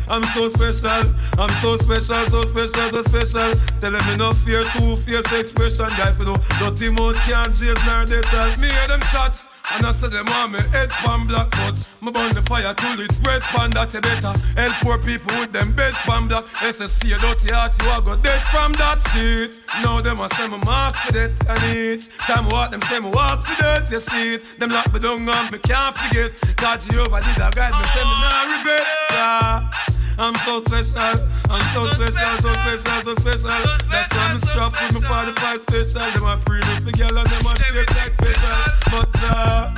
I'm 0.10 0.24
so 0.24 0.48
special, 0.48 1.14
I'm 1.38 1.50
so 1.62 1.78
special, 1.78 2.26
so 2.32 2.42
special, 2.42 2.90
so 2.90 3.02
special. 3.02 3.54
Tell 3.80 3.92
them 3.92 4.18
no 4.18 4.34
fear, 4.34 4.64
two 4.74 4.96
fierce 4.96 5.32
expression. 5.34 5.86
Guy, 5.98 6.12
you 6.18 6.26
no 6.26 6.38
dirty 6.58 6.90
mouth 6.90 7.16
can't 7.18 7.54
chase 7.54 7.78
nor 7.86 8.06
they 8.06 8.22
tell 8.22 8.50
me. 8.58 8.70
Hear 8.70 8.88
them 8.88 9.02
shot. 9.02 9.47
And 9.76 9.86
I 9.86 9.92
said 9.92 10.12
them 10.12 10.26
want 10.28 10.54
me 10.54 10.60
head 10.72 10.90
pan 10.90 11.28
black 11.28 11.52
butts. 11.52 11.86
Me 12.02 12.12
burn 12.12 12.34
the 12.34 12.42
fire 12.44 12.74
till 12.74 13.00
it 13.00 13.12
red 13.26 13.42
pan 13.42 13.70
that 13.72 13.94
you 13.94 14.02
better. 14.02 14.34
Help 14.56 14.74
poor 14.82 14.98
people 14.98 15.34
with 15.40 15.52
them 15.52 15.74
bed 15.74 15.94
pan 16.08 16.28
black. 16.28 16.46
SSC 16.64 17.16
a 17.16 17.20
dirty 17.20 17.54
heart, 17.54 17.76
you 17.82 17.92
a 17.92 18.02
go 18.02 18.16
dead 18.16 18.42
from 18.44 18.72
that 18.74 19.02
seat. 19.12 19.60
Now 19.84 20.00
them 20.02 20.20
a 20.20 20.30
say 20.36 20.48
me 20.48 20.58
mark 20.64 20.96
for 20.96 21.12
that 21.14 21.32
and 21.48 21.64
it. 21.76 22.10
Time 22.28 22.48
walk 22.50 22.72
them 22.72 22.82
say 22.82 23.00
me 23.00 23.10
walk 23.10 23.46
for 23.46 23.62
that, 23.62 23.92
you 23.92 24.00
see 24.00 24.36
it. 24.36 24.60
Them 24.60 24.70
lock 24.70 24.92
me 24.94 25.00
down 25.00 25.28
and 25.28 25.52
me 25.52 25.60
can't 25.60 25.96
forget. 25.98 26.32
God 26.56 26.80
Jehovah 26.80 27.22
did 27.22 27.38
a 27.38 27.52
guide 27.52 27.76
me, 27.76 27.84
say 27.92 28.04
me 28.04 28.16
now 28.24 28.58
regret. 28.58 28.88
Yeah. 29.12 29.97
I'm 30.20 30.34
so 30.34 30.60
special. 30.62 30.98
Ah. 30.98 31.14
I'm 31.50 31.62
so 31.74 31.86
special, 31.94 32.38
so 32.42 32.52
special, 32.54 33.02
so 33.02 33.14
special. 33.22 33.50
That's 33.90 34.10
why 34.16 34.34
I'm 34.34 34.40
strapped 34.40 34.94
with 34.94 35.04
my 35.04 35.26
45 35.30 35.62
special. 35.62 36.12
Them 36.12 36.26
are 36.26 36.38
pretty 36.40 36.66
for 36.82 36.92
girl 36.98 37.18
and 37.20 37.30
them 37.30 37.46
are 37.46 37.56
fake 37.56 37.86
like 37.94 38.14
special. 38.14 38.58
But 38.90 39.14
uh, 39.30 39.70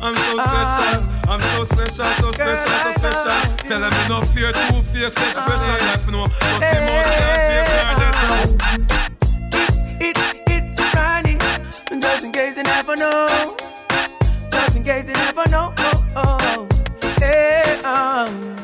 I'm 0.00 0.16
so 0.16 0.38
special. 0.40 1.12
I'm 1.28 1.42
so 1.42 1.64
special, 1.64 2.04
so 2.04 2.32
special, 2.32 2.72
so 2.72 2.92
special. 2.92 3.36
Tell 3.68 3.80
them 3.80 3.92
no 4.08 4.22
fear, 4.32 4.52
two 4.52 4.82
fear, 4.88 5.10
sex 5.10 5.36
ah. 5.36 5.44
special. 5.44 5.76
Life 5.86 6.08
no, 6.10 6.28
but 6.40 6.60
they 6.64 6.80
more 6.88 7.04
than 7.04 7.36
chase 7.48 7.76
It's 10.00 10.22
it's 10.48 10.80
Friday, 10.90 11.36
just 12.00 12.24
in 12.24 12.32
case 12.32 12.54
they 12.54 12.62
never 12.62 12.96
know. 12.96 13.56
Just 14.50 14.76
in 14.76 14.84
case 14.84 15.04
they 15.04 15.12
never 15.12 15.48
know. 15.50 15.74
Oh, 15.76 16.04
oh. 16.16 16.68
Hey, 17.20 17.78
um. 17.84 18.61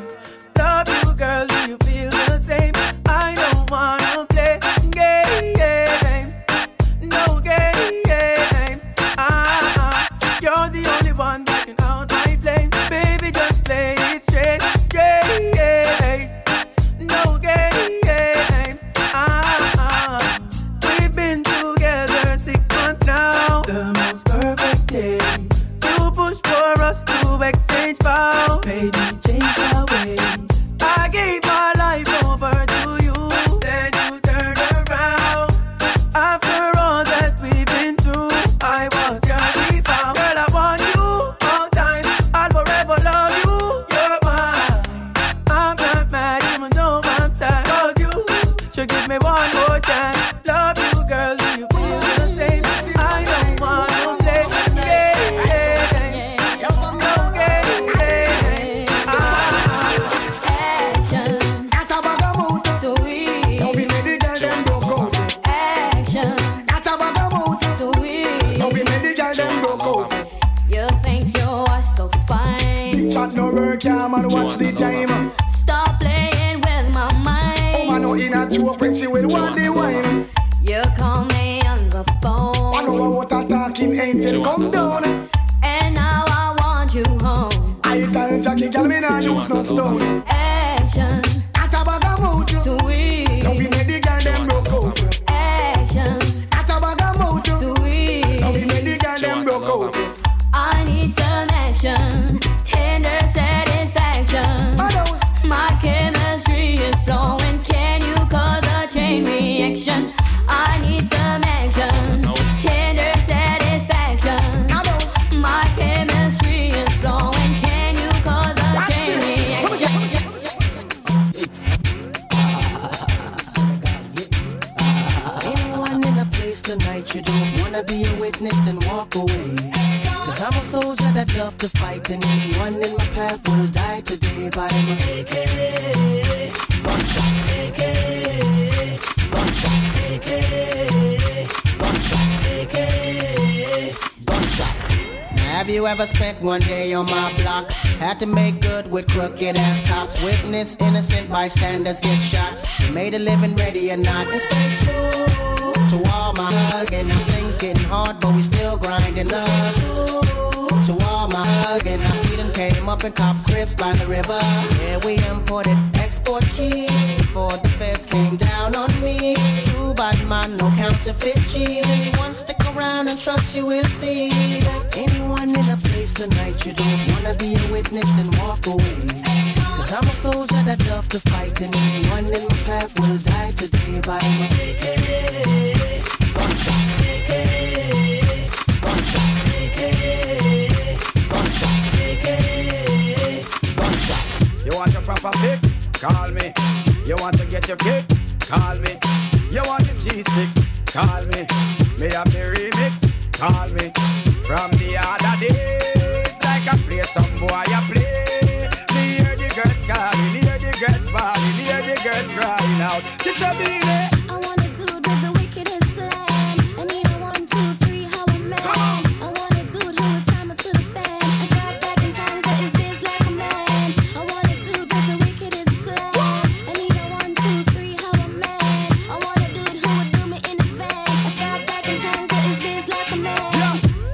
you 173.59 173.67
will 173.67 173.85
see. 173.87 174.18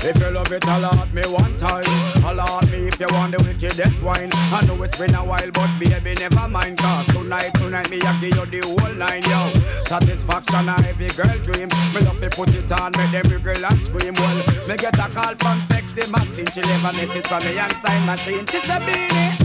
If 0.06 0.18
you 0.20 0.30
love 0.30 0.52
it, 0.52 0.62
holla 0.64 0.90
at 1.00 1.14
me 1.14 1.22
one 1.22 1.56
time. 1.56 1.84
Holla 2.20 2.44
at 2.60 2.70
me 2.70 2.88
if 2.88 3.00
you 3.00 3.06
want 3.10 3.34
the 3.34 3.42
wickedest 3.42 4.02
wine. 4.02 4.28
I 4.52 4.62
know 4.66 4.82
it's 4.82 4.98
been 4.98 5.14
a 5.14 5.24
while, 5.24 5.50
but 5.50 5.78
baby, 5.78 6.12
never 6.20 6.46
mind. 6.46 6.76
Cause 6.76 7.06
tonight, 7.06 7.54
tonight, 7.54 7.88
me, 7.90 8.02
I 8.02 8.20
give 8.20 8.36
you 8.36 8.44
the 8.44 8.60
whole 8.68 8.92
nine, 8.92 9.22
yo. 9.24 9.48
Satisfaction, 9.86 10.68
I 10.68 10.76
every 10.88 11.08
girl 11.08 11.38
dream. 11.40 11.68
Me 11.94 12.00
love 12.04 12.20
me 12.20 12.28
put 12.28 12.54
it 12.54 12.70
on, 12.72 12.92
make 12.98 13.14
every 13.14 13.40
girl 13.40 13.64
and 13.64 13.80
scream. 13.80 14.12
Well, 14.12 14.36
me 14.68 14.76
get 14.76 14.98
a 14.98 15.08
call 15.08 15.34
from 15.36 15.58
sexy 15.72 16.10
Maxine. 16.12 16.52
She 16.52 16.60
never 16.60 16.92
message 16.92 17.26
from 17.26 17.42
me 17.44 17.56
and 17.56 17.72
sign 17.80 18.04
machine. 18.04 18.44
She's 18.44 18.68
a 18.68 18.76
beanie. 18.84 19.43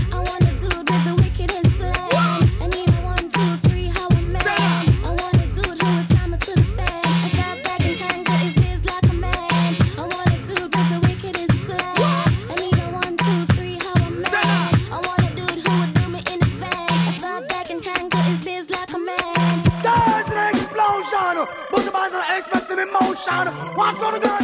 What's 23.90 24.03
on 24.03 24.14
the 24.14 24.20
girls? 24.20 24.40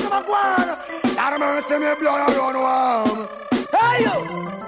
Lot 1.15 1.33
of 1.33 1.39
mercy, 1.39 1.77
me 1.77 1.93
blood 1.99 2.19
I 2.19 2.35
run 2.35 2.57
warm. 2.57 3.27
Hey 3.71 4.01
you! 4.01 4.64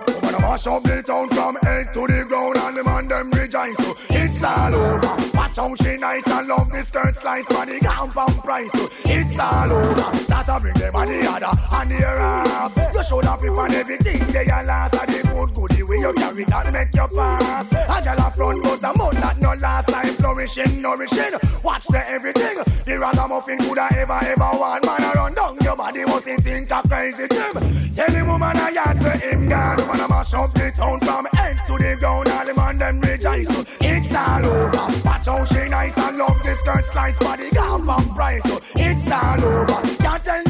Mash 0.57 0.65
up 0.65 0.81
the 0.81 1.03
town 1.03 1.29
from 1.29 1.55
head 1.61 1.93
to 1.93 2.07
the 2.07 2.25
ground 2.25 2.57
and 2.57 2.77
the 2.77 2.83
man 2.83 3.07
them 3.07 3.29
rejoice. 3.29 3.77
So 3.77 3.93
it's 4.09 4.41
all 4.41 4.73
over. 4.73 5.13
Watch 5.37 5.55
how 5.55 5.75
she 5.75 5.97
nice 5.97 6.25
and 6.25 6.47
love 6.47 6.71
the 6.71 6.81
skirt 6.81 7.15
slice 7.15 7.45
body 7.45 7.79
gown 7.79 8.09
from 8.09 8.33
price. 8.41 8.71
So 8.71 8.89
it's 9.05 9.37
all 9.37 9.69
over. 9.69 10.09
That 10.25 10.49
I 10.49 10.57
bring 10.57 10.73
them 10.73 10.95
on 10.95 11.05
the 11.13 11.29
other 11.29 11.53
and 11.53 11.91
the 11.93 12.09
up. 12.09 12.73
You 12.73 13.03
should 13.05 13.25
have 13.29 13.45
on 13.45 13.71
everything 13.71 14.17
they 14.33 14.49
are 14.49 14.65
last 14.65 14.97
and 14.97 15.09
the 15.13 15.21
good 15.29 15.53
goodie 15.53 15.83
way 15.83 15.97
you 16.01 16.13
carry 16.17 16.43
that 16.45 16.73
make 16.73 16.89
you 16.89 17.05
pass. 17.05 17.69
A 17.69 17.97
girl 18.01 18.25
a 18.25 18.31
front 18.33 18.63
but 18.63 18.81
the 18.81 18.91
mud 18.97 19.13
that 19.13 19.37
no 19.37 19.53
last 19.61 19.89
time 19.89 20.09
flourishing, 20.17 20.81
nourishing. 20.81 21.37
Watch 21.61 21.85
the 21.85 22.01
everything. 22.09 22.57
The 22.81 22.97
ragamuffin 22.97 23.59
coulda 23.59 23.93
ever 23.93 24.19
ever 24.25 24.51
want 24.57 24.81
man 24.89 25.05
a 25.05 25.13
run 25.13 25.35
down 25.35 25.57
your 25.61 25.75
body 25.75 26.03
was 26.05 26.25
it 26.25 26.41
think 26.41 26.71
a 26.71 26.81
crazy 26.87 27.27
Jim. 27.29 27.53
Tell 27.93 28.09
the 28.09 28.23
woman 28.25 28.55
I 28.55 28.69
yard 28.69 28.97
for 29.01 29.17
him 29.17 29.49
God 29.49 29.79
Woman 29.81 29.99
I 29.99 30.07
mash 30.07 30.33
up 30.33 30.46
the 30.53 30.71
town 30.75 30.99
from 30.99 31.25
head 31.33 31.57
to 31.67 31.73
the 31.73 31.95
ground. 31.99 32.27
All 32.29 32.45
the 32.45 32.53
man 32.53 32.77
them 32.77 32.99
rejoice. 33.01 33.77
It's 33.81 34.15
all 34.15 34.45
over. 34.45 34.69
Watch 35.05 35.25
how 35.25 35.43
she 35.45 35.69
nice 35.69 35.97
and 35.97 36.17
love 36.17 36.41
the 36.43 36.55
skirt 36.55 36.85
slice 36.85 37.17
body 37.19 37.49
Gone 37.51 37.83
from 37.83 38.09
price. 38.13 38.41
It's 38.75 39.11
all 39.11 39.43
over. 39.43 39.81
Can't 40.03 40.23
tell 40.23 40.46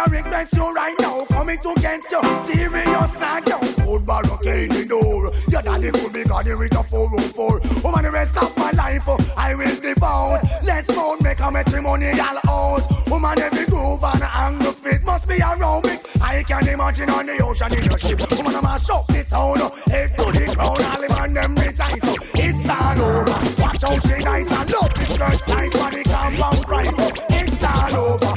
I 0.00 0.04
regret 0.04 0.48
you 0.54 0.72
right 0.72 0.96
now 1.00 1.26
Coming 1.26 1.58
to 1.58 1.74
get 1.76 2.00
you. 2.10 2.22
Serious 2.48 3.20
like 3.20 3.46
you 3.46 3.60
Good 3.84 4.06
barricade 4.06 4.70
the 4.70 4.86
door. 4.88 5.30
Your 5.52 5.60
daddy 5.60 5.90
could 5.90 6.12
be 6.14 6.24
got 6.24 6.46
with 6.46 6.72
a 6.72 6.82
404 6.82 7.60
Woman 7.84 8.04
the 8.04 8.10
rest 8.10 8.36
of 8.38 8.56
my 8.56 8.70
life 8.70 9.04
oh, 9.06 9.18
I 9.36 9.54
will 9.54 9.80
be 9.82 9.92
bound. 10.00 10.48
Let's 10.64 10.88
go 10.94 11.16
make 11.20 11.40
a 11.40 11.50
matrimonial 11.50 12.40
out. 12.48 12.80
Woman 13.10 13.38
every 13.40 13.66
groove 13.66 14.02
and 14.02 14.22
angle 14.22 14.72
fit 14.72 15.04
Must 15.04 15.28
be 15.28 15.36
around 15.36 15.84
me 15.84 15.98
I 16.22 16.44
can 16.44 16.66
imagine 16.66 17.10
on 17.10 17.26
the 17.26 17.36
ocean 17.44 17.74
in 17.76 17.84
your 17.84 17.98
ship. 17.98 18.20
Woman 18.32 18.56
I'm 18.56 18.64
a 18.64 18.80
shop 18.80 19.06
the 19.08 19.22
town 19.28 19.60
oh, 19.60 19.68
Head 19.92 20.16
to 20.16 20.24
the 20.32 20.54
ground. 20.56 20.80
All 20.80 20.96
the 20.96 21.08
man 21.12 21.34
them 21.34 21.54
rejoice 21.56 22.00
so 22.00 22.16
oh, 22.16 22.40
It's 22.40 22.68
all 22.72 23.00
over. 23.04 23.36
Watch 23.60 23.82
how 23.84 23.98
she 24.00 24.16
nice 24.24 24.48
and 24.48 24.72
love 24.72 24.94
this 24.96 25.12
girl's 25.18 25.46
nice 25.46 26.08
compound 26.08 26.64
price 26.64 26.96
so 26.96 27.12
It's 27.36 27.64
all 27.64 27.96
over 27.96 28.29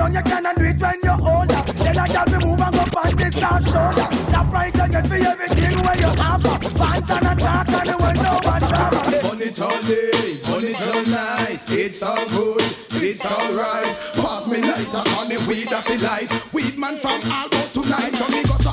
Do 0.00 0.06
it 0.06 0.12
when 0.12 0.14
you're 0.14 0.14
young 0.14 0.14
You 0.14 0.22
cannot 0.22 0.56
do 0.56 0.64
it 0.64 0.80
when 0.80 0.98
you're 1.04 1.20
older 1.20 1.60
Then 1.76 1.98
I 1.98 2.06
got 2.08 2.26
to 2.28 2.38
move 2.40 2.60
and 2.60 2.72
go 2.72 2.84
find 2.88 3.18
this 3.18 3.36
last 3.40 3.66
shoulder 3.68 4.08
The 4.32 4.40
price 4.48 4.74
you 4.74 4.88
get 4.88 5.06
for 5.06 5.20
everything 5.20 5.76
when 5.84 5.96
you 6.00 6.10
have 6.16 6.40
Pants 6.40 7.10
and 7.10 7.26
a 7.28 7.34
talk 7.36 7.68
and 7.68 7.88
the 7.88 7.96
world 8.00 8.16
no 8.16 8.32
one 8.40 8.64
drama 8.64 9.00
Fun 9.20 9.40
it 9.44 9.60
all 9.60 9.80
day, 9.84 10.40
fun 10.40 10.64
it 10.64 10.80
all 10.80 11.04
night. 11.12 11.60
It's 11.68 12.02
all 12.02 12.24
good, 12.32 12.64
it's 12.96 13.24
alright. 13.26 13.92
Pass 14.16 14.48
me 14.48 14.60
lighter 14.64 15.04
on 15.20 15.28
the 15.28 15.36
weed 15.46 15.68
of 15.68 15.84
the 15.84 16.00
light. 16.00 16.30
Weed 16.54 16.78
man 16.78 16.96
from 16.96 17.20
Albo 17.28 17.60
tonight, 17.68 18.16
so 18.16 18.24
me 18.32 18.40
go 18.48 18.56
so 18.64 18.72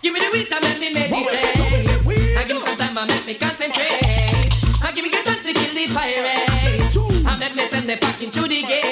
Give 0.00 0.14
me 0.14 0.20
the 0.20 0.30
weed 0.32 0.48
that 0.48 0.62
make 0.64 0.80
me 0.80 0.88
meditate. 0.94 2.38
I 2.38 2.44
give 2.48 2.56
me 2.56 2.62
some 2.64 2.76
time, 2.76 2.96
I 2.96 3.04
make 3.04 3.26
me 3.26 3.34
concentrate. 3.34 4.56
I 4.80 4.92
give 4.94 5.04
me 5.04 5.10
the 5.10 5.20
chance 5.20 5.44
to 5.44 5.52
kill 5.52 5.74
the 5.76 5.84
pirate. 5.92 7.28
I 7.28 7.36
make 7.38 7.54
me 7.54 7.66
send 7.68 7.88
the 7.88 7.96
pack 7.98 8.22
into 8.22 8.42
the 8.42 8.62
gate. 8.62 8.83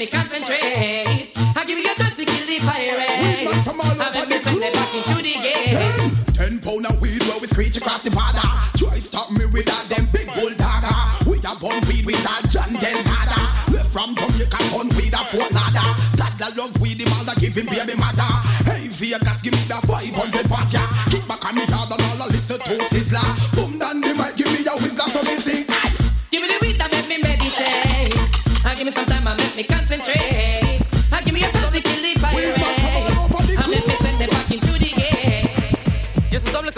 Me 0.00 0.06
concentrate. 0.06 1.28
I 1.36 1.60
give 1.68 1.76
me 1.76 1.84
the 1.84 1.92
chance 1.92 2.16
to 2.16 2.24
kill 2.24 2.46
the 2.48 2.56
pirate. 2.64 3.04
I 3.04 4.08
make 4.16 4.32
me 4.32 4.38
send 4.40 4.56
the 4.56 4.72
pack 4.72 4.96
into 4.96 5.20
the 5.20 5.36
gate. 5.44 5.76
Ten 6.32 6.56
pound 6.64 6.88
of 6.88 6.96
weed 7.04 7.20
where 7.28 7.36
we 7.36 7.44
screech 7.44 7.76
across 7.76 8.00
the 8.00 8.08
border. 8.08 8.40
Try 8.80 8.96
stop 8.96 9.28
me 9.28 9.44
with 9.52 9.68
that 9.68 9.84
them 9.92 10.08
big 10.08 10.24
bulldogger. 10.32 11.28
We 11.28 11.36
a 11.44 11.52
bun 11.52 11.84
weed 11.84 12.08
with 12.08 12.22
that 12.24 12.48
John 12.48 12.72
Delgado. 12.80 13.76
Left 13.76 13.92
from 13.92 14.16
Jamaica, 14.16 14.56
bun 14.72 14.88
weed 14.96 15.12
a 15.12 15.20
Fort 15.28 15.52
Ladder. 15.52 15.84
That 16.16 16.32
the 16.40 16.48
love 16.56 16.80
weed, 16.80 16.96
the 16.96 17.04
mother 17.12 17.36
give 17.36 17.52
him 17.52 17.68
baby 17.68 17.92
mother. 18.00 18.39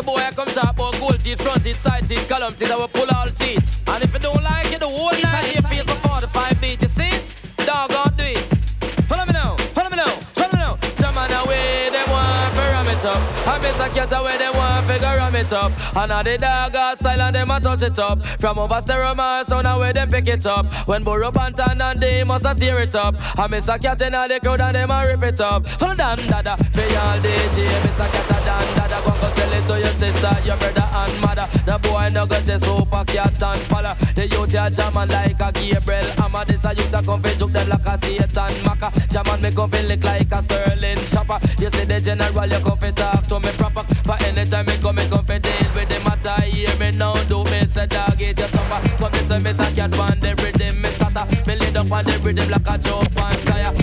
See 0.03 0.07
boy 0.07 0.17
I 0.17 0.31
come 0.33 0.49
talk 0.49 0.75
about 0.75 0.99
gold 0.99 1.21
teeth, 1.23 1.41
front 1.41 1.63
teeth, 1.63 1.77
side 1.77 2.09
teeth, 2.09 2.29
column 2.29 2.55
teeth, 2.55 2.71
I 2.71 2.77
will 2.77 2.89
pull 2.89 3.07
all 3.15 3.29
teeth. 3.31 3.81
And 3.87 4.03
if 4.03 4.13
you 4.13 4.19
don't 4.19 4.43
like 4.43 4.73
it, 4.73 4.81
the 4.81 4.89
whole 4.89 5.13
night 5.13 5.55
you 5.55 5.63
face 5.63 5.83
for 5.83 6.09
45 6.09 6.61
beat, 6.61 6.83
you 6.83 6.89
see 6.89 7.09
it? 7.09 7.35
Dog, 7.59 7.93
I'll 7.93 8.11
do 8.11 8.25
it. 8.25 8.39
Follow 9.07 9.25
me 9.27 9.33
now, 9.33 9.57
follow 9.75 9.91
me 9.91 9.97
now, 9.97 10.11
follow 10.35 10.51
me 10.53 10.59
now. 10.59 10.77
Shaman 10.97 11.31
away, 11.31 11.91
them 11.91 12.11
want 12.11 12.55
to 12.55 12.61
ram 12.61 12.87
it 12.87 13.05
up. 13.05 13.47
I 13.47 13.59
miss 13.59 13.79
a 13.79 13.89
cat 13.91 14.13
away, 14.13 14.39
them 14.39 14.57
want 14.57 14.87
to 14.87 14.93
figure 14.93 15.07
ram 15.07 15.35
it 15.37 15.53
up. 15.53 15.97
And 15.97 16.09
now 16.09 16.23
the 16.23 16.39
dog 16.39 16.73
got 16.73 16.99
style 16.99 17.21
and 17.21 17.37
them 17.37 17.51
a 17.51 17.61
touch 17.61 17.83
it 17.83 17.99
up. 17.99 18.27
From 18.41 18.59
over 18.59 18.81
stereo 18.81 19.43
so 19.45 19.61
now 19.61 19.79
where 19.79 19.93
them 19.93 20.11
pick 20.11 20.27
it 20.27 20.47
up. 20.47 20.67
When 20.89 21.05
Burro 21.05 21.31
Bantan 21.31 21.81
and 21.81 22.01
they 22.01 22.25
must 22.25 22.45
a 22.45 22.55
tear 22.55 22.81
it 22.81 22.95
up. 22.95 23.15
I 23.39 23.47
miss 23.47 23.69
a 23.69 23.79
cat 23.79 24.01
in 24.01 24.15
all 24.15 24.27
the 24.27 24.41
crowd 24.41 24.63
and 24.63 24.75
them 24.75 24.91
a 24.91 25.07
rip 25.07 25.23
it 25.23 25.41
up. 25.41 25.67
Follow 25.67 25.95
Dan 25.95 26.19
Dada, 26.27 26.57
for 26.57 26.81
y'all 26.81 27.21
DJ, 27.21 27.85
miss 27.85 28.01
a 28.01 28.09
cat 28.09 28.42
a 28.53 28.65
Dan 28.65 28.75
Dada. 28.77 28.99
Go 29.05 29.11
go 29.11 29.29
tell 29.35 29.53
it 29.53 29.67
to 29.67 29.75
your 29.81 29.95
sister, 29.95 30.35
your 30.45 30.57
brother 30.57 30.89
and 30.93 31.21
mother. 31.21 31.49
The 31.65 31.79
boy 31.79 32.09
no 32.13 32.27
got 32.27 32.45
the 32.47 32.59
super 32.59 33.05
cat 33.05 33.43
and 33.43 33.61
follow. 33.63 33.95
The 34.15 34.29
youth 34.29 34.53
ya 34.53 34.71
jamming 34.71 35.09
like 35.09 35.41
a 35.41 35.53
Gabriel 35.53 36.05
Hammer. 36.19 36.45
This 36.45 36.65
a 36.65 36.75
youth 36.75 36.95
a 36.95 37.03
come 37.03 37.23
fi 37.23 37.35
juke 37.35 37.53
them 37.53 37.69
like 37.69 37.87
a 37.87 37.99
Satan 37.99 38.53
Maka. 38.65 38.93
Jamming 39.09 39.43
me 39.43 39.51
come 39.51 39.71
fi 39.71 39.83
lick 39.83 40.05
like 40.05 40.33
a 40.33 40.43
Sterling 40.43 40.99
chopper. 41.09 41.39
You 41.59 41.71
see 41.71 41.85
the 41.85 42.01
general, 42.01 42.47
you 42.47 42.61
come 42.61 42.79
fi 42.79 42.91
talk 42.91 43.27
to 43.27 43.41
me 43.41 43.51
proper. 43.53 43.85
For 44.05 44.17
anytime 44.25 44.67
me 44.67 44.77
come, 44.79 44.97
me 44.97 45.09
come 45.09 45.25
fi 45.25 45.39
deal 45.39 45.69
with 45.75 45.89
the 45.89 45.99
matter. 46.05 46.43
Hear 46.43 46.77
me 46.77 46.91
now, 46.91 47.15
do 47.25 47.45
me 47.45 47.67
say 47.67 47.87
dog 47.87 48.21
it 48.21 48.39
you 48.39 48.49
suffer. 48.49 48.81
Come 48.99 49.13
me 49.13 49.19
say 49.19 49.39
me 49.39 49.53
say 49.53 49.73
cat 49.75 49.99
on 49.99 50.21
the 50.21 50.35
rhythm, 50.43 50.83
me 50.83 50.91
sata. 50.91 51.25
Me 51.47 51.57
lead 51.57 51.77
up 51.77 51.91
on 51.91 52.05
the 52.05 52.19
rhythm 52.19 52.49
like 52.51 52.69
a 52.69 52.79
choke 52.79 53.21
on 53.21 53.37
tire. 53.47 53.82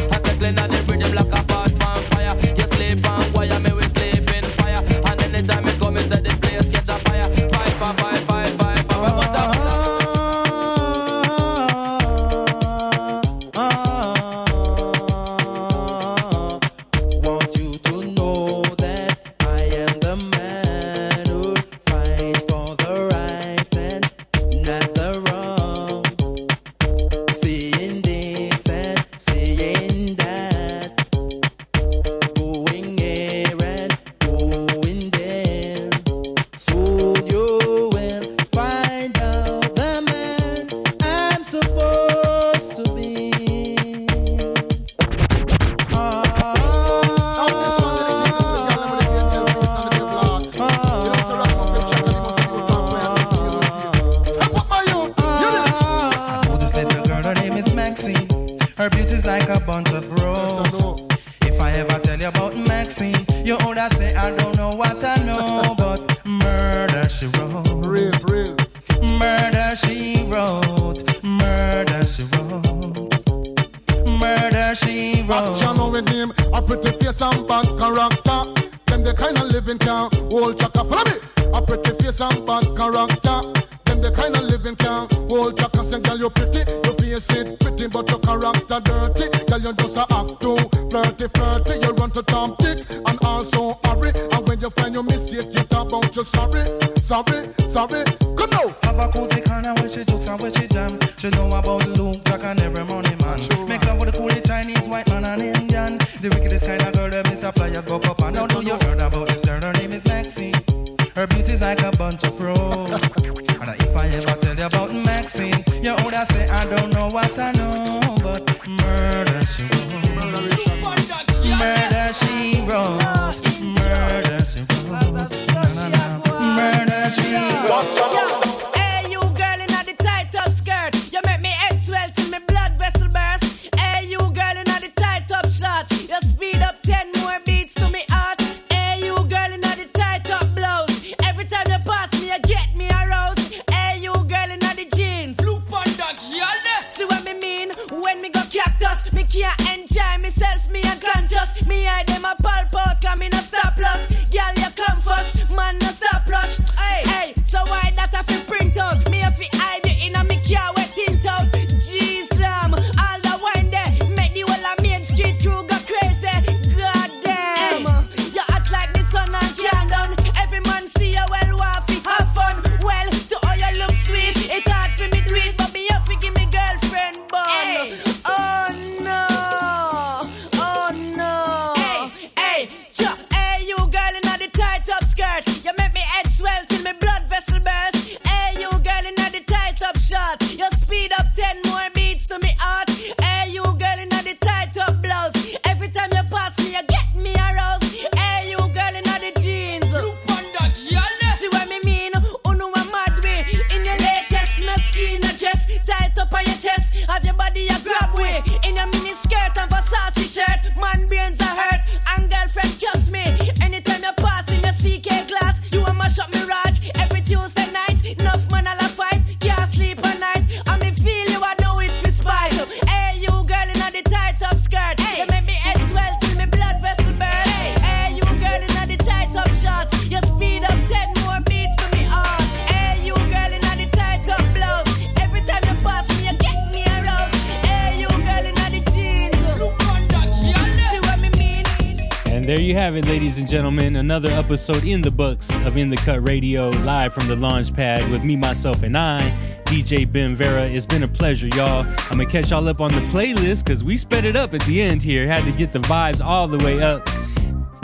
And 243.39 243.47
gentlemen. 243.47 243.95
Another 243.95 244.29
episode 244.31 244.83
in 244.83 245.01
the 245.01 245.11
books 245.11 245.49
of 245.65 245.77
In 245.77 245.89
the 245.89 245.95
Cut 245.95 246.21
Radio, 246.21 246.71
live 246.71 247.13
from 247.13 247.29
the 247.29 247.37
launch 247.37 247.73
pad 247.73 248.09
with 248.11 248.21
me, 248.21 248.35
myself, 248.35 248.83
and 248.83 248.97
I, 248.97 249.29
DJ 249.63 250.11
Ben 250.11 250.35
Vera. 250.35 250.63
It's 250.63 250.85
been 250.85 251.03
a 251.03 251.07
pleasure, 251.07 251.47
y'all. 251.47 251.85
I'm 251.85 252.17
gonna 252.17 252.25
catch 252.25 252.51
y'all 252.51 252.67
up 252.67 252.81
on 252.81 252.91
the 252.91 252.99
playlist 253.01 253.63
because 253.63 253.81
we 253.81 253.95
sped 253.95 254.25
it 254.25 254.35
up 254.35 254.53
at 254.53 254.61
the 254.63 254.81
end 254.81 255.01
here. 255.01 255.25
Had 255.25 255.45
to 255.45 255.57
get 255.57 255.71
the 255.71 255.79
vibes 255.79 256.21
all 256.21 256.47
the 256.47 256.57
way 256.65 256.81
up. 256.81 257.07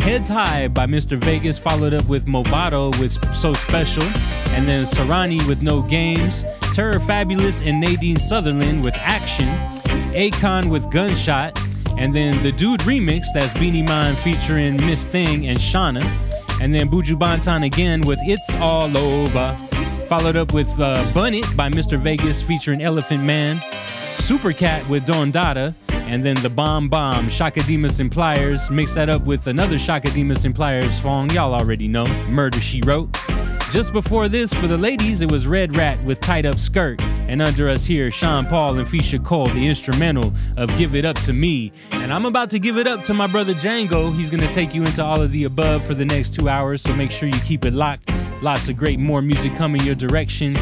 Heads 0.01 0.27
High 0.27 0.67
by 0.67 0.87
Mr. 0.87 1.17
Vegas, 1.17 1.57
followed 1.57 1.93
up 1.93 2.05
with 2.09 2.25
Mavado 2.25 2.97
with 2.99 3.13
So 3.33 3.53
Special, 3.53 4.03
and 4.03 4.67
then 4.67 4.83
Serani 4.83 5.45
with 5.47 5.61
No 5.61 5.81
Games, 5.81 6.43
Terror 6.73 6.99
Fabulous 6.99 7.61
and 7.61 7.79
Nadine 7.79 8.17
Sutherland 8.17 8.83
with 8.83 8.95
Action, 8.97 9.47
Akon 10.13 10.69
with 10.69 10.91
Gunshot, 10.91 11.57
and 11.97 12.13
then 12.13 12.41
the 12.43 12.51
Dude 12.51 12.81
remix, 12.81 13.27
that's 13.33 13.53
Beenie 13.53 13.83
Man 13.83 14.15
featuring 14.15 14.77
Miss 14.77 15.05
Thing 15.05 15.47
and 15.47 15.57
Shawnna, 15.57 16.03
and 16.61 16.73
then 16.73 16.89
Buju 16.89 17.17
Banton 17.17 17.65
again 17.65 18.01
with 18.01 18.19
It's 18.23 18.55
All 18.57 18.95
Over, 18.97 19.55
followed 20.07 20.35
up 20.35 20.53
with 20.53 20.69
uh, 20.79 21.03
by 21.13 21.69
Mr. 21.69 21.97
Vegas 21.97 22.41
featuring 22.41 22.81
Elephant 22.81 23.23
Man, 23.23 23.59
Super 24.09 24.53
Cat 24.53 24.87
with 24.89 25.05
Don 25.05 25.31
Dada, 25.31 25.73
and 25.89 26.23
then 26.23 26.35
the 26.41 26.49
Bam 26.49 26.89
Bam, 26.89 27.29
Chaka 27.29 27.63
Demus 27.63 27.99
and 27.99 28.11
Pliers. 28.11 28.69
Mix 28.69 28.95
that 28.95 29.09
up 29.09 29.23
with 29.23 29.47
another 29.47 29.77
Chaka 29.77 30.11
Demus 30.11 30.45
and 30.45 30.53
Pliers 30.53 31.01
song 31.01 31.29
y'all 31.31 31.53
already 31.53 31.87
know, 31.87 32.05
Murder 32.27 32.61
She 32.61 32.81
Wrote. 32.81 33.15
Just 33.71 33.91
before 33.91 34.29
this, 34.29 34.53
for 34.53 34.67
the 34.67 34.77
ladies, 34.77 35.21
it 35.21 35.31
was 35.31 35.47
Red 35.47 35.75
Rat 35.75 36.01
with 36.03 36.19
Tied 36.19 36.45
Up 36.45 36.59
Skirt. 36.59 37.01
And 37.27 37.41
under 37.41 37.67
us 37.67 37.85
here, 37.85 38.11
Sean 38.11 38.45
Paul 38.45 38.77
and 38.77 38.87
Keyshia 38.87 39.23
Cole, 39.23 39.47
the 39.47 39.67
instrumental 39.67 40.33
of 40.57 40.75
Give 40.77 40.95
It 40.95 41.05
Up 41.05 41.17
to 41.21 41.33
Me. 41.33 41.71
And 41.91 42.13
I'm 42.13 42.25
about 42.25 42.49
to 42.51 42.59
give 42.59 42.77
it 42.77 42.87
up 42.87 43.03
to 43.05 43.13
my 43.13 43.27
brother 43.27 43.53
Django. 43.53 44.15
He's 44.15 44.29
going 44.29 44.47
to 44.47 44.53
take 44.53 44.75
you 44.75 44.83
into 44.83 45.03
all 45.03 45.21
of 45.21 45.31
the 45.31 45.45
above 45.45 45.83
for 45.83 45.93
the 45.93 46.05
next 46.05 46.33
two 46.33 46.49
hours, 46.49 46.81
so 46.81 46.93
make 46.95 47.11
sure 47.11 47.27
you 47.27 47.39
keep 47.41 47.65
it 47.65 47.73
locked. 47.73 48.11
Lots 48.43 48.69
of 48.69 48.77
great 48.77 48.99
more 48.99 49.21
music 49.21 49.55
coming 49.55 49.81
your 49.81 49.95
direction. 49.95 50.55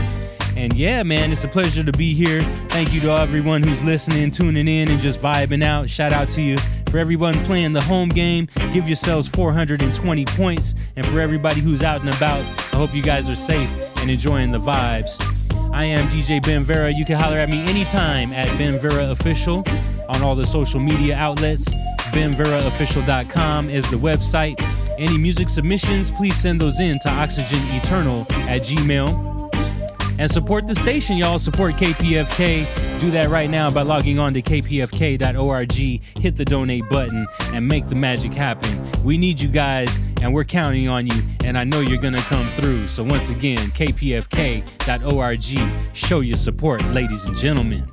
And 0.56 0.74
yeah, 0.74 1.02
man, 1.04 1.32
it's 1.32 1.44
a 1.44 1.48
pleasure 1.48 1.84
to 1.84 1.92
be 1.92 2.14
here. 2.14 2.42
Thank 2.70 2.94
you 2.94 3.02
to 3.02 3.12
everyone 3.12 3.64
who's 3.64 3.84
listening, 3.84 4.32
tuning 4.32 4.68
in, 4.68 4.90
and 4.90 5.02
just 5.02 5.20
vibing 5.20 5.64
out. 5.64 5.90
Shout 5.90 6.14
out 6.14 6.28
to 6.30 6.42
you. 6.42 6.58
For 6.88 7.00
everyone 7.00 7.34
playing 7.46 7.74
the 7.74 7.82
home 7.82 8.10
game, 8.10 8.48
give 8.72 8.88
yourselves 8.88 9.28
420 9.28 10.26
points. 10.26 10.76
And 10.96 11.06
for 11.08 11.20
everybody 11.20 11.60
who's 11.60 11.82
out 11.82 12.02
and 12.02 12.10
about, 12.10 12.46
I 12.46 12.78
hope 12.78 12.94
you 12.94 13.02
guys 13.02 13.28
are 13.30 13.36
safe 13.36 13.70
and 13.98 14.12
enjoying 14.12 14.52
the 14.52 14.60
vibes. 14.60 15.43
I 15.74 15.86
am 15.86 16.08
DJ 16.10 16.42
Ben 16.42 16.64
Vera. 16.64 16.92
You 16.92 17.04
can 17.04 17.18
holler 17.18 17.38
at 17.38 17.50
me 17.50 17.60
anytime 17.68 18.32
at 18.32 18.48
Ben 18.60 18.78
Vera 18.78 19.10
Official 19.10 19.64
on 20.08 20.22
all 20.22 20.36
the 20.36 20.46
social 20.46 20.80
media 20.80 21.16
outlets. 21.16 21.68
BenVeraOfficial.com 22.14 23.70
is 23.70 23.90
the 23.90 23.98
website. 23.98 24.56
Any 25.00 25.18
music 25.18 25.50
submissions, 25.50 26.12
please 26.12 26.36
send 26.36 26.62
those 26.62 26.80
in 26.80 27.00
to 27.00 27.10
OxygenEternal 27.10 28.32
at 28.48 28.62
Gmail 28.62 29.43
and 30.20 30.30
support 30.30 30.68
the 30.68 30.76
station, 30.76 31.18
y'all. 31.18 31.40
Support 31.40 31.76
KPFK. 31.76 33.00
Do 33.00 33.12
that 33.12 33.30
right 33.30 33.50
now 33.50 33.70
by 33.72 33.82
logging 33.82 34.20
on 34.20 34.34
to 34.34 34.42
kpfk.org, 34.42 35.74
hit 35.74 36.36
the 36.36 36.46
donate 36.46 36.88
button, 36.90 37.28
and 37.54 37.68
make 37.68 37.88
the 37.88 37.96
magic 37.96 38.34
happen. 38.34 39.04
We 39.04 39.18
need 39.18 39.40
you 39.40 39.50
guys, 39.50 39.96
and 40.22 40.34
we're 40.34 40.46
counting 40.46 40.88
on 40.88 41.08
you, 41.08 41.22
and 41.44 41.58
I 41.58 41.64
know 41.64 41.82
you're 41.82 42.02
gonna 42.02 42.22
come 42.22 42.48
through. 42.50 42.88
So, 42.88 43.04
once 43.04 43.30
again, 43.30 43.58
kpfk.org, 43.72 45.44
show 45.94 46.20
your 46.22 46.38
support, 46.38 46.84
ladies 46.86 47.26
and 47.26 47.36
gentlemen. 47.36 47.86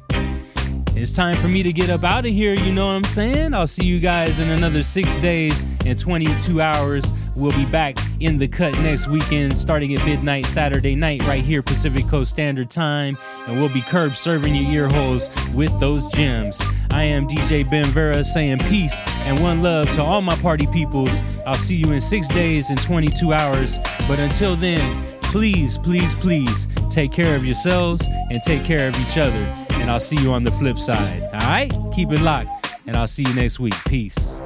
It's 0.97 1.13
time 1.13 1.37
for 1.37 1.49
me 1.49 1.63
to 1.63 1.73
get 1.73 1.89
up 1.89 2.05
out 2.05 2.27
of 2.27 2.33
here, 2.33 2.53
you 2.53 2.73
know 2.73 2.87
what 2.89 2.97
I'm 2.97 3.05
saying? 3.05 3.55
I'll 3.55 3.67
see 3.67 3.85
you 3.85 3.99
guys 3.99 4.39
in 4.39 4.51
another 4.51 4.83
six 4.83 5.15
days 5.23 5.65
in 5.87 5.97
22 5.97 6.61
hours. 6.61 7.11
We'll 7.41 7.53
be 7.53 7.65
back 7.65 7.97
in 8.21 8.37
the 8.37 8.47
cut 8.47 8.75
next 8.81 9.09
weekend, 9.09 9.57
starting 9.57 9.95
at 9.95 10.05
midnight 10.05 10.45
Saturday 10.45 10.95
night, 10.95 11.27
right 11.27 11.43
here, 11.43 11.63
Pacific 11.63 12.07
Coast 12.07 12.31
Standard 12.31 12.69
Time. 12.69 13.17
And 13.49 13.59
we'll 13.59 13.73
be 13.73 13.81
curb 13.81 14.15
serving 14.15 14.55
your 14.55 14.71
ear 14.71 14.89
holes 14.89 15.31
with 15.55 15.81
those 15.81 16.07
gems. 16.13 16.61
I 16.91 17.05
am 17.05 17.27
DJ 17.27 17.69
Ben 17.69 17.87
Vera 17.87 18.23
saying 18.27 18.59
peace 18.69 19.01
and 19.21 19.41
one 19.43 19.63
love 19.63 19.91
to 19.93 20.05
all 20.05 20.21
my 20.21 20.37
party 20.37 20.67
peoples. 20.67 21.23
I'll 21.47 21.55
see 21.55 21.77
you 21.77 21.93
in 21.93 22.01
six 22.03 22.29
days 22.29 22.69
and 22.69 22.81
22 22.83 23.33
hours. 23.33 23.79
But 24.07 24.19
until 24.19 24.55
then, 24.55 25.03
please, 25.23 25.79
please, 25.79 26.15
please 26.15 26.69
take 26.91 27.11
care 27.11 27.35
of 27.37 27.47
yourselves 27.47 28.07
and 28.31 28.43
take 28.43 28.63
care 28.65 28.87
of 28.87 29.01
each 29.01 29.17
other. 29.17 29.39
And 29.71 29.91
I'll 29.91 29.99
see 29.99 30.21
you 30.21 30.31
on 30.33 30.43
the 30.43 30.53
flip 30.53 30.79
side. 30.79 31.23
All 31.33 31.41
right? 31.41 31.73
Keep 31.95 32.13
it 32.13 32.21
locked. 32.21 32.51
And 32.87 32.99
I'll 32.99 33.09
see 33.09 33.23
you 33.23 33.33
next 33.33 33.59
week. 33.59 33.75
Peace. 33.87 34.43